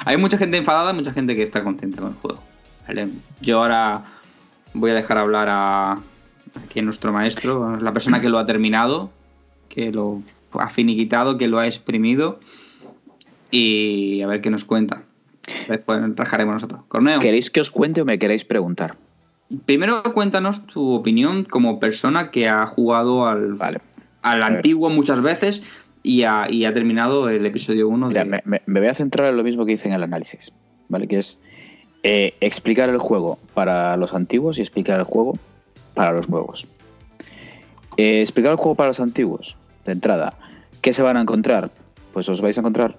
[0.05, 2.41] Hay mucha gente enfadada, mucha gente que está contenta con el juego.
[2.87, 3.09] ¿vale?
[3.41, 4.03] Yo ahora
[4.73, 5.99] voy a dejar hablar a
[6.65, 9.11] aquí a nuestro maestro, la persona que lo ha terminado,
[9.69, 10.21] que lo
[10.53, 12.39] ha finiquitado, que lo ha exprimido
[13.51, 15.03] y a ver qué nos cuenta.
[15.67, 16.81] Después rajaremos nosotros.
[16.87, 17.19] Corneo.
[17.19, 18.95] ¿Queréis que os cuente o me queréis preguntar?
[19.65, 23.79] Primero cuéntanos tu opinión como persona que ha jugado al, Vale.
[24.21, 25.61] al antiguo muchas veces
[26.03, 28.29] y ha, y ha terminado el episodio 1 Mira, de...
[28.29, 30.51] me, me- me voy a centrar en lo mismo que hice en el análisis,
[30.89, 31.07] ¿vale?
[31.07, 31.41] Que es
[32.03, 35.37] eh, explicar el juego para los antiguos y explicar el juego
[35.93, 36.67] para los nuevos.
[37.97, 40.33] Eh, explicar el juego para los antiguos, de entrada,
[40.81, 41.69] ¿qué se van a encontrar?
[42.13, 42.95] Pues os vais a encontrar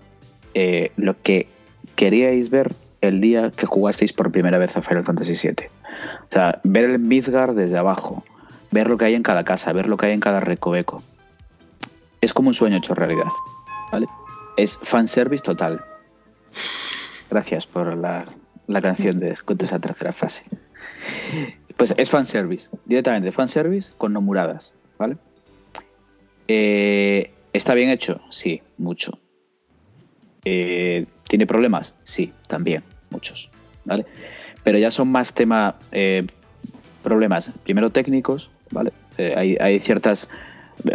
[0.54, 1.48] eh, lo que
[1.96, 5.66] queríais ver el día que jugasteis por primera vez a Final Fantasy VII.
[5.66, 8.22] O sea, ver el Midgard desde abajo,
[8.70, 11.02] ver lo que hay en cada casa, ver lo que hay en cada recoveco.
[12.22, 13.26] Es como un sueño hecho realidad,
[13.90, 14.06] ¿vale?
[14.56, 15.84] Es fanservice total.
[17.28, 18.24] Gracias por la,
[18.68, 20.44] la canción de escucha esa tercera frase.
[21.76, 25.16] Pues es fanservice, directamente fanservice con nomuradas, ¿vale?
[26.46, 28.20] Eh, ¿Está bien hecho?
[28.30, 29.18] Sí, mucho.
[30.44, 31.96] Eh, ¿Tiene problemas?
[32.04, 33.50] Sí, también, muchos,
[33.84, 34.06] ¿vale?
[34.62, 36.24] Pero ya son más tema eh,
[37.02, 38.92] problemas, primero técnicos, ¿vale?
[39.18, 40.28] Hay, hay ciertos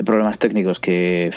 [0.06, 1.32] problemas técnicos que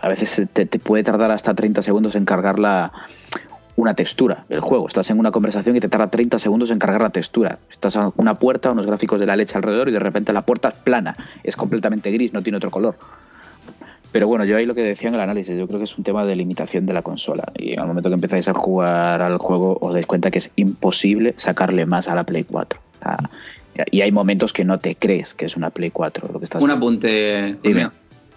[0.00, 2.92] a veces te, te puede tardar hasta 30 segundos en cargar la,
[3.76, 4.86] una textura el juego.
[4.86, 7.58] Estás en una conversación y te tarda 30 segundos en cargar la textura.
[7.70, 10.68] Estás a una puerta, unos gráficos de la leche alrededor y de repente la puerta
[10.68, 12.96] es plana, es completamente gris, no tiene otro color.
[14.12, 16.04] Pero bueno, yo ahí lo que decía en el análisis, yo creo que es un
[16.04, 17.52] tema de limitación de la consola.
[17.56, 20.52] Y en el momento que empezáis a jugar al juego, os dais cuenta que es
[20.54, 22.78] imposible sacarle más a la Play 4.
[23.90, 26.62] Y hay momentos que no te crees que es una Play 4 lo que estás
[26.62, 27.56] Un apunte.
[27.62, 27.90] Dime.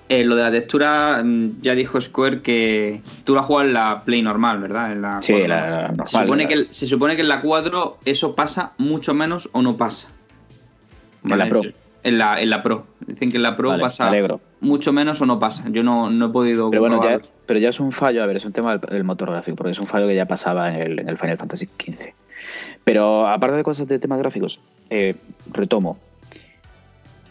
[0.09, 4.03] Eh, lo de la textura, mm, ya dijo Square que tú la juegas en la
[4.05, 4.93] Play normal, ¿verdad?
[4.93, 5.47] En la Sí, 4.
[5.49, 6.07] la normal.
[6.07, 9.61] Se supone, la- que, se supone que en la 4 eso pasa mucho menos o
[9.61, 10.07] no pasa.
[11.25, 11.61] En la Pro.
[12.03, 12.87] En la, en la Pro.
[13.05, 14.39] Dicen que en la Pro Vale, pasa alegro.
[14.61, 15.65] mucho menos o no pasa.
[15.71, 16.69] Yo no, no he podido.
[16.69, 19.03] Pero bueno, ya, pero ya es un fallo, a ver, es un tema del, del
[19.03, 21.65] motor gráfico, porque es un fallo que ya pasaba en el, en el Final Fantasy
[21.65, 22.13] XV.
[22.83, 24.59] Pero aparte de cosas de temas gráficos,
[24.89, 25.15] eh,
[25.51, 25.97] retomo.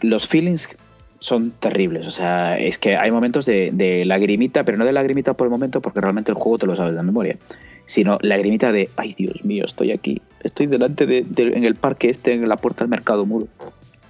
[0.01, 0.77] Los feelings
[1.19, 5.47] son terribles, o sea, es que hay momentos de, lagrimita, pero no de lagrimita por
[5.47, 7.37] el momento, porque realmente el juego te lo sabes de memoria,
[7.85, 12.33] sino lagrimita de, ay Dios mío, estoy aquí, estoy delante de, en el parque este,
[12.33, 13.47] en la puerta del mercado muro,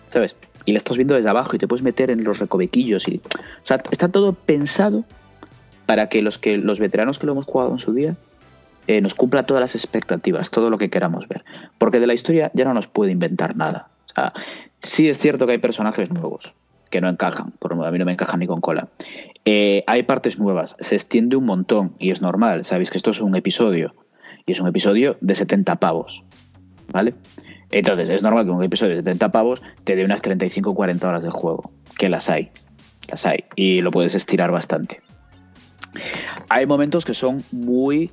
[0.09, 0.35] ¿sabes?
[0.65, 3.65] Y le estás viendo desde abajo y te puedes meter en los recovequillos y, o
[3.65, 5.05] sea, está todo pensado
[5.85, 8.17] para que los que los veteranos que lo hemos jugado en su día
[8.87, 11.43] eh, nos cumpla todas las expectativas, todo lo que queramos ver.
[11.77, 13.89] Porque de la historia ya no nos puede inventar nada.
[14.05, 14.33] O sea,
[14.79, 16.53] sí es cierto que hay personajes nuevos
[16.89, 18.87] que no encajan, por a mí no me encajan ni con cola.
[19.45, 23.21] Eh, hay partes nuevas, se extiende un montón y es normal, sabéis que esto es
[23.21, 23.93] un episodio
[24.45, 26.23] y es un episodio de 70 pavos,
[26.91, 27.13] ¿vale?
[27.71, 31.07] Entonces es normal que un episodio de 70 pavos te dé unas 35 o 40
[31.07, 32.51] horas de juego, que las hay,
[33.09, 35.01] las hay y lo puedes estirar bastante.
[36.49, 38.11] Hay momentos que son muy,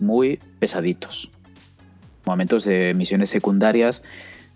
[0.00, 1.30] muy pesaditos.
[2.24, 4.02] Momentos de misiones secundarias,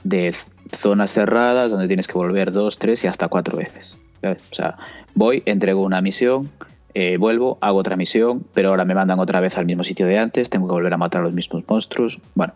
[0.04, 0.34] de
[0.76, 3.96] zonas cerradas, donde tienes que volver dos, tres y hasta cuatro veces.
[4.22, 4.76] O sea,
[5.14, 6.50] voy, entrego una misión,
[6.94, 10.18] eh, vuelvo, hago otra misión, pero ahora me mandan otra vez al mismo sitio de
[10.18, 12.18] antes, tengo que volver a matar a los mismos monstruos.
[12.34, 12.52] Bueno,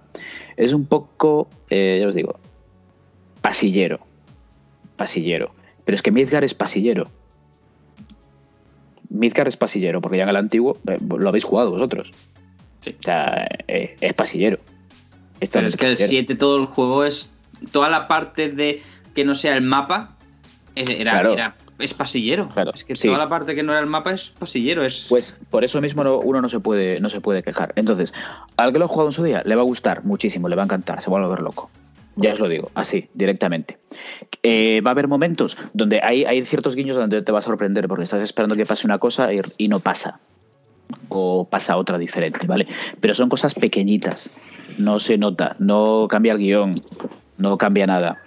[0.56, 2.38] es un poco, eh, ya os digo,
[3.40, 4.00] pasillero.
[4.96, 5.52] Pasillero.
[5.84, 7.10] Pero es que Midgar es pasillero.
[9.08, 12.12] Midgar es pasillero, porque ya en el antiguo eh, lo habéis jugado vosotros.
[12.84, 12.94] Sí.
[12.98, 14.58] O sea, eh, es pasillero.
[15.40, 16.08] Esto Pero no es que el pasillero.
[16.10, 17.30] 7 todo el juego es.
[17.72, 18.82] Toda la parte de
[19.14, 20.16] que no sea el mapa
[20.76, 21.32] eh, era, Claro.
[21.32, 22.48] era- es pasillero.
[22.50, 23.08] Claro, Es que sí.
[23.08, 24.84] toda la parte que no era el mapa es pasillero.
[24.84, 27.72] Es, Pues por eso mismo no- uno no se puede no se puede quejar.
[27.76, 28.12] Entonces,
[28.56, 30.62] al que lo ha jugado en su día le va a gustar muchísimo, le va
[30.62, 31.70] a encantar, se va a volver loco.
[32.16, 33.78] Ya os lo digo, así, directamente.
[34.44, 37.88] Eh, va a haber momentos donde hay, hay ciertos guiños donde te va a sorprender
[37.88, 40.20] porque estás esperando que pase una cosa y, y no pasa.
[41.08, 42.66] O pasa otra diferente, ¿vale?
[43.00, 44.30] Pero son cosas pequeñitas.
[44.78, 46.74] No se nota, no cambia el guion,
[47.38, 48.22] no cambia nada.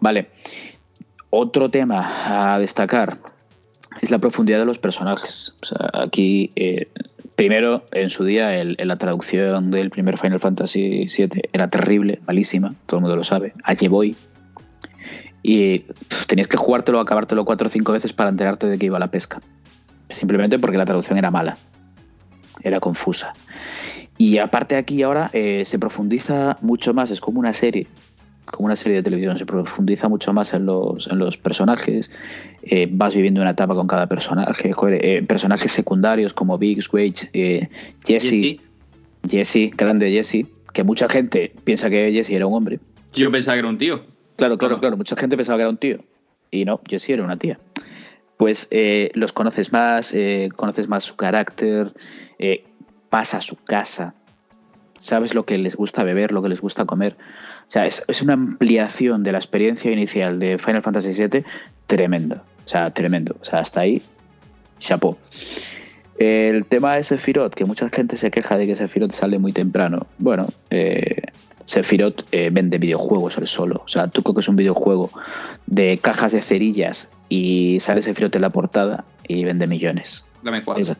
[0.00, 0.30] Vale.
[1.30, 3.18] Otro tema a destacar
[4.00, 5.54] es la profundidad de los personajes.
[5.62, 6.88] O sea, aquí, eh,
[7.34, 12.74] primero, en su día, en la traducción del primer Final Fantasy VII era terrible, malísima,
[12.86, 13.54] todo el mundo lo sabe.
[13.64, 14.16] Allí voy.
[15.42, 15.84] Y
[16.26, 19.10] tenías que jugártelo, acabártelo cuatro o cinco veces para enterarte de que iba a la
[19.10, 19.40] pesca.
[20.08, 21.56] Simplemente porque la traducción era mala.
[22.62, 23.34] Era confusa.
[24.18, 27.86] Y aparte aquí ahora eh, se profundiza mucho más, es como una serie,
[28.46, 32.10] como una serie de televisión, se profundiza mucho más en los, en los personajes,
[32.62, 37.28] eh, vas viviendo una etapa con cada personaje, joder, eh, personajes secundarios como Biggs, Wage,
[37.32, 37.68] eh,
[38.04, 38.60] Jesse, Jesse.
[39.28, 42.78] Jesse, grande Jesse, que mucha gente piensa que Jesse era un hombre.
[43.12, 44.04] Yo pensaba que era un tío.
[44.36, 45.98] Claro, claro, claro, mucha gente pensaba que era un tío.
[46.50, 47.58] Y no, Jesse era una tía.
[48.36, 51.94] Pues eh, los conoces más, eh, conoces más su carácter,
[52.38, 52.64] eh,
[53.10, 54.14] vas a su casa,
[54.98, 57.16] sabes lo que les gusta beber, lo que les gusta comer.
[57.66, 61.44] O sea, es, una ampliación de la experiencia inicial de Final Fantasy VII
[61.86, 62.44] tremenda.
[62.64, 63.36] O sea, tremendo.
[63.40, 64.02] O sea, hasta ahí,
[64.78, 65.16] chapó.
[66.18, 70.06] El tema de Sephiroth, que mucha gente se queja de que Sephiroth sale muy temprano.
[70.18, 71.22] Bueno, eh,
[71.64, 73.82] Sephiroth vende videojuegos él solo.
[73.84, 75.10] O sea, tú coges un videojuego
[75.66, 80.26] de cajas de cerillas y sale Sephiroth en la portada y vende millones.
[80.42, 80.94] Dame cuatro.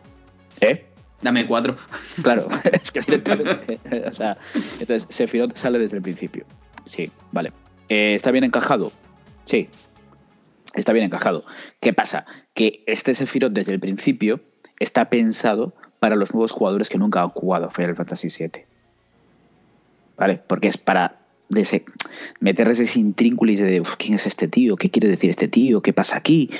[0.60, 0.86] ¿Eh?
[1.22, 1.76] Dame cuatro.
[2.22, 3.80] Claro, es que directamente.
[4.06, 6.44] o sea, entonces Sephiroth sale desde el principio.
[6.84, 7.52] Sí, vale.
[7.88, 8.92] Eh, ¿Está bien encajado?
[9.44, 9.68] Sí.
[10.74, 11.44] Está bien encajado.
[11.80, 12.26] ¿Qué pasa?
[12.54, 14.40] Que este Sephiroth desde el principio
[14.78, 18.64] está pensado para los nuevos jugadores que nunca han jugado Final Fantasy VII.
[20.18, 20.42] ¿Vale?
[20.46, 21.84] Porque es para de ese-
[22.40, 25.92] meterles ese intrínculis de "Uf, quién es este tío, qué quiere decir este tío, qué
[25.92, 26.50] pasa aquí.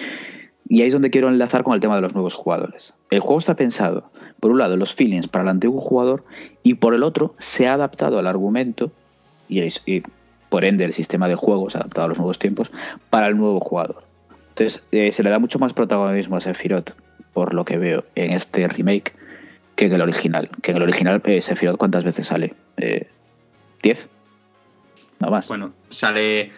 [0.69, 2.95] Y ahí es donde quiero enlazar con el tema de los nuevos jugadores.
[3.11, 4.11] El juego está pensado,
[4.41, 6.25] por un lado, los feelings para el antiguo jugador
[6.65, 8.91] y por el otro, se ha adaptado al argumento
[9.49, 10.03] y
[10.49, 12.73] por ende el sistema de juego se ha adaptado a los nuevos tiempos
[13.11, 14.03] para el nuevo jugador.
[14.51, 16.93] Entonces, eh, se le da mucho más protagonismo a Sephiroth,
[17.33, 19.13] por lo que veo en este remake,
[19.77, 20.49] que en el original.
[20.63, 22.55] Que en el original eh, Sephiroth cuántas veces sale?
[22.79, 23.07] Eh,
[23.83, 24.07] ¿10?
[25.21, 25.49] No más.
[25.49, 26.51] Bueno, sale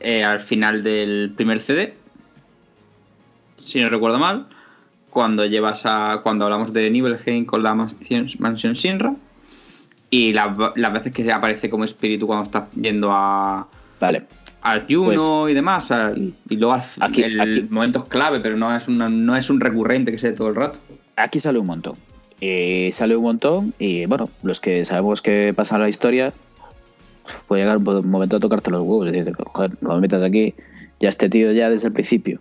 [0.00, 1.94] eh, al final del primer CD,
[3.56, 4.46] si no recuerdo mal,
[5.10, 9.14] cuando llevas a cuando hablamos de Nibelheim con la mansión, mansión Shinra
[10.08, 13.66] y la- las veces que aparece como espíritu cuando estás yendo a
[14.00, 14.24] Vale.
[14.62, 18.40] al Juno y demás a- y, y luego al Aquí- el aquí- momento es clave
[18.40, 20.78] pero no es una- no es un recurrente que se dé todo el rato
[21.16, 21.96] Aquí sale un montón.
[22.40, 26.32] Eh, sale un montón y bueno, los que sabemos que pasa la historia,
[27.46, 29.24] puede llegar un momento de tocarte los huevos y
[29.80, 30.54] no me metas aquí,
[31.00, 32.40] ya este tío ya desde el principio.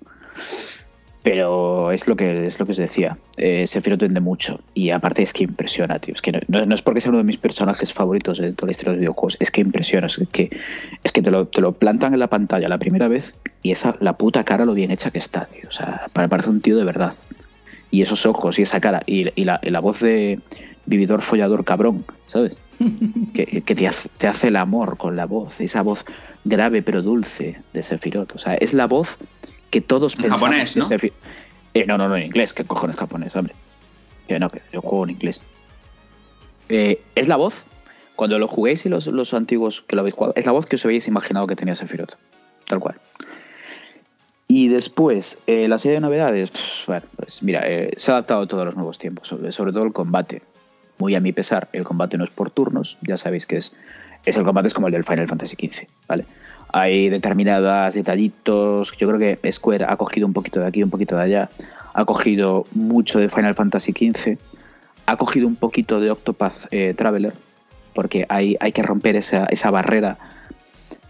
[1.22, 3.18] Pero es lo que es lo que os decía.
[3.36, 4.62] Eh, Sephiroth vende mucho.
[4.74, 6.14] Y aparte es que impresiona, tío.
[6.16, 8.72] Es que no, no- es porque sea uno de mis personajes favoritos de toda la
[8.72, 9.38] historia de los videojuegos.
[9.42, 10.08] Es que impresiona.
[10.08, 10.50] Es que,
[11.04, 13.98] es que te, lo, te lo plantan en la pantalla la primera vez y esa
[14.00, 15.68] la puta cara lo bien hecha que está, tío.
[15.68, 17.14] O sea, pare- parece un tío de verdad.
[17.92, 20.40] Y esos ojos y esa cara y, y la, y la voz de
[20.86, 22.60] vividor follador cabrón, ¿sabes?
[23.34, 25.60] que, que te, hace, te hace el amor con la voz.
[25.60, 26.06] Esa voz
[26.44, 28.36] grave pero dulce de Sephiroth.
[28.36, 29.18] O sea, es la voz
[29.72, 30.84] que todos En pensamos japonés, ¿no?
[30.86, 31.14] Sephi-
[31.74, 32.54] Eh, no, no, no, en inglés.
[32.54, 33.54] ¿Qué cojones japonés, hombre?
[34.28, 35.42] Que no, que yo juego en inglés.
[36.70, 37.56] Eh, es la voz,
[38.16, 40.76] cuando lo juguéis y los, los antiguos que lo habéis jugado, es la voz que
[40.76, 42.16] os habéis imaginado que tenía Sephiroth.
[42.68, 42.96] Tal cual.
[44.52, 46.52] Y después, eh, la serie de novedades,
[46.88, 49.84] bueno, pues mira, eh, se ha adaptado a todos los nuevos tiempos, sobre, sobre todo
[49.84, 50.42] el combate.
[50.98, 53.76] Muy a mi pesar, el combate no es por turnos, ya sabéis que es,
[54.26, 56.26] es el combate es como el del Final Fantasy XV, ¿vale?
[56.74, 61.16] Hay determinadas detallitos, yo creo que Square ha cogido un poquito de aquí, un poquito
[61.16, 61.50] de allá,
[61.94, 64.40] ha cogido mucho de Final Fantasy XV,
[65.06, 67.34] ha cogido un poquito de Octopath eh, Traveler,
[67.94, 70.18] porque hay, hay que romper esa, esa barrera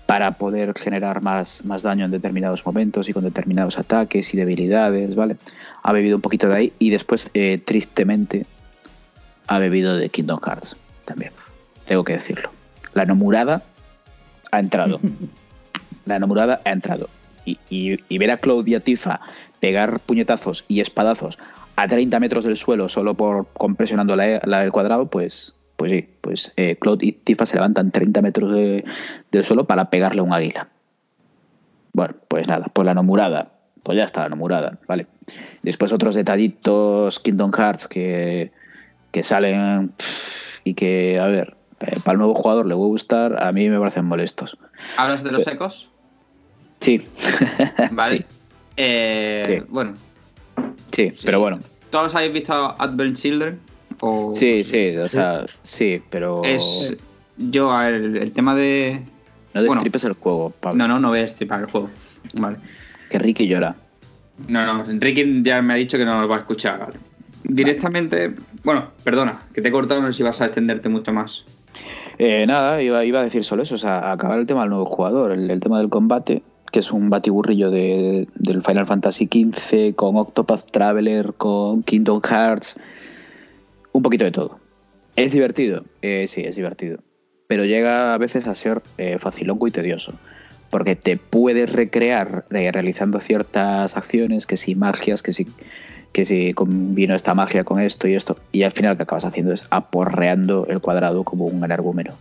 [0.09, 5.13] para poder generar más, más daño en determinados momentos y con determinados ataques y debilidades,
[5.13, 5.35] ¿vale?
[5.83, 8.47] Ha bebido un poquito de ahí y después, eh, tristemente,
[9.45, 11.31] ha bebido de Kingdom Hearts también.
[11.85, 12.49] Tengo que decirlo.
[12.95, 13.61] La enamorada
[14.51, 14.99] ha entrado.
[16.07, 17.07] La enamorada ha entrado.
[17.45, 19.19] Y, y- y ver a Claudia Tifa
[19.59, 21.37] pegar puñetazos y espadazos
[21.75, 25.91] a 30 metros del suelo solo por con presionando la, la- el cuadrado, pues, pues
[25.93, 28.83] sí, pues eh, Claude y Tifa se levantan 30 metros de-
[29.31, 30.67] del suelo para pegarle a un águila.
[31.93, 33.53] Bueno, pues nada, pues la enamorada.
[33.81, 35.07] Pues ya está la enamorada, ¿vale?
[35.63, 38.51] Después otros detallitos Kingdom Hearts que,
[39.11, 39.93] que salen
[40.65, 43.69] y que, a ver, eh, para el nuevo jugador le va a gustar, a mí
[43.69, 44.57] me parecen molestos.
[44.97, 45.89] hablas de los ecos
[46.81, 47.07] Sí.
[47.91, 48.25] vale Sí,
[48.75, 49.59] Eh, Sí.
[49.69, 49.93] bueno
[50.91, 51.21] sí, Sí.
[51.25, 51.59] pero bueno.
[51.89, 53.59] todos habéis visto Advent Children
[54.01, 56.95] o Sí, sí, o sea, sí, pero es
[57.37, 59.01] yo a ver, el, tema de
[59.53, 59.75] no bueno.
[59.75, 60.77] destripes el juego, Pablo.
[60.77, 61.89] no no no voy a destripar el juego
[62.33, 62.57] vale
[63.09, 63.75] Que Ricky llora.
[64.47, 66.79] No, no, Enrique ya me ha dicho que no lo va a escuchar.
[66.79, 66.99] vale.
[67.43, 68.33] Directamente,
[68.63, 71.45] bueno, perdona, que te he cortado, no sé si vas a extenderte mucho más.
[72.17, 74.85] Eh, nada, iba, iba a decir solo eso, o sea, acabar el tema del nuevo
[74.85, 79.95] jugador, el, el tema del combate, que es un batiburrillo de, del Final Fantasy XV,
[79.95, 82.75] con Octopath Traveler, con Kingdom Hearts,
[83.91, 84.59] un poquito de todo.
[85.15, 85.85] ¿Es divertido?
[86.01, 86.99] Eh, sí, es divertido.
[87.47, 90.13] Pero llega a veces a ser eh, facilongo y tedioso.
[90.69, 95.47] Porque te puedes recrear eh, realizando ciertas acciones, que si magias, que si,
[96.13, 98.37] que si combino esta magia con esto y esto.
[98.51, 102.13] Y al final lo que acabas haciendo es aporreando el cuadrado como un energúmeno.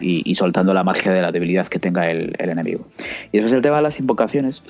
[0.00, 2.88] Y, y soltando la magia de la debilidad que tenga el, el enemigo.
[3.30, 4.62] Y después el tema de las invocaciones.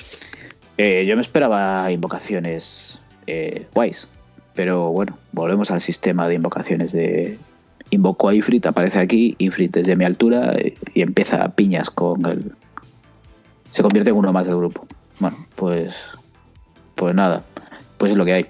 [0.77, 4.09] eh, yo me esperaba invocaciones eh, guays.
[4.55, 7.39] Pero bueno, volvemos al sistema de invocaciones de...
[7.91, 12.25] Invoco a Ifrit, aparece aquí, Ifrit desde mi altura eh, y empieza a piñas con
[12.27, 12.53] el...
[13.71, 14.87] Se convierte en uno más del grupo.
[15.21, 15.95] Bueno, pues...
[16.95, 17.43] Pues nada,
[17.99, 18.47] pues es lo que hay.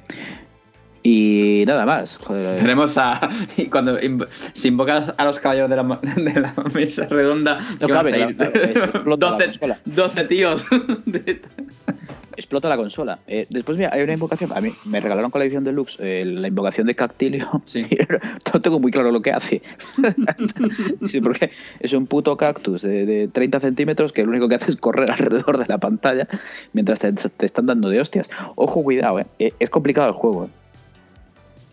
[1.05, 2.18] Y nada más.
[2.18, 3.28] Joder, Tenemos a.
[3.57, 5.82] Y cuando inv- si invocas a los caballeros de la,
[6.16, 8.36] de la mesa redonda, No ¿qué vas cabe, a la- ir?
[8.38, 9.78] la- explota la 12, consola.
[9.84, 10.64] 12 tíos.
[12.36, 13.18] explota la consola.
[13.26, 14.52] Eh, después, mira, hay una invocación.
[14.54, 17.62] A mí me regalaron con la edición deluxe eh, la invocación de Cactilio.
[17.64, 17.86] Sí.
[18.52, 19.62] no tengo muy claro lo que hace.
[21.06, 24.70] sí, porque es un puto cactus de, de 30 centímetros que lo único que hace
[24.70, 26.28] es correr alrededor de la pantalla
[26.72, 28.30] mientras te, te están dando de hostias.
[28.56, 29.26] Ojo, cuidado, eh.
[29.38, 30.48] Eh, Es complicado el juego.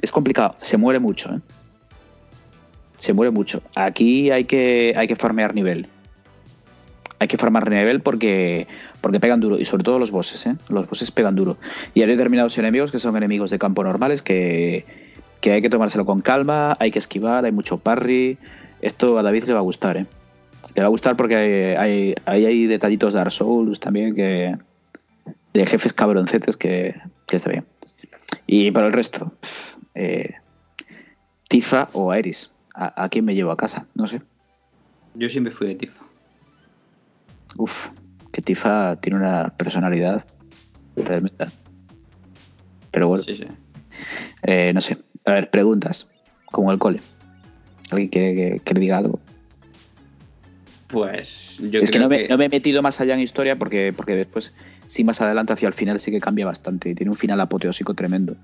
[0.01, 0.55] Es complicado.
[0.60, 1.39] Se muere mucho, eh.
[2.97, 3.62] Se muere mucho.
[3.76, 5.88] Aquí hay que, hay que farmear nivel.
[7.20, 8.68] Hay que farmar nivel porque,
[9.02, 9.60] porque pegan duro.
[9.60, 10.56] Y sobre todo los bosses, ¿eh?
[10.70, 11.58] Los bosses pegan duro.
[11.94, 14.86] Y hay determinados enemigos que son enemigos de campo normales que,
[15.42, 18.38] que hay que tomárselo con calma, hay que esquivar, hay mucho parry.
[18.82, 20.06] Esto a David le va a gustar, ¿eh?
[20.76, 24.56] Le va a gustar porque hay, hay, detallitos de Dark Souls también que.
[25.54, 26.96] de jefes cabroncetes que,
[27.26, 27.66] que está bien.
[28.48, 29.34] Y para el resto,
[29.96, 30.36] eh,
[31.48, 32.52] Tifa o Aeris.
[32.74, 33.88] ¿A, a quién me llevo a casa?
[33.96, 34.22] No sé.
[35.16, 36.09] Yo siempre fui de Tifa.
[37.58, 37.88] Uf,
[38.32, 40.26] que Tifa tiene una personalidad
[41.04, 41.52] tremenda.
[42.91, 43.45] Pero bueno, Sí, sí.
[44.43, 44.97] eh, no sé.
[45.26, 46.12] A ver, preguntas.
[46.45, 47.00] Como el cole.
[47.91, 49.20] ¿Alguien quiere que, que le diga algo?
[50.88, 53.93] Pues yo es que no, me, no me he metido más allá en historia porque,
[53.95, 54.54] porque después,
[54.88, 56.89] sí, más adelante hacia el final sí que cambia bastante.
[56.89, 58.36] y Tiene un final apoteósico tremendo.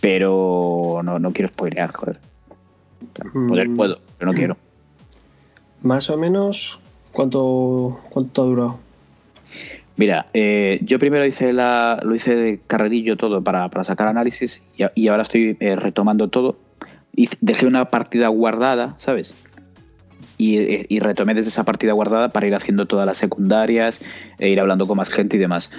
[0.00, 2.20] Pero no, no quiero spoilear, joder.
[2.48, 3.76] O sea, Poder Mm.
[3.76, 4.56] puedo, pero no quiero.
[5.82, 6.80] Más o menos,
[7.14, 8.78] ¿cuánto, cuánto ha durado?
[9.96, 14.62] Mira, eh, yo primero hice la, lo hice de carrerillo todo para, para sacar análisis
[14.76, 16.58] y, y ahora estoy eh, retomando todo.
[17.16, 19.36] Y dejé una partida guardada, ¿sabes?
[20.36, 24.00] Y, eh, y retomé desde esa partida guardada para ir haciendo todas las secundarias,
[24.38, 25.70] e ir hablando con más gente y demás.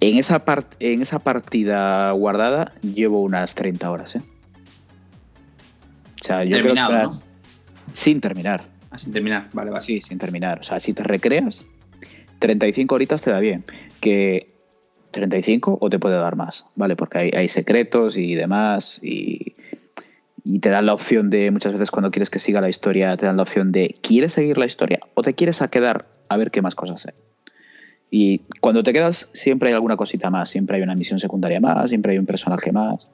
[0.00, 4.22] En esa, part- en esa partida guardada llevo unas 30 horas, ¿eh?
[6.20, 7.24] O sea, yo Terminado, creo que unas-
[7.92, 8.64] Sin terminar.
[8.90, 9.82] Ah, sin terminar, vale, vale.
[9.82, 10.60] Sí, sin terminar.
[10.60, 11.66] O sea, si te recreas,
[12.40, 13.64] 35 horitas te da bien.
[14.00, 14.50] Que
[15.12, 16.96] 35 o te puede dar más, ¿vale?
[16.96, 19.56] Porque hay, secretos y demás y,
[20.44, 23.26] y te dan la opción de, muchas veces cuando quieres que siga la historia, te
[23.26, 26.50] dan la opción de, ¿quieres seguir la historia o te quieres a quedar a ver
[26.50, 27.14] qué más cosas hay?
[28.10, 31.90] Y cuando te quedas, siempre hay alguna cosita más, siempre hay una misión secundaria más,
[31.90, 33.06] siempre hay un personaje más.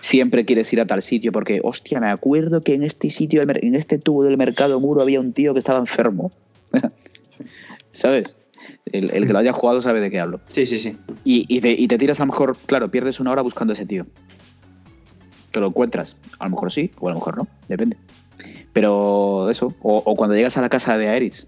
[0.00, 3.74] Siempre quieres ir a tal sitio porque, hostia, me acuerdo que en este sitio, en
[3.74, 6.30] este tubo del mercado muro había un tío que estaba enfermo.
[7.92, 8.36] ¿Sabes?
[8.92, 10.40] El, el que lo haya jugado sabe de qué hablo.
[10.48, 10.96] Sí, sí, sí.
[11.24, 13.74] Y, y te, y te tiras a lo mejor, claro, pierdes una hora buscando a
[13.74, 14.06] ese tío.
[15.52, 16.18] Te lo encuentras.
[16.38, 17.96] A lo mejor sí, o a lo mejor no, depende.
[18.74, 21.44] Pero eso, o, o cuando llegas a la casa de Aerith,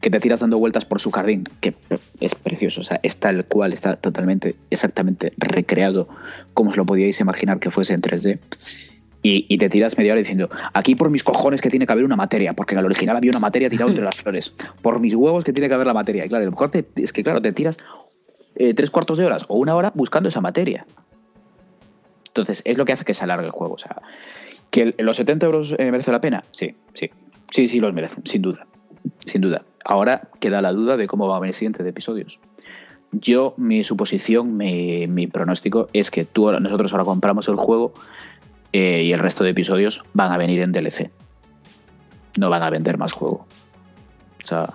[0.00, 1.74] que te tiras dando vueltas por su jardín, que
[2.20, 6.08] es precioso, o sea, es tal cual, está totalmente, exactamente recreado
[6.54, 8.38] como os lo podíais imaginar que fuese en 3D.
[9.28, 12.14] Y, te tiras media hora diciendo, aquí por mis cojones que tiene que haber una
[12.14, 14.52] materia, porque en el original había una materia tirada entre las flores.
[14.82, 16.24] Por mis huevos que tiene que haber la materia.
[16.24, 17.78] Y claro, lo mejor es que claro, te tiras
[18.54, 20.86] eh, tres cuartos de horas o una hora buscando esa materia.
[22.28, 23.74] Entonces, es lo que hace que se alargue el juego.
[23.74, 24.00] O sea,
[24.70, 26.44] que los 70 euros eh, merece la pena.
[26.52, 27.10] Sí, sí.
[27.50, 28.66] Sí, sí, los merecen, sin duda.
[29.24, 29.64] Sin duda.
[29.84, 32.40] Ahora queda la duda de cómo va a venir el siguiente de episodios.
[33.12, 37.94] Yo, mi suposición, mi, pronóstico es que tú, nosotros ahora compramos el juego
[38.72, 41.10] eh, y el resto de episodios van a venir en DLC.
[42.36, 43.46] No van a vender más juego.
[44.42, 44.74] O sea,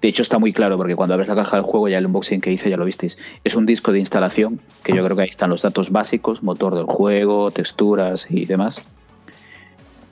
[0.00, 2.40] de hecho está muy claro porque cuando abres la caja del juego, ya el unboxing
[2.40, 5.28] que hice, ya lo visteis, es un disco de instalación que yo creo que ahí
[5.28, 8.82] están los datos básicos, motor del juego, texturas y demás.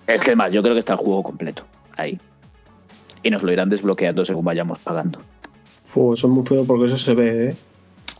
[0.06, 1.64] Es que más, yo creo que está el juego completo
[1.96, 2.18] ahí.
[3.22, 5.20] Y nos lo irán desbloqueando según vayamos pagando.
[5.86, 7.56] Fu, eso es muy feo porque eso se ve, ¿eh?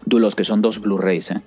[0.09, 1.43] Tú los que son dos Blu-rays, ¿eh?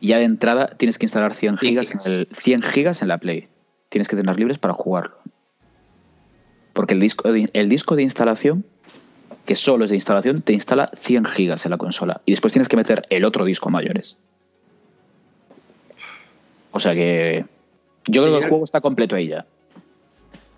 [0.00, 2.06] Y ya de entrada tienes que instalar 100 100 gigas, gigas.
[2.06, 3.48] En el, 100 gigas en la Play.
[3.88, 5.16] Tienes que tener libres para jugarlo.
[6.72, 8.66] Porque el disco, de, el disco de instalación,
[9.46, 12.20] que solo es de instalación, te instala 100 gigas en la consola.
[12.26, 14.18] Y después tienes que meter el otro disco mayores.
[16.72, 17.46] O sea que.
[18.06, 19.46] Yo creo que el juego está completo ahí ya.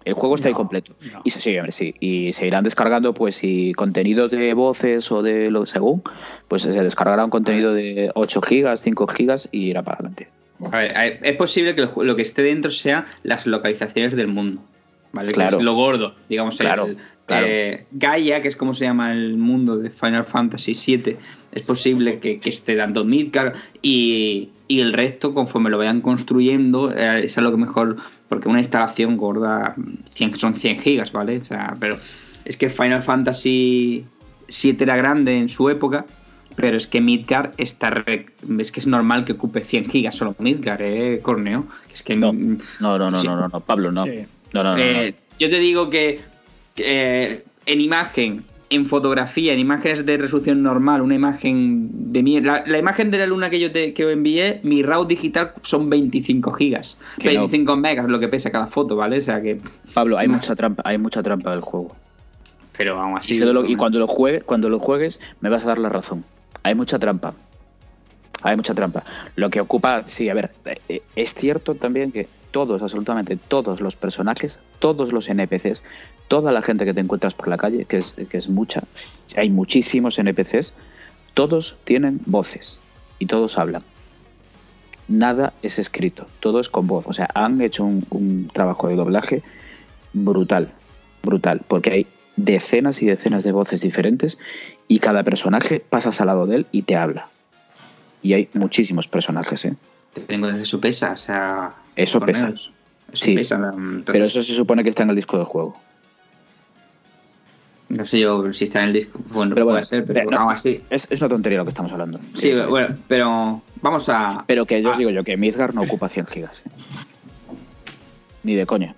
[0.04, 0.92] El juego está ahí completo.
[1.12, 1.20] no.
[1.24, 1.94] Y se sigue, hombre, sí.
[2.00, 6.02] Y se irán descargando, pues, si contenido de voces o de lo según,
[6.48, 10.28] pues se descargará un contenido de 8 gigas, 5 gigas y irá para adelante.
[10.72, 14.28] A ver, a ver, es posible que lo que esté dentro sea las localizaciones del
[14.28, 14.60] mundo.
[15.12, 15.28] ¿Vale?
[15.28, 15.58] Que Claro.
[15.58, 16.58] es lo gordo, digamos.
[16.58, 16.98] Claro, el,
[17.28, 17.46] claro.
[17.48, 21.16] eh, Gaia, que es como se llama el mundo de Final Fantasy VII,
[21.52, 26.92] es posible que, que esté dando Midgar y, y el resto, conforme lo vayan construyendo,
[26.92, 27.96] eh, es a lo que mejor.
[28.28, 29.74] Porque una instalación gorda
[30.10, 31.38] 100, son 100 gigas, ¿vale?
[31.38, 31.98] O sea, pero
[32.44, 34.04] es que Final Fantasy
[34.48, 36.04] VII era grande en su época,
[36.54, 37.88] pero es que Midgar está.
[37.88, 38.26] re-
[38.58, 41.66] es que es normal que ocupe 100 gigas solo Midgar, ¿eh, Corneo?
[41.94, 42.16] Es que.
[42.16, 42.34] No.
[42.34, 43.26] mm, No, no, no, Sí.
[43.26, 44.04] no, no, no, Pablo, no.
[44.04, 44.10] Sí.
[44.52, 44.82] No, no, no, no.
[44.82, 46.20] eh, yo te digo que,
[46.78, 52.64] eh, en imagen, en fotografía, en imágenes de resolución normal, una imagen de mi, la,
[52.66, 56.52] la imagen de la luna que yo te que envié, mi RAW digital son 25
[56.52, 57.40] gigas, Que no.
[57.40, 59.18] 25 megas, lo que pesa cada foto, ¿vale?
[59.18, 59.58] O sea que,
[59.94, 60.34] Pablo, hay no.
[60.34, 61.96] mucha trampa, hay mucha trampa del juego.
[62.76, 63.38] pero aún así.
[63.40, 66.24] lo- y cuando lo juegue, cuando lo juegues, me vas a dar la razón.
[66.62, 67.32] Hay mucha trampa.
[68.42, 69.02] Hay mucha trampa.
[69.34, 70.50] Lo que ocupa, sí, a ver,
[70.88, 75.84] eh, es cierto también que todos, absolutamente todos los personajes, todos los NPCs,
[76.26, 78.82] toda la gente que te encuentras por la calle, que es, que es mucha,
[79.36, 80.74] hay muchísimos NPCs,
[81.34, 82.80] todos tienen voces
[83.20, 83.84] y todos hablan.
[85.06, 87.04] Nada es escrito, todo es con voz.
[87.06, 89.44] O sea, han hecho un, trabajo de doblaje
[90.12, 90.72] brutal,
[91.22, 94.36] brutal, porque hay decenas y decenas de voces diferentes
[94.88, 97.28] y cada personaje pasas al lado de él y te habla.
[98.20, 99.76] Y hay muchísimos personajes, ¿eh?
[100.12, 102.48] Te tengo desde su pesa, o sea, Eso pesa.
[102.50, 102.70] Eso
[103.12, 105.76] Sí, pesa, entonces, Pero eso se supone que está en el disco del juego.
[107.88, 109.18] No sé yo si está en el disco.
[109.30, 110.38] Bueno, Pero puede bueno, ser, pero eh, no.
[110.40, 110.82] aún así.
[110.90, 112.20] Es, es una tontería lo que estamos hablando.
[112.34, 114.44] Sí, Eh, bueno, pero vamos a.
[114.46, 116.62] Pero que yo os digo yo que Midgar no ocupa 100 gigas.
[116.66, 116.70] eh.
[118.42, 118.94] Ni de coña.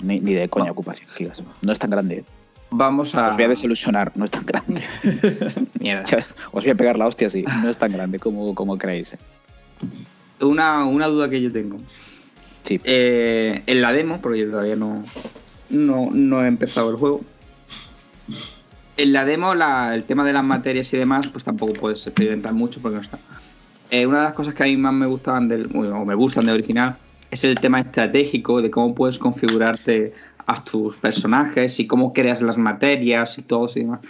[0.00, 0.72] Ni, ni de coña No.
[0.72, 1.42] ocupa 100 gigas.
[1.62, 2.16] No es tan grande.
[2.16, 2.24] eh.
[2.70, 3.28] Vamos a.
[3.28, 4.82] Os voy a desilusionar, no es tan grande.
[5.80, 6.04] Mierda.
[6.52, 7.42] Os voy a pegar la hostia así.
[7.62, 9.16] No es tan grande como, como creéis.
[10.48, 11.78] Una, una duda que yo tengo.
[12.62, 12.80] Sí.
[12.84, 15.04] Eh, en la demo, porque yo todavía no,
[15.70, 17.22] no, no he empezado el juego.
[18.96, 22.52] En la demo, la- el tema de las materias y demás, pues tampoco puedes experimentar
[22.54, 23.18] mucho porque no está.
[23.90, 26.14] Eh, una de las cosas que a mí más me gustaban del, bueno, o me
[26.14, 26.96] gustan de original
[27.30, 30.14] es el tema estratégico de cómo puedes configurarte
[30.46, 34.00] a tus personajes y cómo creas las materias y todo y demás.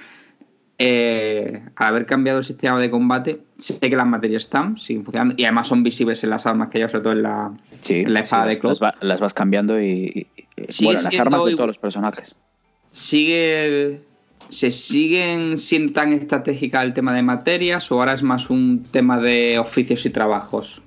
[0.78, 5.34] Eh, al haber cambiado el sistema de combate, sé que las materias están, siguen funcionando
[5.38, 8.12] y además son visibles en las armas que llevas, sobre todo en la, Sí, en
[8.12, 8.72] la espada sí, de Claude.
[8.80, 10.26] las va- las vas cambiando y.
[10.56, 12.34] y- bueno, las armas de todos los personajes.
[12.90, 14.00] sigue
[14.50, 19.18] se siguen siendo tan estratégica el tema de materias o ahora es más un tema
[19.18, 20.82] de oficios y trabajos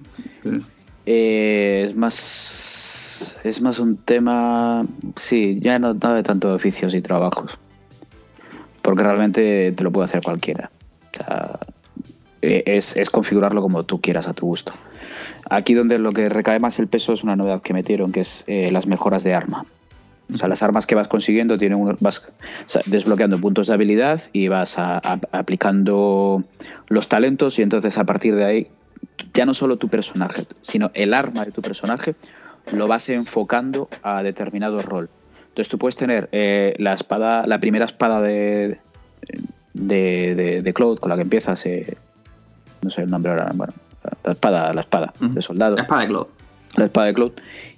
[1.06, 3.38] Eh, es más.
[3.44, 4.86] Es más un tema.
[5.16, 7.58] Sí, ya no, no de tanto oficios y trabajos.
[8.88, 10.72] Porque realmente te lo puede hacer cualquiera.
[11.12, 11.60] O sea,
[12.42, 14.72] eh, es, es configurarlo como tú quieras a tu gusto.
[15.50, 18.46] Aquí donde lo que recae más el peso es una novedad que metieron, que es
[18.48, 19.66] eh, las mejoras de arma.
[20.34, 22.32] O sea, las armas que vas consiguiendo tienen unos, vas
[22.86, 26.46] desbloqueando puntos de habilidad y vas a- a- aplicando
[26.88, 28.68] los talentos y entonces a partir de ahí
[29.34, 32.16] ya no solo tu personaje, sino el arma de tu personaje
[32.72, 35.10] lo vas enfocando a determinado rol.
[35.58, 38.78] Entonces tú puedes tener eh, la espada, la primera espada de,
[39.74, 41.98] de, de, de Claude con la que empiezas, eh,
[42.84, 43.74] no sé el nombre ahora, bueno,
[44.24, 46.28] la espada, la espada de soldado la espada de Claude
[46.76, 47.32] la espada de Cloud.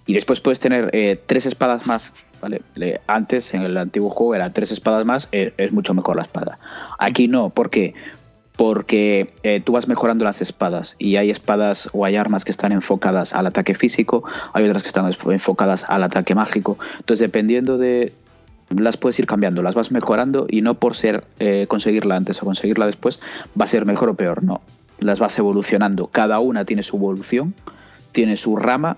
[0.07, 2.13] Y después puedes tener eh, tres espadas más.
[2.41, 2.61] ¿vale?
[2.75, 5.29] Le- Antes, en el antiguo juego, eran tres espadas más.
[5.31, 6.59] es mucho mejor la espada.
[6.97, 7.49] Aquí no.
[7.49, 7.93] ¿Por qué?
[8.59, 12.73] Porque eh, tú vas mejorando las espadas y hay espadas o hay armas que están
[12.73, 16.77] enfocadas al ataque físico, hay otras que están enfocadas al ataque mágico.
[16.97, 18.11] Entonces, dependiendo de,
[18.69, 22.45] las puedes ir cambiando, las vas mejorando y no por ser eh, conseguirla antes o
[22.45, 23.21] conseguirla después
[23.57, 24.59] va a ser mejor o peor, no.
[24.99, 26.07] Las vas evolucionando.
[26.07, 27.53] Cada una tiene su evolución,
[28.11, 28.97] tiene su rama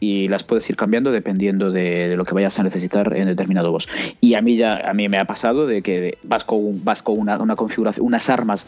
[0.00, 3.88] y las puedes ir cambiando dependiendo de, lo que vayas a necesitar en determinado boss.
[4.20, 7.18] Y a mí ya a mí me ha pasado de que vas con, vas con
[7.18, 8.66] una, una configuración, unas armas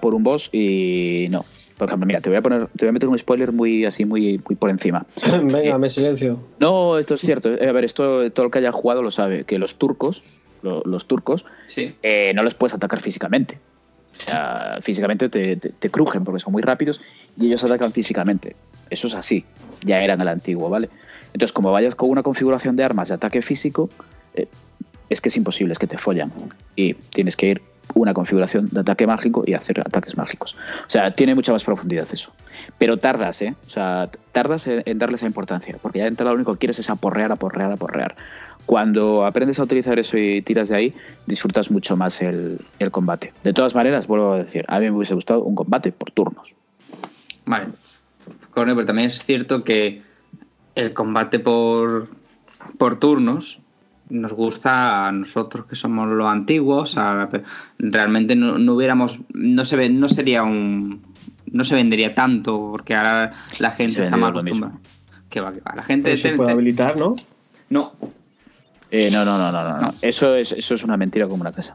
[0.00, 1.44] por un boss y no.
[1.78, 4.04] Por ejemplo, mira, te voy a poner, te voy a meter un spoiler muy así,
[4.04, 5.06] muy, muy por encima.
[5.42, 6.38] Venga, me silencio.
[6.60, 7.52] No, esto es cierto.
[7.52, 10.22] Eh, A ver, esto todo el que haya jugado lo sabe, que los turcos,
[10.62, 13.58] lo- los turcos, sí eh, no los puedes atacar físicamente.
[14.12, 17.00] O sea, físicamente te, te- te crujen porque son muy rápidos
[17.36, 18.54] y ellos atacan físicamente.
[18.88, 19.44] Eso es así.
[19.82, 20.88] Ya era en el antiguo, ¿vale?
[21.32, 23.90] Entonces, como vayas con una configuración de armas de ataque físico,
[24.34, 24.46] eh,
[25.10, 26.32] es que es imposible, es que te follan.
[26.76, 27.62] Y tienes que ir
[27.94, 30.56] una configuración de ataque mágico y hacer ataques mágicos.
[30.86, 32.32] O sea, tiene mucha más profundidad eso.
[32.78, 33.54] Pero tardas, ¿eh?
[33.66, 35.76] O sea, tardas en, darle esa importancia.
[35.80, 38.16] Porque ya entra lo único que quieres es aporrear, aporrear, aporrear.
[38.66, 40.94] Cuando aprendes a utilizar eso y tiras de ahí,
[41.26, 43.32] disfrutas mucho más el, el combate.
[43.42, 46.54] De todas maneras, vuelvo a decir, a mí me hubiese gustado un combate por turnos.
[47.44, 47.66] vale
[48.50, 50.02] Correcto, pero también es cierto que
[50.74, 52.08] el combate por
[52.78, 53.58] por turnos
[54.14, 57.28] nos gusta a nosotros que somos los antiguos a-
[57.78, 61.02] realmente no, no hubiéramos no se ve no sería un
[61.50, 64.78] no se vendería tanto porque ahora la gente Se está más acostumbrada
[65.28, 67.14] que va que va la gente Pero se puede habilitar, ¿no?
[67.70, 67.92] no
[68.90, 69.94] Eh, no, no, no, no, no, no.
[70.02, 71.74] Eso, es, eso es una mentira como una casa.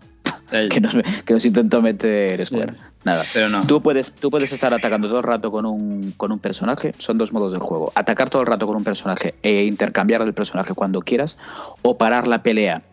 [0.50, 0.96] Que nos,
[1.26, 2.74] que nos intentó meter Square.
[3.04, 3.24] Nada.
[3.34, 6.40] pero no Tú puedes, tú puedes estar atacando todo el rato con un, con un
[6.40, 6.94] personaje.
[6.98, 7.92] Son dos modos del juego.
[7.96, 11.38] Atacar todo el rato con un personaje e intercambiar el personaje cuando quieras.
[11.82, 12.84] O parar la pelea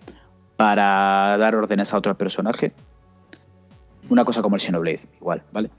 [0.56, 2.72] para dar órdenes a otro personaje.
[4.08, 5.70] Una cosa como el Xenoblade, igual, ¿vale?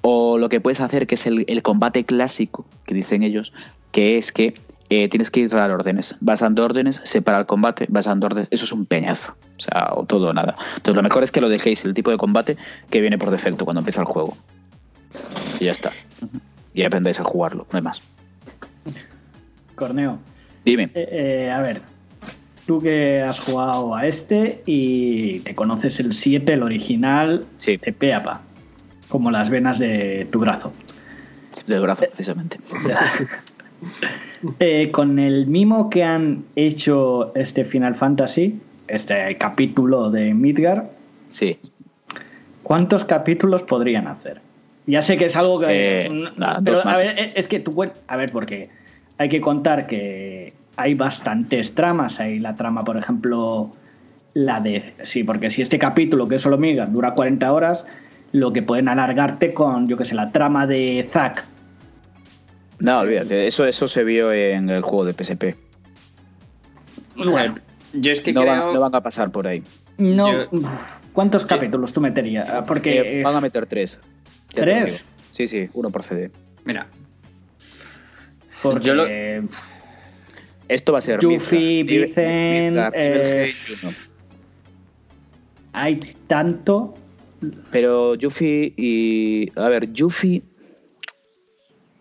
[0.00, 3.52] O lo que puedes hacer, que es el, el combate clásico, que dicen ellos,
[3.92, 4.54] que es que
[4.90, 6.16] eh, tienes que ir a dar órdenes.
[6.20, 8.48] Vas dando órdenes, se para el combate, vas dando órdenes.
[8.50, 9.34] Eso es un peñazo.
[9.56, 10.56] O sea, o todo o nada.
[10.76, 12.56] Entonces, lo mejor es que lo dejéis el tipo de combate
[12.90, 14.36] que viene por defecto cuando empieza el juego.
[15.60, 15.90] Y ya está.
[16.74, 18.02] Y aprendáis a jugarlo, no hay más.
[19.74, 20.18] Corneo.
[20.64, 20.90] Dime.
[20.94, 21.08] Eh,
[21.46, 21.80] eh, a ver,
[22.66, 27.92] tú que has jugado a este y te conoces el 7, el original, Sí, de
[27.92, 28.42] pe a pa,
[29.08, 30.72] como las venas de tu brazo.
[31.66, 32.58] del brazo, precisamente.
[34.60, 40.90] Eh, con el mimo que han hecho este Final Fantasy, este capítulo de Midgar,
[41.30, 41.58] Sí.
[42.62, 44.40] ¿cuántos capítulos podrían hacer?
[44.86, 45.66] Ya sé que es algo que.
[46.06, 46.10] Eh,
[46.62, 47.74] pero, a ver, eh, es que tú.
[48.06, 48.68] A ver, porque
[49.16, 52.20] hay que contar que hay bastantes tramas.
[52.20, 53.70] Hay la trama, por ejemplo,
[54.34, 54.92] la de.
[55.04, 57.86] Sí, porque si este capítulo, que es solo Midgar, dura 40 horas,
[58.32, 61.46] lo que pueden alargarte con, yo que sé, la trama de Zack.
[62.84, 65.56] No, olvídate, eso, eso se vio en el juego de PSP.
[67.16, 67.54] Bueno,
[67.94, 68.52] yo es que No, creo.
[68.66, 69.62] van, no van a pasar por ahí.
[69.96, 70.30] No.
[70.30, 70.60] Yo-
[71.14, 72.46] ¿Cuántos capítulos tú meterías?
[72.50, 73.20] Ah, Porque.
[73.20, 73.98] Eh, van a meter tres.
[74.52, 75.02] ¿Tres?
[75.30, 76.30] Sí, sí, uno por CD.
[76.66, 76.86] Mira,
[78.62, 79.06] porque yo lo-
[80.68, 83.96] Esto va a ser Yuffie, Midgar, Vicen, Midgar, eh, Nivel G1.
[85.72, 85.96] hay
[86.26, 86.94] tanto.
[87.70, 89.50] Pero Yuffie y.
[89.58, 90.42] A ver, Yuffie.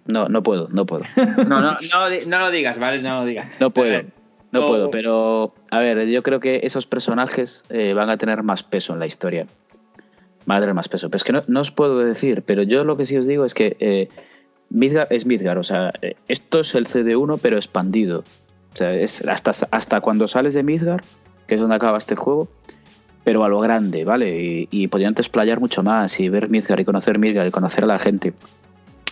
[0.05, 1.03] No, no puedo, no puedo.
[1.47, 1.77] no, no,
[2.27, 3.01] no, lo digas, ¿vale?
[3.01, 3.47] No lo digas.
[3.59, 4.03] No puedo.
[4.51, 5.53] No puedo, pero.
[5.71, 9.07] A ver, yo creo que esos personajes eh, van a tener más peso en la
[9.07, 9.47] historia.
[10.45, 11.09] Van a tener más peso.
[11.09, 13.45] Pero es que no, no os puedo decir, pero yo lo que sí os digo
[13.45, 14.09] es que eh,
[14.69, 15.57] Midgar es Midgar.
[15.57, 15.93] O sea,
[16.27, 18.23] esto es el CD1, pero expandido.
[18.73, 21.03] O sea, es hasta, hasta cuando sales de Midgar,
[21.47, 22.47] que es donde acaba este juego,
[23.23, 24.39] pero a lo grande, ¿vale?
[24.39, 27.87] Y, y podrían explayar mucho más y ver Midgar y conocer Midgar y conocer a
[27.87, 28.33] la gente.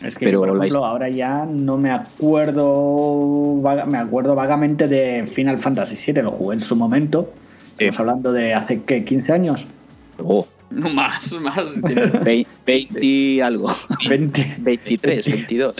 [0.04, 3.62] Es que, Pero por la ejemplo, hist- ahora ya no me acuerdo.
[3.88, 7.32] me acuerdo vagamente de Final Fantasy VII, lo jugué en su momento.
[7.78, 7.86] Sí.
[7.86, 9.06] Estamos hablando de hace, ¿qué?
[9.06, 9.68] ¿15 años?
[10.18, 11.56] Oh, No más, más.
[11.82, 13.70] vei- 20 y algo.
[14.10, 15.76] 20, 23, 22.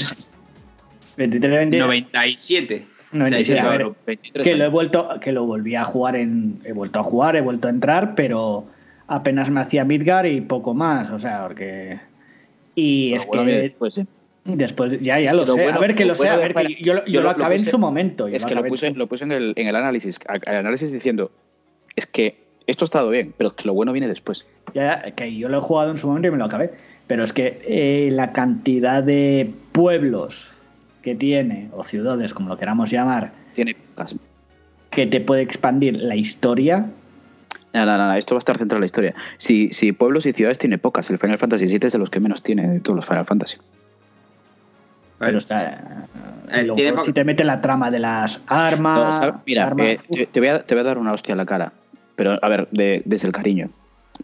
[1.18, 1.78] 23, 20.
[1.78, 2.86] 97.
[3.14, 3.96] 97, Sí, a ver, claro.
[4.08, 6.60] 23 que lo he vuelto, que lo volví a jugar en.
[6.64, 8.66] He vuelto a jugar, he vuelto a entrar, pero
[9.08, 11.10] apenas me hacía Midgar y poco más.
[11.12, 12.00] O sea, porque.
[12.76, 13.76] Y es Bueno, que.
[13.78, 14.00] pues.
[14.44, 15.52] Después, ya, ya Es lo sé.
[15.52, 17.12] bueno- a ver que lo sé, bueno a de ver que Final- yo, lo- yo
[17.12, 18.28] yo lo lo- acabé en su momento.
[18.28, 20.20] Es que lo puse, lo puse en el, en el análisis.
[20.48, 21.30] El análisis diciendo,
[21.96, 24.46] es que esto ha estado bien, pero que lo bueno viene después.
[24.74, 26.72] Ya, que yo lo he jugado en su momento y me lo acabé.
[27.06, 30.52] Pero es que eh, la cantidad de pueblos
[31.04, 33.76] que tiene, o ciudades, como lo queramos llamar, Tiene
[34.92, 36.88] que te puede expandir la historia.
[37.74, 39.16] No, no, no, esto va a estar centrado en la historia.
[39.38, 42.20] Si, si pueblos y ciudades tiene pocas, el Final Fantasy VII es de los que
[42.20, 43.58] menos tiene de todos los Final Fantasy.
[45.20, 46.08] Pero está.
[46.52, 49.22] Eh, luego, tiene si te mete la trama de las armas.
[49.46, 51.46] Mira, armas, eh, te, te voy a, te voy a dar una hostia a la
[51.46, 51.72] cara.
[52.16, 53.70] Pero, a ver, de- desde el cariño.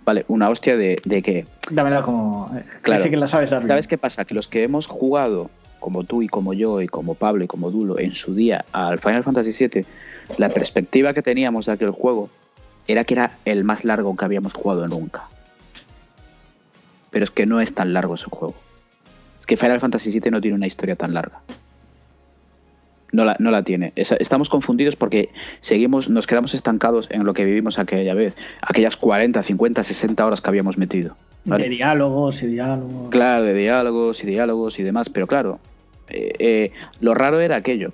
[0.03, 2.51] Vale, una hostia de, de que dámela como.
[2.57, 3.03] eh, Claro.
[3.03, 3.49] Que la sabes.
[3.51, 4.25] ¿Sabes qué pasa?
[4.25, 5.49] Que los que hemos jugado,
[5.79, 8.99] como tú y como yo y como Pablo y como Dulo, en su día al
[8.99, 9.85] Final Fantasy VII,
[10.37, 12.29] la perspectiva que teníamos de aquel juego
[12.88, 15.23] era que era el más largo que habíamos jugado nunca.
[17.11, 18.55] Pero es que no es tan largo ese juego.
[19.39, 21.39] Es que Final Fantasy VII no tiene una historia tan larga.
[23.14, 23.93] No la, no la tiene.
[23.95, 25.30] Es- Estamos confundidos porque
[25.61, 30.41] seguimos, nos quedamos estancados en lo que vivimos aquella vez, aquellas 40, 50, 60 horas
[30.41, 31.15] que habíamos metido.
[31.45, 31.64] ¿vale?
[31.64, 33.09] De diálogos y diálogos.
[33.09, 35.59] Claro, de diálogos y diálogos y demás, pero claro,
[36.09, 37.93] eh, eh, lo raro era aquello.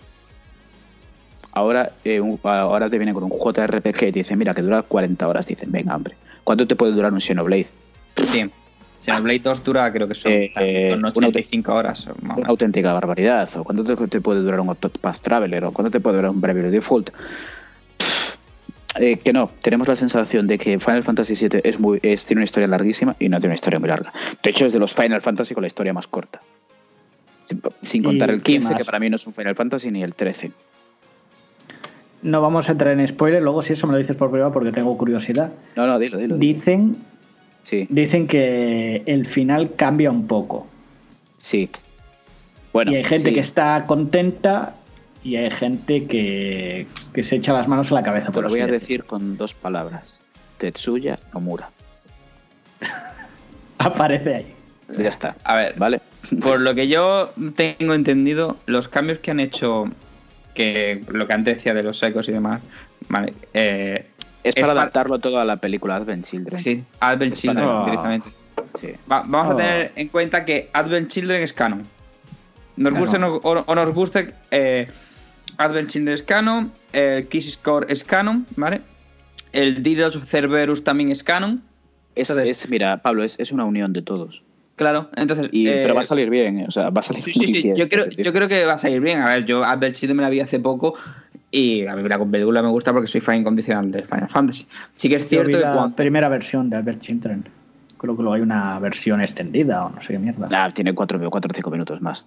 [1.54, 4.82] Ahora, eh, un- ahora te viene con un JRPG y te dice, mira, que dura
[4.82, 5.46] 40 horas.
[5.46, 7.68] Dicen, venga, hombre, ¿cuánto te puede durar un Xenoblade?
[8.32, 8.50] Sí.
[9.06, 12.08] Xenoblade 2 dura, creo que son Eh, eh, son una 85 horas.
[12.22, 13.50] Una auténtica barbaridad.
[13.58, 15.66] ¿O cuánto te, te puede durar un Octopath Traveler?
[15.66, 17.12] ¿O cuánto te puede durar un Bravely Default?
[19.00, 22.40] Eh, que no, tenemos la sensación de que Final Fantasy VII es muy, es- tiene
[22.40, 24.14] una historia larguísima y no tiene una historia muy larga.
[24.44, 26.42] De hecho, es de los Final Fantasy con la historia más corta.
[27.46, 29.90] Sin, sin contar ¿Y el qué 15, que para mí no es un Final Fantasy,
[29.90, 30.52] ni el 13.
[32.24, 34.72] No vamos a entrar en spoiler, luego si eso me lo dices por privado porque
[34.72, 35.52] tengo curiosidad.
[35.76, 36.36] No, no, dilo, dilo.
[36.38, 36.56] dilo.
[36.58, 36.98] Dicen,
[37.64, 40.68] Sí, dicen que el final cambia un poco.
[41.38, 41.70] sí.
[42.74, 43.36] Bueno, y hay gente sí.
[43.36, 44.74] que está contenta
[45.24, 48.28] y hay gente que, que se echa las manos a la cabeza.
[48.28, 50.24] Te por lo voy a decir con dos palabras.
[50.58, 51.70] Tetsuya Nomura.
[53.78, 54.54] Aparece ahí.
[54.98, 55.36] Ya está.
[55.44, 56.02] A ver, ¿Vale?
[56.42, 59.86] Por lo que yo tengo entendido, los cambios que han hecho,
[60.54, 62.62] que lo que antes decía de los secos y demás,
[63.10, 64.08] vale, eh,
[64.44, 66.60] Es Es para para- adaptarlo todo a la película Advent Children.
[66.60, 68.30] sí, Advent Es Children para- directamente.
[68.76, 68.88] Sí.
[69.10, 69.54] Va- vamos Oh.
[69.54, 71.88] a tener en cuenta que Advent Children es canon.
[72.76, 74.88] Nos guste o no- o, o nos guste, eh,
[75.58, 78.82] Advent Children es canon, el Kiss Score es canon, ¿vale?
[79.54, 81.62] El Didos of Cerberus también es canon.
[82.16, 84.44] Es, Entonces- es- mira, Pablo, es, es una unión de todos.
[84.76, 85.50] Claro, entonces.
[85.52, 86.66] Y, eh, pero va a salir bien, ¿eh?
[86.68, 87.62] o sea, va a salir Sí, sí, muy sí.
[87.62, 87.76] bien.
[87.76, 89.20] Yo creo, yo creo que va a salir bien.
[89.22, 90.96] A ver, yo Advent Children me la vi hace poco
[91.52, 94.66] y a mí la película me gusta porque soy fan incondicional de Final Fantasy.
[94.96, 95.96] Sí que es Yo vi cierto que la cuando.
[95.96, 97.46] primera versión de Albert Children.
[98.00, 100.48] Creo que luego hay una versión extendida o no sé qué mierda.
[100.50, 102.26] nah, tiene cuatro, cuatro o cinco minutos más.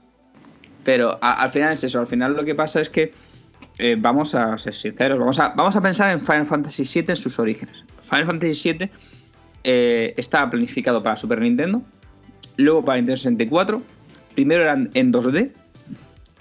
[0.84, 1.98] Pero a- al final es eso.
[1.98, 3.12] Al final lo que pasa es que.
[3.78, 5.18] eh, vamos a ser sinceros.
[5.18, 7.74] Vamos a, vamos a pensar en Final Fantasy VII en sus orígenes.
[8.08, 8.90] Final Fantasy VII
[9.64, 11.82] eh, estaba planificado para Super Nintendo.
[12.56, 13.82] Luego para Nintendo 64.
[14.34, 15.50] Primero eran en 2D.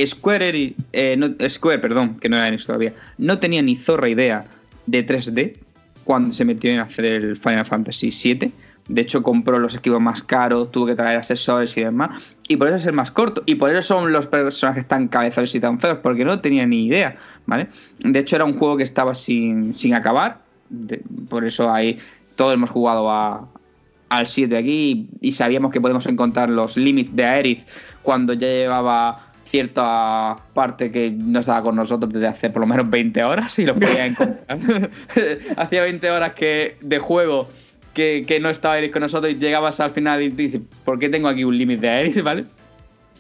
[0.05, 4.45] Square, eh, Square, perdón, que no era Enix todavía, no tenía ni zorra idea
[4.87, 5.55] de 3D
[6.03, 8.51] cuando se metió en hacer el Final Fantasy VII.
[8.89, 12.21] De hecho, compró los equipos más caros, tuvo que traer asesores y demás.
[12.47, 13.41] Y por eso es el más corto.
[13.47, 16.85] Y por eso son los personajes tan cabezones y tan feos, porque no tenía ni
[16.85, 17.17] idea,
[17.47, 17.67] ¿vale?
[17.99, 20.43] De hecho, era un juego que estaba sin, sin acabar.
[21.29, 21.97] por eso ahí
[22.35, 23.47] todos hemos jugado a-
[24.10, 27.65] al 7 aquí y, y sabíamos que podemos encontrar los límites de Aerith
[28.03, 32.90] cuando ya llevaba cierta parte que no estaba con nosotros desde hace por lo menos
[32.90, 34.60] 20 horas y lo podía encontrar.
[35.57, 37.49] Hacía 20 horas que de juego
[37.94, 40.99] que, que no estaba Aerith con nosotros y llegabas al final y tú dices, ¿por
[40.99, 42.45] qué tengo aquí un límite de Aerith, vale?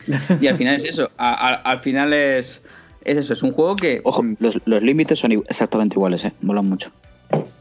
[0.41, 2.61] Y al final es eso, a- a- al final es,
[3.05, 4.01] es eso, es un juego que...
[4.03, 6.33] Ojo, los, los límites son exactamente iguales, ¿eh?
[6.41, 6.91] Molan mucho.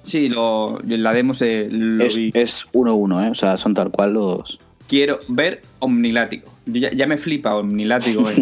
[0.05, 2.31] Sí, lo, la demo se lo Es vi.
[2.35, 3.31] es 1-1, ¿eh?
[3.31, 4.59] O sea, son tal cual los...
[4.87, 6.45] Quiero ver Omnilátigo.
[6.67, 8.29] Yo ya, ya me flipa Omnilátigo.
[8.31, 8.35] eh.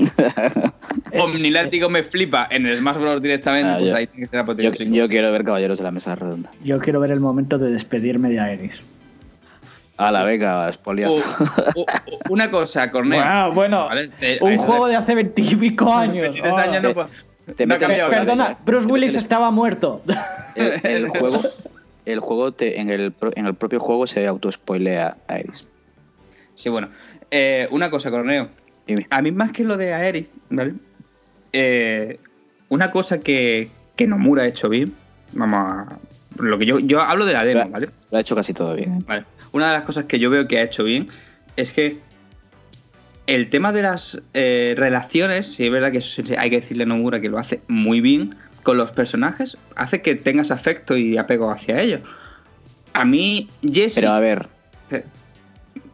[1.20, 3.22] Omnilátigo me flipa en el Smash Bros.
[3.22, 5.90] directamente, Ah, pues yo- ahí tiene que ser Yo, yo quiero ver Caballeros de la
[5.90, 6.50] Mesa Redonda.
[6.64, 8.80] Yo quiero ver el momento de despedirme de Aeris.
[9.98, 11.14] A la beca, espoliado.
[11.14, 11.86] O- o- o-
[12.30, 13.20] una cosa, Corneo.
[13.22, 16.22] Bueno, bueno, Vale, te- un juego de hace veintipico años.
[16.22, 16.56] 23 Oh.
[16.58, 17.08] años no, puedo-
[17.54, 17.66] te.
[17.66, 20.02] Perdona, Bruce Willis estaba muerto.
[20.54, 21.40] El, el juego,
[22.04, 25.66] el juego te- en, el, en el propio juego se autospoilea a Iris.
[26.54, 26.88] Sí, bueno.
[27.30, 28.48] Eh, una cosa, Corneo.
[28.86, 29.06] Dime.
[29.10, 30.74] A mí más que lo de Aerith, ¿vale?
[31.52, 32.18] Eh,
[32.68, 34.94] una cosa que, que Nomura ha hecho bien,
[35.32, 35.98] vamos a...
[36.38, 37.90] Lo que yo, yo hablo de la demo, ¿vale?
[38.10, 39.04] Lo ha hecho casi todo bien.
[39.06, 39.24] Vale.
[39.52, 41.08] Una de las cosas que yo veo que ha hecho bien
[41.56, 41.98] es que
[43.26, 46.86] el tema de las eh, relaciones, sí es verdad que eso hay que decirle a
[46.86, 51.50] Nomura que lo hace muy bien con los personajes, hace que tengas afecto y apego
[51.50, 52.00] hacia ellos.
[52.92, 53.96] A mí, Jesse.
[53.96, 54.46] Pero a ver,
[54.90, 55.04] eh,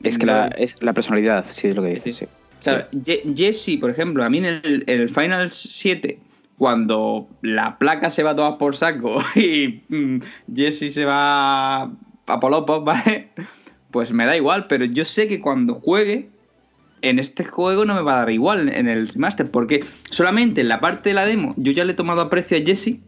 [0.03, 2.17] es que la, es la personalidad, sí es lo que dices.
[2.17, 2.25] Sí.
[2.25, 2.31] sí.
[2.61, 6.19] O sea, Ye- Jesse, por ejemplo, a mí en el, en el Final 7,
[6.59, 10.19] cuando la placa se va a tomar por saco y mm,
[10.55, 13.29] Jesse se va a Polopos, ¿vale?
[13.91, 16.29] Pues me da igual, pero yo sé que cuando juegue,
[17.03, 20.69] en este juego no me va a dar igual en el remaster, porque solamente en
[20.69, 23.01] la parte de la demo yo ya le he tomado aprecio a Jesse,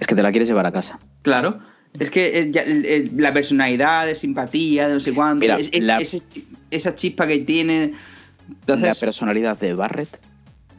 [0.00, 0.98] Es que te la quieres llevar a casa.
[1.22, 1.60] claro.
[1.98, 5.82] Es que ya- el- la personalidad, de simpatía, de no sé cuánto, Mira, es- es-
[5.82, 6.22] la- ese-
[6.70, 7.88] esa chispa que tiene.
[7.90, 10.18] la Entonces, personalidad de Barrett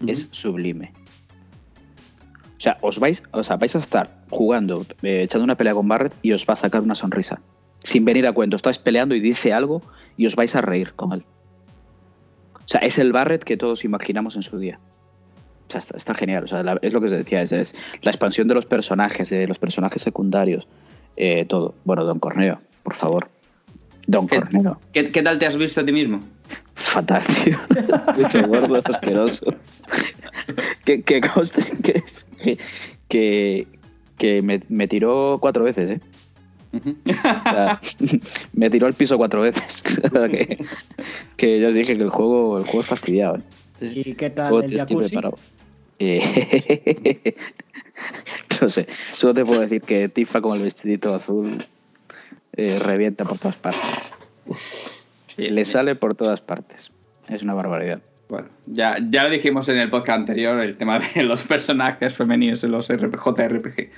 [0.08, 0.92] es sublime.
[2.58, 5.88] O sea, os vais, o sea, vais a estar jugando, eh, echando una pelea con
[5.88, 7.42] Barrett y os va a sacar una sonrisa.
[7.84, 8.56] Sin venir a cuento.
[8.56, 9.82] Estáis peleando y dice algo
[10.18, 11.26] y os vais a reír con él.
[12.66, 14.80] O sea, es el Barrett que todos imaginamos en su día.
[15.68, 16.44] O sea, está, está genial.
[16.44, 19.30] O sea, la- es lo que os decía, es, es la expansión de los personajes,
[19.30, 20.68] de los personajes secundarios,
[21.18, 21.76] eh, todo.
[21.84, 23.28] Bueno, Don Corneo, por favor.
[24.08, 24.80] Don ¿Qué- Corneo.
[24.92, 26.20] ¿qué, qué tal te has visto a ti mismo?
[26.76, 27.58] Fatal, tío.
[28.18, 29.46] Mucho gordo, asqueroso.
[30.86, 32.58] que, que conste que, es- que,
[33.08, 33.68] que,
[34.18, 36.02] que me, me tiró cuatro veces, ¿eh?
[37.06, 37.80] O sea,
[38.54, 39.84] me tiró al piso cuatro veces.
[40.12, 40.66] Que,
[41.38, 43.38] que ya os dije que el juego, el juego es fastidiado.
[43.38, 43.42] ¿eh?
[44.06, 45.10] ¿Y qué El tal juego el estoy jacuzzi?
[45.10, 45.38] preparado.
[46.00, 47.36] Eh,
[48.62, 51.64] no sé, solo te puedo decir que Tifa con el vestidito azul
[52.54, 55.08] eh, revienta por todas partes.
[55.38, 56.92] Le sale por todas partes.
[57.28, 58.02] Es una barbaridad.
[58.34, 62.64] Bueno, ya, ya lo dijimos en el podcast anterior, el tema de los personajes femeninos
[62.64, 63.90] en los RP JRPG.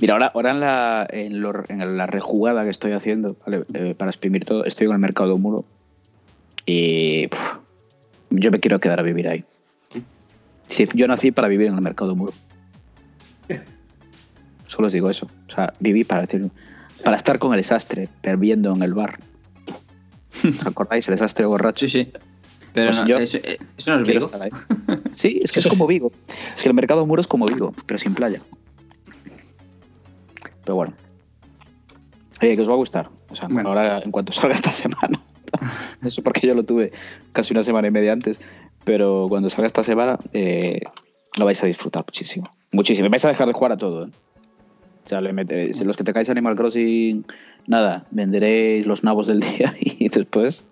[0.00, 3.62] Mira, ahora, ahora en, la, en, lo- en la rejugada que estoy haciendo ¿vale?
[3.74, 5.64] Eh, para exprimir todo, estoy con el mercado de muro
[6.66, 7.58] y puf,
[8.30, 9.44] yo me quiero quedar a vivir ahí.
[10.66, 12.32] Sí, yo nací para vivir en el mercado de muro.
[14.66, 15.28] Solo os digo eso.
[15.48, 16.50] O sea, viví para decir,
[17.04, 19.20] para estar con el sastre, bebiendo en el bar.
[20.44, 21.08] ¿Os acordáis?
[21.08, 21.88] El sastre borracho.
[21.88, 22.12] Sí, sí.
[22.76, 24.30] Pero Pues no, yo eso, eh, eso no es Vigo.
[25.10, 26.12] Sí, es que es como Vigo.
[26.54, 28.42] Es que el mercado de muro es como Vigo, pero sin playa.
[30.62, 30.92] Pero bueno.
[32.42, 33.08] Oye, que os va a gustar.
[33.30, 33.70] O sea, Bueno.
[33.70, 35.22] ahora en cuanto salga esta semana.
[36.04, 36.92] Eso porque yo lo tuve
[37.32, 38.42] casi una semana y media antes.
[38.84, 40.80] Pero cuando salga esta semana, eh,
[41.38, 42.50] lo vais a disfrutar muchísimo.
[42.72, 43.06] Muchísimo.
[43.06, 44.04] Y vais a dejar de jugar a todo.
[44.04, 44.10] ¿eh?
[45.06, 47.24] O sea, le meteréis, los que te caáis Animal Crossing,
[47.66, 50.66] nada, venderéis los nabos del día y después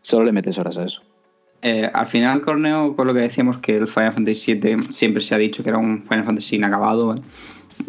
[0.00, 1.02] solo le metes horas a eso.
[1.62, 5.34] Eh, al final, Corneo, por lo que decíamos que el Final Fantasy VII siempre se
[5.34, 7.22] ha dicho que era un Final Fantasy inacabado, ¿vale?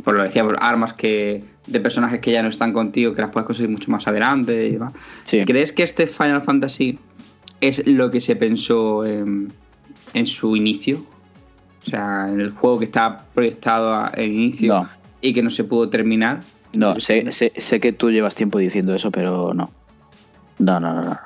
[0.03, 3.21] por lo que decía, por armas que de personajes que ya no están contigo, que
[3.21, 4.93] las puedes conseguir mucho más adelante y demás.
[5.25, 5.43] Sí.
[5.45, 6.97] ¿Crees que este Final Fantasy
[7.59, 9.53] es lo que se pensó en,
[10.13, 11.05] en su inicio?
[11.85, 14.89] O sea, en el juego que estaba proyectado al inicio No.
[15.21, 16.41] y que no se pudo terminar.
[16.73, 19.71] No, sé, sé, sé que tú llevas tiempo diciendo eso, pero no.
[20.59, 21.19] No, no, no, no.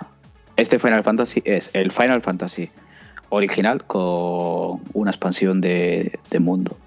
[0.57, 2.69] Este Final Fantasy es el Final Fantasy
[3.29, 6.77] original con una expansión de, de mundo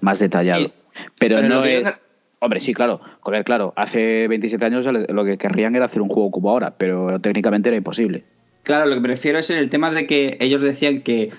[0.00, 0.64] más detallado.
[0.66, 0.72] Sí.
[1.18, 2.02] Pero, no que es.
[2.40, 3.00] Hombre, sí, claro.
[3.20, 3.72] Joder, claro.
[3.76, 7.76] Hace 27 años lo que querrían era hacer un juego como ahora, pero técnicamente era
[7.78, 8.24] imposible.
[8.64, 11.30] Claro, lo que me refiero es en el tema de que ellos decían que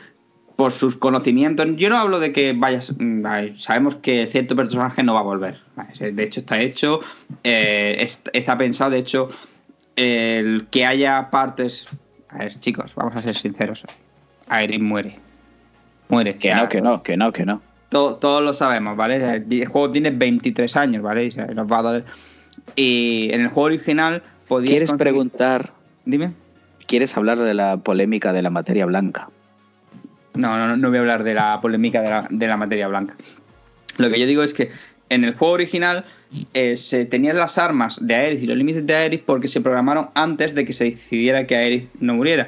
[0.55, 5.03] por sus conocimientos, yo no hablo de que vayas, mm, vale, sabemos que cierto personaje
[5.03, 5.59] no va a volver.
[5.75, 7.01] Vale, de hecho está hecho,
[7.43, 9.29] eh, es- está pensado, de hecho,
[9.95, 11.87] el que haya partes...
[12.29, 13.83] A ver, chicos, vamos a ser sinceros.
[14.47, 15.17] Aerith muere.
[16.09, 16.35] Muere.
[16.37, 17.61] Que no, que no, que no, que no.
[17.89, 19.15] to- todos lo sabemos, ¿vale?
[19.49, 21.29] El juego tiene 23 años, ¿vale?
[21.53, 22.01] Nos va a.
[22.75, 25.71] Y en el juego original podías ¿Quieres conseguir- preguntar,
[26.05, 26.33] Dime.
[26.87, 29.29] quieres hablar de la polémica de la materia blanca?
[30.33, 33.15] No, no, no voy a hablar de la polémica de la, de la materia blanca.
[33.97, 34.71] Lo que yo digo es que
[35.09, 36.03] en el juego original
[36.53, 40.09] eh, se tenían las armas de Aerith y los límites de Aerith porque se programaron
[40.15, 42.47] antes de que se decidiera que Aerith no muriera.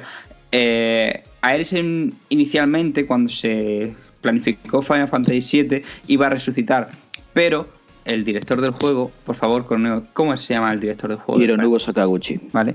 [0.52, 6.90] Eh, Aerith en- inicialmente, cuando se planificó Final Fantasy VII, iba a resucitar,
[7.32, 7.68] pero
[8.04, 9.66] el director del juego, por favor,
[10.14, 11.40] ¿cómo se llama el director del juego?
[11.40, 12.40] Hironobu Sakaguchi.
[12.52, 12.74] ¿vale?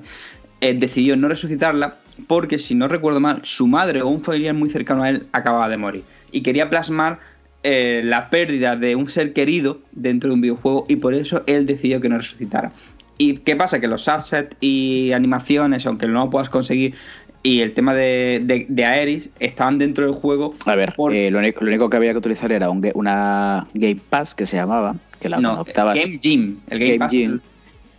[0.61, 4.69] Eh, decidió no resucitarla porque, si no recuerdo mal, su madre o un familiar muy
[4.69, 6.03] cercano a él acababa de morir.
[6.31, 7.19] Y quería plasmar
[7.63, 11.65] eh, la pérdida de un ser querido dentro de un videojuego y por eso él
[11.65, 12.71] decidió que no resucitara.
[13.17, 13.79] ¿Y qué pasa?
[13.79, 16.95] Que los assets y animaciones, aunque no lo puedas conseguir,
[17.43, 20.55] y el tema de, de, de Aeris estaban dentro del juego.
[20.65, 23.67] A ver, Por- eh, lo, único, lo único que había que utilizar era un una
[23.73, 26.57] Game Pass que se llamaba, que la no, conectabas, Game Gym.
[26.69, 27.11] El Game, Game Pass.
[27.11, 27.39] Gym,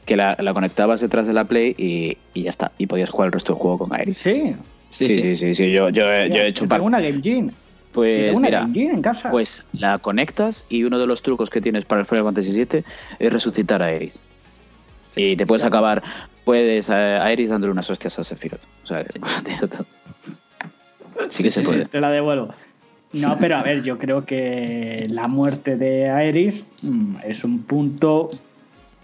[0.04, 2.72] que la, la conectabas detrás de la Play y, y ya está.
[2.78, 4.18] Y podías jugar el resto del juego con Iris.
[4.18, 4.54] Sí.
[4.90, 5.20] Sí, Sí, sí.
[5.22, 6.78] sí, sí, sí, Yo, yo, he- yo he hecho un par.
[6.78, 7.50] Tengo una Game Gym.
[7.94, 9.30] Pues tengo una mira, Game Gym en casa.
[9.30, 12.84] pues la conectas y uno de los trucos que tienes para el Final Fantasy VII
[13.20, 14.20] es resucitar a Iris.
[15.16, 16.02] Y te puedes acabar,
[16.44, 18.62] puedes eh, a Iris dándole unas hostias a Sephiroth.
[18.82, 19.04] O sea,
[19.60, 19.86] to-
[21.28, 21.86] sí que se puede.
[21.86, 22.48] Te la devuelvo.
[23.12, 28.28] No, pero a ver, yo creo que la muerte de Aeris mm, es un punto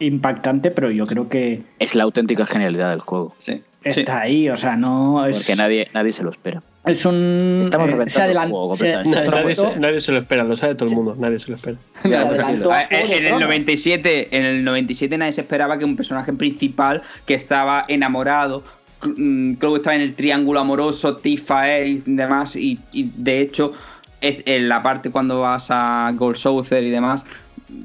[0.00, 3.34] impactante, pero yo creo que Es la auténtica genialidad del juego.
[3.38, 3.62] Sí.
[3.84, 6.62] Está ahí, o sea, no es, Porque nadie, nadie se lo espera.
[6.84, 9.18] es un Estamos eh, reventando se el juego se- completamente.
[9.24, 11.54] se Nadie se, nadie se lo espera, lo sabe todo el mundo, nadie se lo
[11.56, 11.76] espera.
[12.04, 13.40] de En el Tronos.
[13.40, 18.62] 97, en el 97 nadie se esperaba que un personaje principal que estaba enamorado,
[19.04, 23.72] mm, Chloe estaba en el triángulo amoroso, Tifa, y demás, y, y de hecho
[24.20, 27.24] es- en la parte cuando vas a Gold Saucer y demás,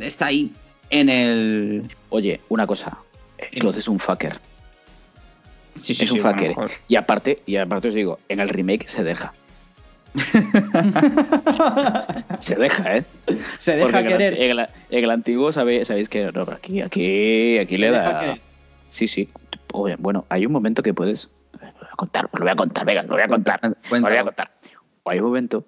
[0.01, 0.51] está ahí
[0.89, 1.83] en el...
[2.09, 2.97] Oye, una cosa.
[3.59, 4.33] Claude es un fucker.
[5.79, 8.87] Sí, sí, es un sí, bueno, y aparte, y aparte os digo, en el remake
[8.87, 9.33] se deja.
[12.39, 13.03] se deja, ¿eh?
[13.59, 14.33] se deja Porque en el- querer.
[14.41, 17.93] En el, en el antiguo sabéis, sabéis que no, pero aquí, aquí, aquí le Se
[17.93, 18.19] da.
[18.19, 18.41] querer.
[18.89, 19.29] Sí, sí.
[19.73, 21.29] Oye, bueno, hay un momento que puedes.
[21.53, 23.59] Lo voy a contar, lo voy a contar, venga, lo voy a contar.
[23.63, 24.51] Lo voy a contar.
[25.03, 25.65] O hay un momento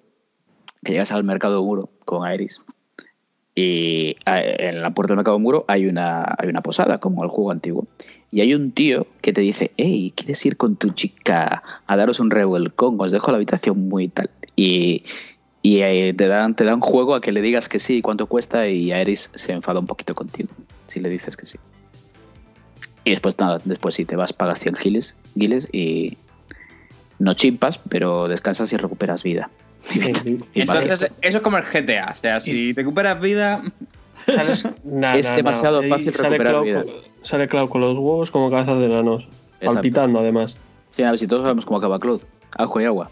[0.84, 2.60] que llegas al mercado muro con Iris
[3.60, 7.50] y en la puerta del mercado muro hay una, hay una posada, como el juego
[7.50, 7.88] antiguo.
[8.30, 12.20] Y hay un tío que te dice, hey, ¿quieres ir con tu chica a daros
[12.20, 12.94] un revuelcón?
[13.00, 14.30] Os dejo la habitación muy tal.
[14.54, 15.02] Y,
[15.60, 18.68] y eh, te, dan, te dan juego a que le digas que sí, cuánto cuesta,
[18.68, 20.50] y Aeris se enfada un poquito contigo,
[20.86, 21.58] si le dices que sí.
[23.02, 26.16] Y después nada, después sí, te vas, pagas 100 giles, giles y
[27.18, 29.50] no chimpas, pero descansas y recuperas vida.
[29.94, 30.06] Vida.
[30.22, 30.40] sí.
[30.54, 33.62] Entonces, eso es como el GTA, o sea, si recuperas vida...
[34.84, 35.88] Nah, Es nah, demasiado nah.
[35.88, 36.82] fácil sale recuperar Clau vida.
[36.82, 36.92] con-
[37.22, 39.24] Sale Clau con los huevos como cabezas de enanos.
[39.54, 39.74] Exacto.
[39.74, 40.58] Palpitando, además.
[40.90, 42.24] Sí, a ver si todos sabemos cómo acaba Claude.
[42.58, 43.10] Ajo y agua.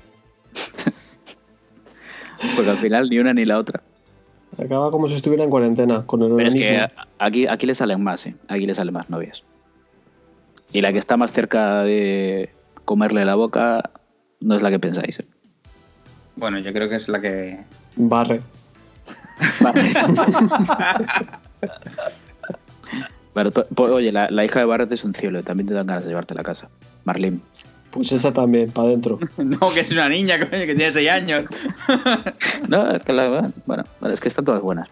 [2.57, 3.83] Porque al final ni una ni la otra.
[4.63, 6.87] Acaba como si estuviera en cuarentena, con el Pero es organismo.
[6.89, 8.35] que aquí, aquí le salen más, ¿eh?
[8.49, 9.43] Aquí le salen más novias.
[10.73, 12.51] Y la que está más cerca de
[12.85, 13.91] comerle la boca
[14.41, 15.21] no es la que pensáis.
[15.21, 15.25] ¿eh?
[16.37, 17.59] Bueno, yo creo que es la que...
[17.97, 18.41] Barre.
[19.61, 19.83] Vale.
[23.35, 23.53] Pero,
[23.95, 26.33] oye, la, la hija de Barrett es un cielo, también te dan ganas de llevarte
[26.35, 26.69] a la casa.
[27.05, 27.41] Marlene.
[27.91, 29.19] Pues esa también, para adentro.
[29.37, 31.45] No, que es una niña, coño, que tiene 6 años.
[32.69, 33.29] No, es que la-
[33.67, 34.89] bueno, bueno, es que están todas buenas.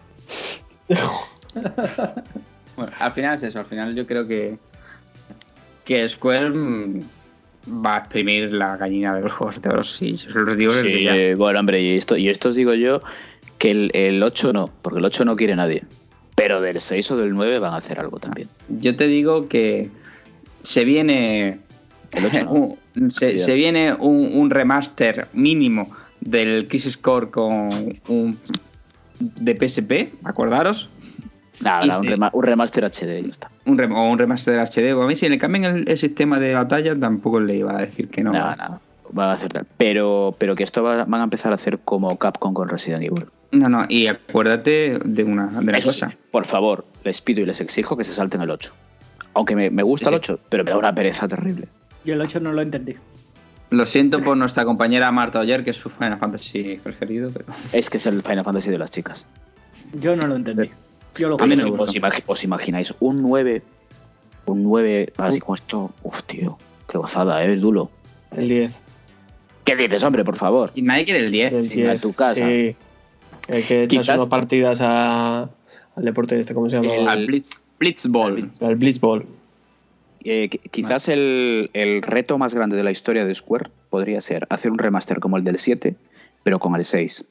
[2.75, 4.57] Bueno, al final es eso, al final yo creo que
[5.85, 7.01] que Square mm,
[7.67, 11.03] va a exprimir la gallina de los juegos de oro, sí, yo los digo Sí,
[11.03, 11.15] ya.
[11.15, 13.01] eh, bueno, hombre, y esto, y esto os digo yo
[13.57, 15.83] que el, el 8 no, porque el 8 no quiere nadie.
[16.35, 18.49] Pero del 6 o del 9 van a hacer algo también.
[18.67, 19.89] Yo te digo que
[20.63, 21.59] se viene
[22.11, 22.51] El 8 no.
[22.51, 25.89] un, se, se viene un, un remaster mínimo
[26.19, 27.69] del Kiss Score con
[28.09, 28.37] un
[29.19, 30.89] de PSP, acordaros.
[31.61, 32.09] Nada, un, sí.
[32.09, 33.49] rema- un remaster HD, ya está.
[33.65, 34.93] Un rem- o un remaster HD.
[34.93, 37.81] O a mí si le cambian el, el sistema de batalla tampoco le iba a
[37.81, 38.31] decir que no.
[38.33, 38.79] Nada, nada.
[39.11, 39.65] Van a hacer tal.
[39.77, 43.25] Pero, pero que esto va- van a empezar a hacer como Capcom con Resident Evil.
[43.51, 46.17] No, no, y acuérdate de una, de una Eso sí, cosa.
[46.31, 48.73] por favor, les pido y les exijo que se salten el 8.
[49.35, 50.31] Aunque me, me gusta Sí, el sí.
[50.33, 51.67] 8, pero me da una pereza terrible.
[52.03, 52.95] Yo el 8 no lo entendí.
[53.69, 57.45] Lo siento por nuestra compañera Marta Oyer, que es su Final Fantasy preferido, pero.
[57.71, 59.25] Es que es el Final Fantasy de las chicas.
[59.93, 60.69] Yo no lo entendí.
[61.17, 61.71] Yo lo A mí jugué.
[61.71, 63.61] me os, imagi- os imagináis un 9,
[64.45, 65.91] un 9, así como esto.
[66.03, 66.57] Uf, tío,
[66.89, 67.89] qué gozada, eh, Dulo.
[68.35, 68.81] El 10.
[69.63, 70.71] ¿Qué dices, hombre, por favor?
[70.75, 71.53] Y nadie quiere el 10.
[71.53, 72.01] El sí, a 10.
[72.01, 72.35] tu casa.
[72.45, 72.75] Sí.
[73.49, 75.43] Hay que Quizás- unas partidas a,
[75.95, 76.93] al deporte este, ¿cómo se llama?
[76.95, 78.51] El- Al Blitz, Blitzball.
[78.61, 79.25] Al Blitzball.
[80.23, 84.47] Eh, qui- quizás el, el reto más grande de la historia de Square podría ser
[84.49, 85.95] hacer un remaster como el del 7,
[86.43, 87.25] pero con el 6.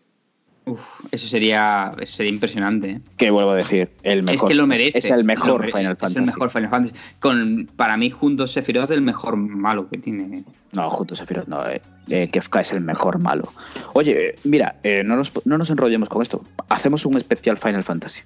[0.67, 0.81] Uf,
[1.11, 2.91] eso sería, eso sería impresionante.
[2.91, 3.01] ¿eh?
[3.19, 4.35] Que vuelvo a decir, el mejor.
[4.47, 4.99] es que lo merece.
[4.99, 6.13] Es el mejor Final Fantasy.
[6.13, 6.95] Es el mejor Final Fantasy.
[7.21, 10.45] Con, para mí, junto a Sephiroth, el mejor malo que tiene.
[10.73, 11.67] No, juntos Sephiroth, no.
[11.69, 13.53] Eh, eh, Kefka es el mejor malo.
[13.93, 16.43] Oye, eh, mira, eh, no, nos, no nos enrollemos con esto.
[16.71, 18.23] Hacemos un especial Final Fantasy.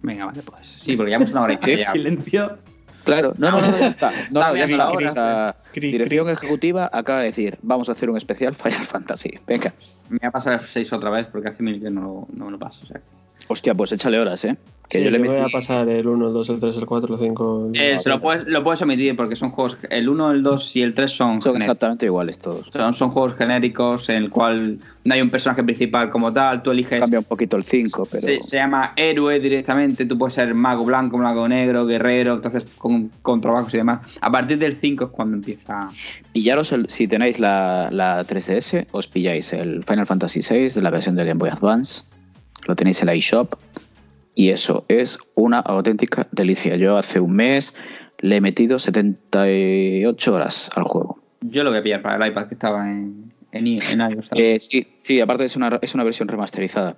[0.00, 0.66] Venga, vale, pues.
[0.66, 1.86] Sí, porque llevamos una hora y media.
[1.86, 1.92] ya.
[1.92, 2.58] Silencio.
[3.06, 4.10] Claro, no, no, no, ya está.
[4.32, 4.84] No, no, ya está.
[4.84, 5.56] ahora.
[5.72, 9.38] Cri, dirección ejecutiva acaba de decir, vamos a hacer un especial Final Fantasy.
[9.46, 9.72] Venga.
[10.10, 12.44] Me voy a pasar el 6 otra vez porque hace mil que no, lo- no
[12.46, 12.82] me lo paso.
[12.84, 13.00] O sea.
[13.48, 14.56] Hostia, pues échale horas, ¿eh?
[14.88, 15.52] Que Sí, yo le voy a metí...
[15.52, 17.70] pasar el 1, el 2, el 3, el 4, el 5.
[17.74, 19.76] el- Eh, se lo, puedes, lo puedes omitir porque son juegos.
[19.90, 22.68] El 1, el 2 y el 3 son, Son exactamente iguales todos.
[22.72, 26.62] Son, son juegos genéricos en el cual no hay un personaje principal como tal.
[26.62, 27.00] Tú eliges.
[27.00, 28.22] Cambia un poquito el 5, pero...
[28.22, 33.10] Se, se llama héroe directamente, tú puedes ser mago blanco, mago negro, guerrero, entonces con,
[33.22, 34.00] con trabajos y demás.
[34.20, 35.90] A partir del 5 es cuando empieza.
[36.32, 40.90] Pillaros, el- si tenéis la, la 3DS, os pilláis el Final Fantasy VI de la
[40.90, 42.04] versión de Game Boy Advance.
[42.66, 43.54] Lo tenéis en la eShop.
[44.34, 46.76] Y eso es una auténtica delicia.
[46.76, 47.74] Yo hace un mes
[48.18, 51.18] le he metido 78 horas al juego.
[51.40, 54.30] Yo lo voy a pillar para el iPad que estaba en, en, iOS.
[54.34, 56.96] Eh, sí, sí, aparte es una, es una versión remasterizada.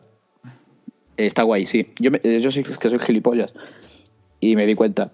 [1.17, 1.89] Está guay, sí.
[1.99, 3.53] Yo, me- yo sí que soy gilipollas.
[4.41, 5.11] Y me di cuenta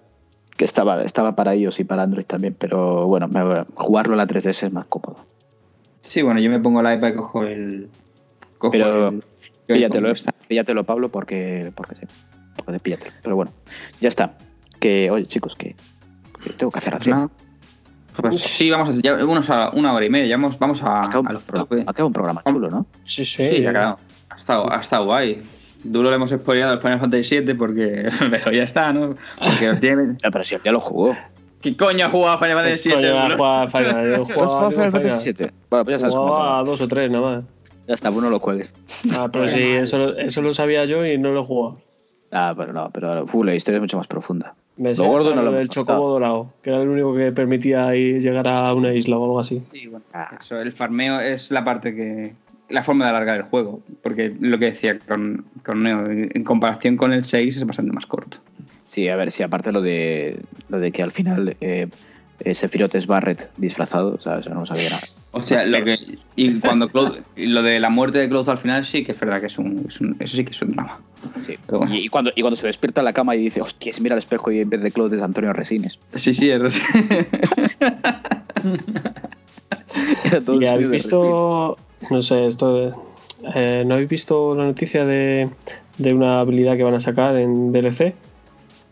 [0.57, 2.55] que estaba, estaba para iOS y para Android también.
[2.57, 3.27] Pero bueno,
[3.75, 5.17] jugarlo en la 3DS es más cómodo.
[6.01, 7.89] Sí, bueno, yo me pongo el iPad y cojo el.
[8.59, 9.23] Cojo Pero el-
[9.67, 10.15] Píllatelo, el-
[10.47, 12.03] píllatelo, Pablo, porque, porque sí.
[12.63, 13.11] Porque píllatelo.
[13.23, 13.51] Pero bueno,
[14.01, 14.33] ya está.
[14.79, 15.75] Que, oye, chicos, que,
[16.43, 17.31] que tengo que hacer acción.
[18.15, 20.27] Pues sí, vamos a ya unos a una hora y media.
[20.27, 21.43] Ya vamos, vamos a, Acaba a un, los
[22.13, 22.85] programa chulo, ¿no?
[23.03, 23.47] Sí, sí.
[23.49, 23.99] Sí, ya claro.
[24.29, 25.41] Ha estado, ha estado guay.
[25.83, 28.09] Duro le hemos spoileado el Final Fantasy VII porque.
[28.31, 29.15] Pero ya está, ¿no?
[29.37, 31.15] Porque lo tiene- No, pero si ya lo jugó.
[31.61, 33.09] ¿Qué coño ha jugado Final Fantasy Coño, VII?
[33.17, 33.35] ha Duro?
[33.37, 34.05] jugado a Final.
[34.11, 34.91] Yo ¿No jugaba jugó a Final Final.
[35.09, 35.51] Fantasy VII?
[35.69, 37.43] Bueno, pues ya sabes Jugaba a dos o tres nada más.
[37.87, 38.73] Ya está, pues no lo juegues.
[39.17, 41.77] Ah, pero sí, eso, lo- eso lo sabía yo y no lo jugaba.
[42.31, 44.55] Ah, pero no, pero la historia es mucho más profunda.
[44.77, 47.87] Me Lo sé gordo no lo del chocobo dorado, que era el único que permitía
[47.87, 49.61] ahí llegar a una isla o algo así.
[49.71, 50.37] Sí, bueno, Ah.
[50.41, 52.33] eso, el farmeo es la parte que.
[52.67, 53.81] La forma de alargar el juego.
[54.01, 58.07] Porque lo que decía con, con Neo, en comparación con el 6 es bastante más
[58.07, 58.39] corto.
[58.87, 60.39] Sí, a ver, sí, aparte lo de
[60.69, 61.87] lo de que al final eh,
[62.41, 65.01] eh, Sephiroth es Barrett disfrazado, o sea, eso no sabía nada.
[65.31, 65.97] O sea, lo que.
[66.35, 69.19] Y cuando Cloud- y lo de la muerte de Cloud al final sí que es
[69.19, 69.85] verdad que es un.
[69.87, 70.99] es un- eso sí que es un drama.
[71.37, 71.55] Sí.
[71.67, 71.93] Bueno.
[71.93, 74.13] Y, y cuando, y cuando se despierta en la cama y dice, hostia, se mira
[74.15, 75.99] al espejo y en vez de Claude es Antonio Resines.
[76.13, 76.81] Sí, sí, es.
[80.59, 81.77] ¿Y habéis visto,
[82.09, 83.05] no sé, esto,
[83.55, 85.49] eh, ¿no habéis visto la noticia de,
[85.97, 88.13] de una habilidad que van a sacar en DLC?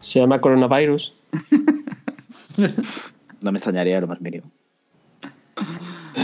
[0.02, 1.14] Se llama Coronavirus.
[3.44, 4.50] No me extrañaría lo más mínimo.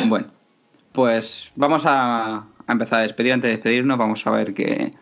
[0.07, 0.27] Bueno,
[0.93, 3.33] pues vamos a, a empezar a despedir.
[3.33, 4.93] Antes de despedirnos, vamos a ver qué,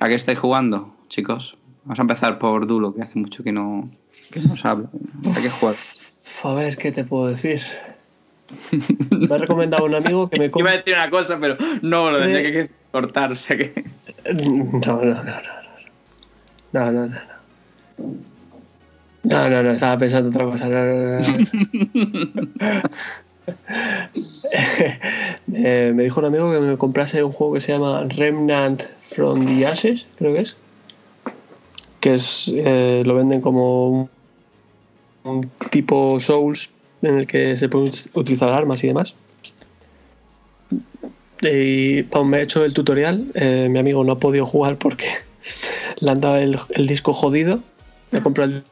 [0.00, 1.58] a qué estáis jugando, chicos.
[1.84, 3.90] Vamos a empezar por Dulo, que hace mucho que no,
[4.30, 4.88] que no os habla.
[5.36, 5.74] Hay que jugar.
[6.44, 7.60] A ver, ¿qué te puedo decir?
[9.10, 12.20] Me ha recomendado un amigo que me Iba a decir una cosa, pero no, lo
[12.20, 13.32] tendría que cortar.
[13.32, 13.84] O sea que.
[14.34, 15.32] No, no, no, no.
[16.72, 17.06] No, no, no.
[17.08, 18.37] no.
[19.24, 20.68] No, no, no, estaba pensando otra cosa.
[20.68, 22.80] No, no, no, no.
[25.52, 29.46] Eh, me dijo un amigo que me comprase un juego que se llama Remnant from
[29.46, 30.56] the Ashes, creo que es.
[32.00, 34.10] Que es eh, lo venden como un,
[35.24, 36.70] un tipo Souls
[37.02, 39.14] en el que se pueden utilizar armas y demás.
[41.40, 43.26] Y me he hecho el tutorial.
[43.34, 45.06] eh, mi amigo no ha podido jugar porque
[46.00, 47.60] le han dado el, el disco jodido.
[48.10, 48.62] Le compró el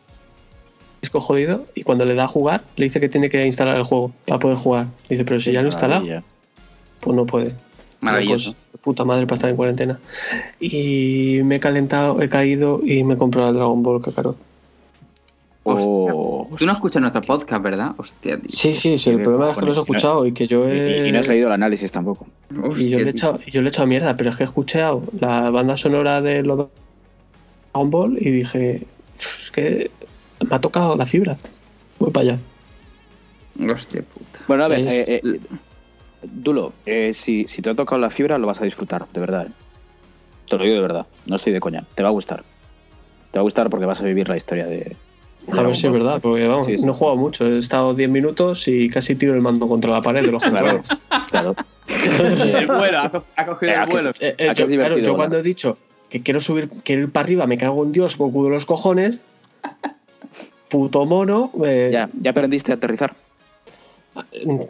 [1.06, 3.84] disco jodido y cuando le da a jugar le dice que tiene que instalar el
[3.84, 4.86] juego para poder jugar.
[5.08, 6.24] Dice, pero si ya lo he instalado, Maravilla.
[7.00, 7.52] pues no puede.
[8.00, 8.54] Maravilloso.
[8.72, 9.98] Pues, puta madre para estar en cuarentena.
[10.60, 14.36] Y me he calentado, he caído y me he comprado el Dragon Ball Kakarot.
[15.68, 17.92] Oh, Tú no escuchas nuestro podcast, ¿verdad?
[17.96, 18.48] Hostia, tío.
[18.48, 19.10] Sí, sí, sí.
[19.10, 21.08] El problema es que lo he escuchado y que yo y, he.
[21.08, 22.28] y no has leído el análisis tampoco.
[22.76, 24.46] Y yo le, he echado, y yo le he echado mierda, pero es que he
[24.46, 26.68] escuchado la banda sonora de los
[27.72, 29.90] Dragon Ball y dije, "Uf, es que
[30.48, 31.36] me ha tocado la fibra.
[31.98, 33.72] Voy para allá.
[33.72, 34.40] Hostia puta.
[34.48, 35.40] Bueno, a ver, eh, eh,
[36.22, 39.46] Dulo, eh, si, si te ha tocado la fibra, lo vas a disfrutar, de verdad.
[39.46, 39.50] eh.
[40.48, 41.84] Te lo digo de verdad, no estoy de coña.
[41.94, 42.42] Te va a gustar.
[43.30, 44.96] Te va a gustar porque vas a vivir la historia de.
[45.46, 46.84] de A ver si es verdad, porque vamos, Sí, sí.
[46.86, 47.46] no he jugado mucho.
[47.46, 50.82] He estado 10 minutos y casi tiro el mando contra la pared de los Claro,
[51.30, 51.54] claro.
[51.88, 54.10] El vuelo, ha co- ha cogido Eh, el ¿a que vuelo.
[54.20, 55.78] Eh, eh, Ah, yo, claro, yo cuando he dicho
[56.10, 59.20] que quiero subir, quiero ir para arriba, me cago en Dios, Goku de los cojones.
[60.68, 61.50] Puto mono.
[61.64, 63.14] eh, Ya, ya aprendiste a aterrizar.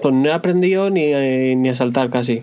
[0.03, 2.43] Pues no he aprendido ni, eh, ni a saltar casi.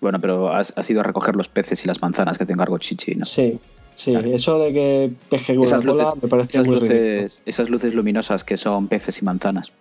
[0.00, 2.78] Bueno, pero has, has ido a recoger los peces y las manzanas que te encargó
[2.78, 3.24] Chichi, ¿no?
[3.24, 3.58] Sí,
[3.96, 4.12] sí.
[4.12, 4.28] Claro.
[4.34, 7.68] Eso de que pesque con Esas la cola luces, me parece esas, muy luces, esas
[7.70, 9.72] luces luminosas que son peces y manzanas.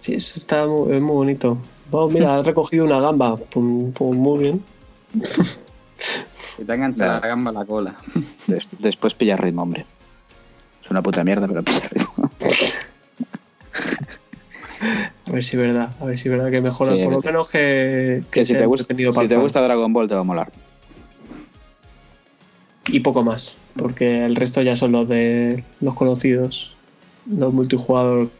[0.00, 1.56] Sí, eso está muy, es muy bonito.
[1.90, 3.36] Oh, mira, he recogido una gamba.
[3.36, 4.62] Pum, pum, muy bien.
[6.56, 7.94] Se te ha enganchado la gamba a la cola.
[8.46, 9.86] Des- después pilla ritmo, hombre.
[10.88, 12.30] Es una puta mierda, pero ritmo.
[15.26, 15.90] A ver si es verdad.
[16.00, 16.94] A ver si es verdad que mejora.
[16.94, 20.14] Sí, por lo menos que, Que si te, gusta, si te gusta Dragon Ball te
[20.14, 20.50] va a molar.
[22.86, 23.54] Y poco más.
[23.76, 26.74] Porque el resto ya son los de los conocidos.
[27.30, 28.30] Los multijugador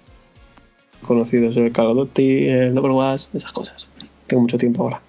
[1.02, 1.54] conocidos.
[1.58, 3.88] El Call of Duty, el Overwatch, esas cosas.
[4.26, 5.02] Tengo mucho tiempo ahora.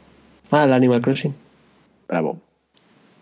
[0.52, 1.34] Ah, el Animal Crossing.
[2.10, 2.38] Bravo.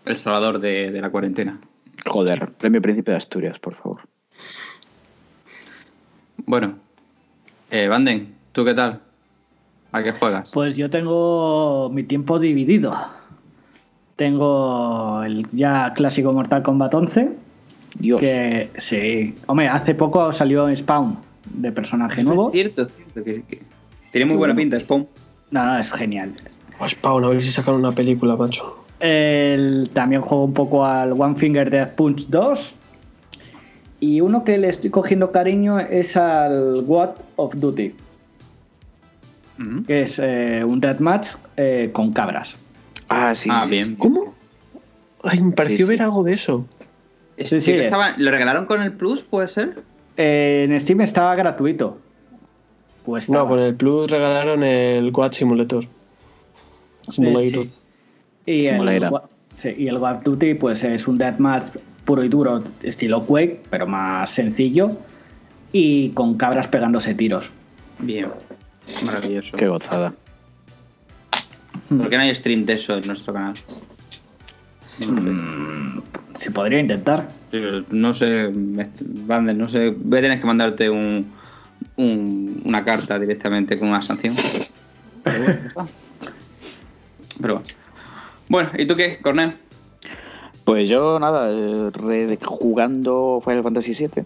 [0.04, 1.60] El salvador de, de la cuarentena.
[2.06, 4.00] Joder, premio Príncipe de Asturias, por favor.
[6.46, 6.74] Bueno,
[7.70, 9.00] eh, Banden, ¿tú qué tal?
[9.92, 10.50] ¿A qué juegas?
[10.52, 12.94] Pues yo tengo mi tiempo dividido.
[14.16, 17.30] Tengo el ya clásico Mortal Kombat 11,
[17.98, 18.20] Dios.
[18.20, 21.18] que sí, hombre, hace poco salió Spawn
[21.52, 22.48] de personaje nuevo.
[22.48, 23.24] Es cierto, es cierto.
[23.24, 23.62] Que, que
[24.10, 25.06] tiene muy buena pinta, Spawn.
[25.50, 26.34] No, no, es genial.
[26.78, 28.84] Pues Spawn, a ver si sacan una película, macho.
[29.00, 32.74] El- también juego un poco al One Finger Death Punch 2.
[34.00, 37.94] Y uno que le estoy cogiendo cariño es al What of Duty,
[39.88, 42.56] que es eh, un deathmatch eh, con cabras.
[43.08, 43.84] Ah, sí, Ah, sí, bien.
[43.86, 43.96] sí.
[43.96, 44.34] ¿Cómo?
[45.24, 45.88] Ay, me pareció Sí, sí.
[45.88, 46.64] ver algo de eso.
[47.36, 47.86] Este Sí, sí, que es.
[47.86, 49.82] estaba- ¿Lo regalaron con el Plus, puede ser?
[50.16, 51.98] Eh, en Steam estaba gratuito.
[53.04, 55.84] Pues No, con el Plus regalaron el Quad Simulator.
[57.02, 57.66] Simulator.
[58.48, 59.10] Y, el,
[59.54, 63.62] sí, y el What of Duty pues es un deathmatch puro y duro, estilo Quake,
[63.70, 64.92] pero más sencillo.
[65.72, 67.50] Y con cabras pegándose tiros.
[67.98, 68.26] Bien.
[69.04, 69.56] Maravilloso.
[69.56, 70.14] Qué gozada.
[71.88, 73.54] ¿Por qué no hay stream de eso en nuestro canal?
[75.06, 75.98] Mm,
[76.34, 77.28] se podría intentar.
[77.90, 79.90] No sé, Banden, no sé.
[79.90, 81.26] Voy a tener que mandarte un,
[81.96, 84.34] un- una carta directamente con una sanción.
[87.40, 87.62] Pero bueno,
[88.48, 88.70] bueno.
[88.78, 89.52] ¿y tú qué, Corneo?
[90.64, 94.24] Pues yo, nada, eh, rejugando Final Fantasy VII.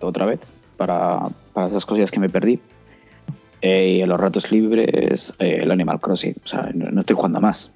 [0.00, 0.40] Otra vez.
[0.76, 2.60] Para, para esas cosillas que me perdí.
[3.62, 6.36] Eh, y en los ratos libres, eh, el Animal Crossing.
[6.44, 7.70] O sea, no, no estoy jugando más.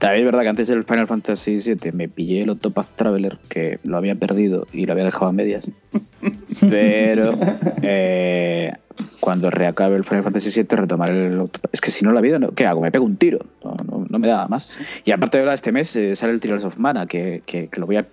[0.00, 3.78] También es verdad que antes del Final Fantasy VII me pillé el Octopath Traveler, que
[3.84, 5.68] lo había perdido y lo había dejado a medias.
[6.60, 7.38] Pero
[7.82, 8.72] eh,
[9.20, 11.44] cuando reacabe el Final Fantasy VII retomaré el.
[11.72, 12.80] Es que si no la vida, no- ¿qué hago?
[12.80, 13.38] Me pego un tiro.
[13.64, 14.78] No, no- no me da más.
[15.04, 17.80] Y aparte de verdad, este mes eh, sale el Trials of Mana, que, que- que
[17.80, 18.06] lo voy a.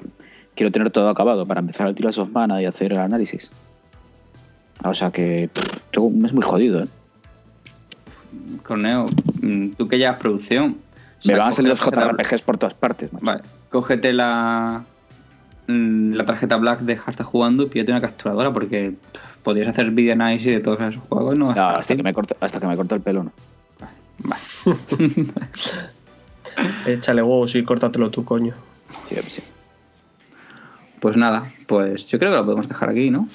[0.56, 3.52] Quiero tener todo acabado para empezar el Trials of Mana y hacer el análisis.
[4.84, 6.88] O sea que pff, tengo un mes muy jodido, ¿eh?
[8.64, 9.06] Corneo,
[9.42, 10.78] mm, tú que llevas producción.
[11.26, 13.26] Me van a salir los JRPGs por todas partes, macho.
[13.26, 14.84] Vale, cógete la,
[15.68, 18.96] la tarjeta Black de estar jugando y pídete una capturadora porque
[19.44, 21.38] podrías hacer video análisis de todos esos juegos.
[21.38, 23.32] No, No, hasta, que me corto, hasta que me corto el pelo, ¿no?
[24.20, 24.42] Vale.
[26.88, 28.54] Échale huevos y córtatelo tú, coño.
[29.10, 29.44] Sí, sí.
[31.00, 33.30] Pues nada, pues yo creo que lo podemos dejar aquí, ¿no?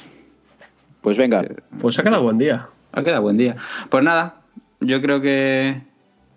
[1.03, 1.45] Pues venga,
[1.81, 2.69] Pues sácala buen día.
[2.93, 3.57] Ha quedado buen día.
[3.91, 4.37] Pues nada,
[4.81, 5.83] yo creo que,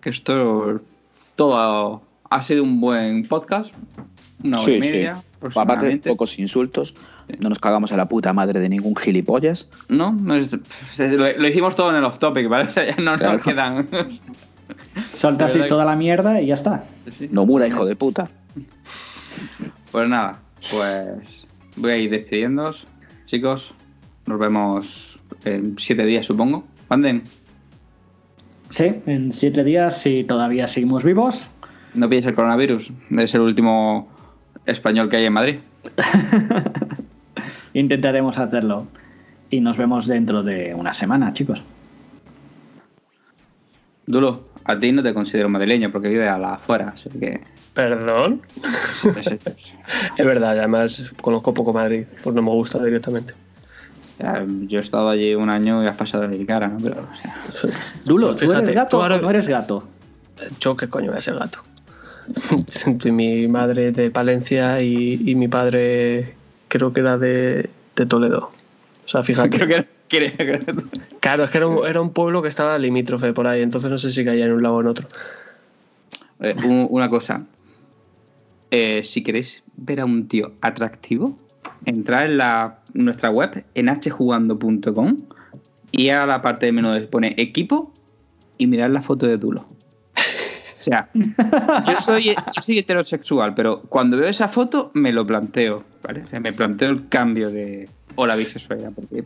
[0.02, 0.82] que esto
[1.36, 3.74] todo ha, ha sido un buen podcast.
[4.44, 4.88] Una hora Sí, y sí.
[4.92, 5.12] media.
[5.12, 6.10] aparte, aproximadamente.
[6.10, 6.96] pocos insultos.
[7.40, 9.70] No nos cagamos a la puta madre de ningún gilipollas.
[9.90, 10.52] No, no es-
[11.00, 12.70] lo, lo hicimos todo en el off topic, ¿vale?
[12.76, 13.34] Ya no Claro.
[13.34, 13.88] nos quedan.
[15.14, 16.86] Solta De así verdad toda la mierda y ya está.
[17.18, 17.30] Sí.
[17.32, 18.30] Nomura, hijo de puta.
[19.92, 20.40] Pues nada,
[20.72, 22.88] pues voy a ir despidiéndoos,
[23.26, 23.74] chicos.
[24.26, 26.66] Nos vemos en siete días, supongo.
[26.90, 27.24] Manden.
[28.70, 31.48] Sí, en siete días, si todavía seguimos vivos.
[31.94, 32.92] No pilles el coronavirus.
[33.12, 34.10] Es el último
[34.66, 35.56] español que hay en Madrid.
[37.74, 38.88] Intentaremos hacerlo.
[39.50, 41.64] Y nos vemos dentro de una semana, chicos.
[44.08, 47.42] Dulo, a ti no te considero madrileño porque vive a la afuera, así que.
[47.74, 48.42] ¿Perdón?
[50.18, 53.34] es- verdad, además conozco poco Madrid, pues no me gusta directamente.
[54.20, 56.78] ya, yo he estado allí un año y has pasado de mi cara, ¿no?
[56.82, 57.70] Pero, o sea,
[58.06, 59.84] Dulo, Pues ¿tú eres gato tú ahora- o no eres gato?
[60.60, 61.60] Yo, ¿qué coño voy a ser gato?
[63.12, 66.34] mi madre de Palencia y, y mi padre
[66.68, 68.52] creo que era de, de Toledo.
[69.06, 69.58] O sea, fíjate.
[69.58, 69.76] creo que
[71.20, 73.98] Claro, es que era un, era un pueblo que estaba limítrofe por ahí, entonces no
[73.98, 75.08] sé si caía en un lado o en otro.
[76.40, 77.44] Eh, un- una cosa.
[78.72, 81.38] Eh, si queréis ver a un tío atractivo,
[81.86, 85.18] entrad en la, nuestra web en hjugando.com
[85.92, 87.94] y a la parte de menú pone equipo
[88.58, 89.66] y mirad la foto de Dulo.
[90.86, 91.10] O sea,
[91.88, 96.22] yo soy, yo soy heterosexual, pero cuando veo esa foto me lo planteo, ¿vale?
[96.24, 99.24] O sea, me planteo el cambio de o la bisexualidad, porque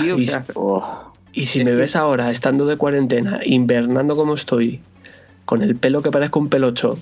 [0.00, 4.16] tío, y- sea, Oh, Y si Es me que- ves ahora estando de cuarentena, invernando
[4.16, 4.80] como estoy,
[5.44, 6.98] con el pelo que parezco un pelocho,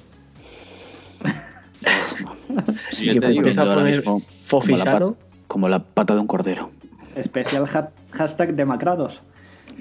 [2.91, 5.17] sí, y me digo, empieza a poner mismo, fofisano,
[5.47, 6.71] como la pata de un cordero.
[7.17, 9.21] Especial ha- hashtag demacrados.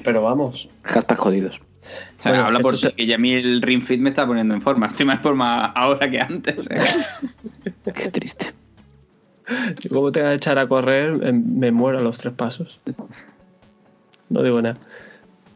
[0.03, 0.69] pero vamos.
[0.83, 1.61] Hashtag jodidos.
[1.81, 4.25] O sea, Bueno, habla por sí, que ya a mí el Ring Fit me está
[4.27, 4.87] poniendo en forma.
[4.87, 6.67] Estoy más en forma ahora que antes.
[6.69, 7.71] ¿eh?
[7.93, 8.53] Qué triste.
[9.79, 12.79] Yo como te voy a echar a correr, em, me muero a los tres pasos.
[14.29, 14.77] No digo nada.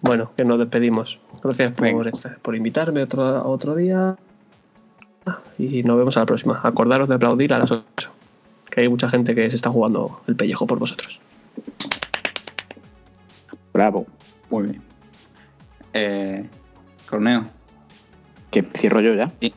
[0.02, 1.22] Bueno, que nos despedimos.
[1.42, 4.18] Gracias por, por invitarme otro, otro día.
[5.58, 6.60] Y nos vemos a la próxima.
[6.64, 8.12] Acordaros de aplaudir a las 8.
[8.70, 11.22] Que hay mucha gente que se está jugando el pellejo por vosotros.
[13.72, 14.06] Bravo.
[14.50, 14.93] Muy bien.
[15.94, 16.48] Eh,
[17.10, 17.46] Corneo.
[18.52, 19.32] Que cierro yo ya.
[19.40, 19.54] Sí.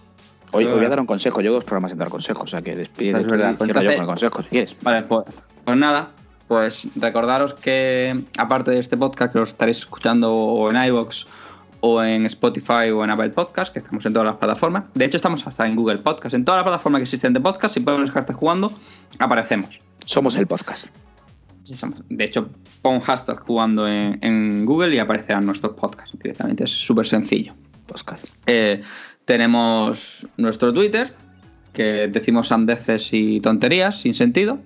[0.53, 1.41] Hoy, voy a dar un consejo.
[1.41, 2.45] Yo dos programas sin dar consejos.
[2.45, 3.21] O sea que despide.
[3.21, 3.57] Es verdad.
[3.57, 4.77] Cierro yo con el consejo si quieres.
[4.83, 5.27] Vale, pues,
[5.65, 6.11] pues nada.
[6.49, 11.27] Pues recordaros que aparte de este podcast que lo estaréis escuchando o en iVoox
[11.81, 14.85] o en Spotify o en Apple Podcast, que estamos en todas las plataformas.
[14.95, 16.35] De hecho, estamos hasta en Google Podcast.
[16.35, 18.73] En todas las plataformas que existen de podcast, si pones hashtag jugando,
[19.19, 19.81] aparecemos.
[20.05, 20.89] Somos el podcast.
[22.09, 22.48] De hecho,
[22.82, 26.64] pon hashtag jugando en, en Google y aparecerán nuestros podcasts directamente.
[26.64, 27.55] Es súper sencillo.
[27.86, 28.26] Podcast.
[28.47, 28.82] Eh,
[29.24, 31.14] tenemos nuestro Twitter,
[31.72, 34.59] que decimos sandeces y tonterías sin sentido.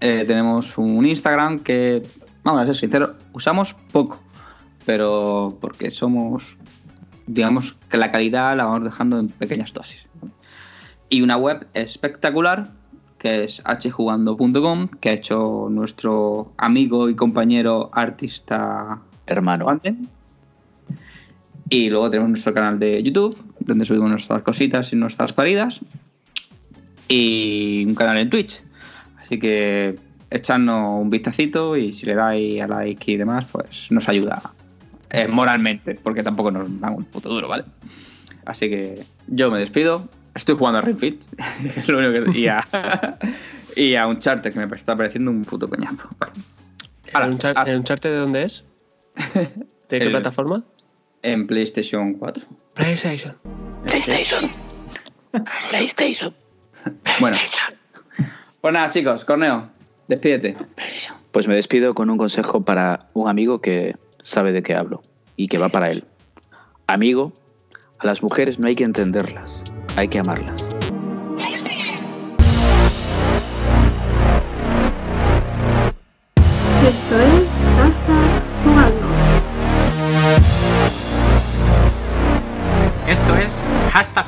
[0.00, 2.02] Eh, tenemos un Instagram que,
[2.44, 4.22] vamos a ser sinceros, usamos poco,
[4.86, 6.56] pero porque somos,
[7.26, 10.06] digamos que la calidad la vamos dejando en pequeñas dosis.
[11.08, 12.72] Y una web espectacular
[13.18, 19.64] que es hjugando.com, que ha hecho nuestro amigo y compañero artista Hermano.
[19.64, 20.08] Juanten.
[21.68, 25.80] Y luego tenemos nuestro canal de YouTube, donde subimos nuestras cositas y nuestras paridas.
[27.08, 28.62] Y un canal en Twitch.
[29.18, 29.98] Así que
[30.30, 34.54] echadnos un vistacito y si le dais a like y demás, pues nos ayuda
[35.10, 37.64] eh, moralmente, porque tampoco nos dan un puto duro, ¿vale?
[38.44, 40.08] Así que yo me despido.
[40.34, 41.24] Estoy jugando a Ring Fit,
[41.76, 42.38] es lo único que.
[42.38, 43.18] Y a,
[43.76, 46.08] y a Uncharted, que me está pareciendo un puto coñazo.
[46.18, 46.32] Vale.
[47.12, 48.64] Hala, ¿El Unchar- hasta- ¿El Uncharted de dónde es?
[49.34, 49.48] ¿De
[49.88, 50.62] qué El- plataforma?
[51.22, 52.44] en PlayStation 4.
[52.74, 53.36] PlayStation.
[53.84, 54.50] PlayStation.
[55.70, 56.34] PlayStation.
[57.20, 57.36] Bueno.
[58.60, 59.68] Pues nada, chicos, Corneo,
[60.06, 60.56] despídete.
[61.32, 65.02] Pues me despido con un consejo para un amigo que sabe de qué hablo
[65.36, 66.04] y que va para él.
[66.86, 67.32] Amigo,
[67.98, 69.64] a las mujeres no hay que entenderlas,
[69.96, 70.70] hay que amarlas.
[76.88, 79.06] Esto es Hashtag Jugando.
[83.06, 83.62] Esto es
[83.92, 84.27] hashtag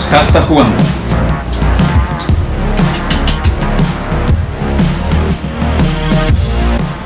[0.00, 0.82] Pues, es Hasta Jugando.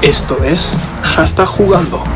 [0.01, 0.73] Esto es
[1.17, 2.14] Hasta Jugando.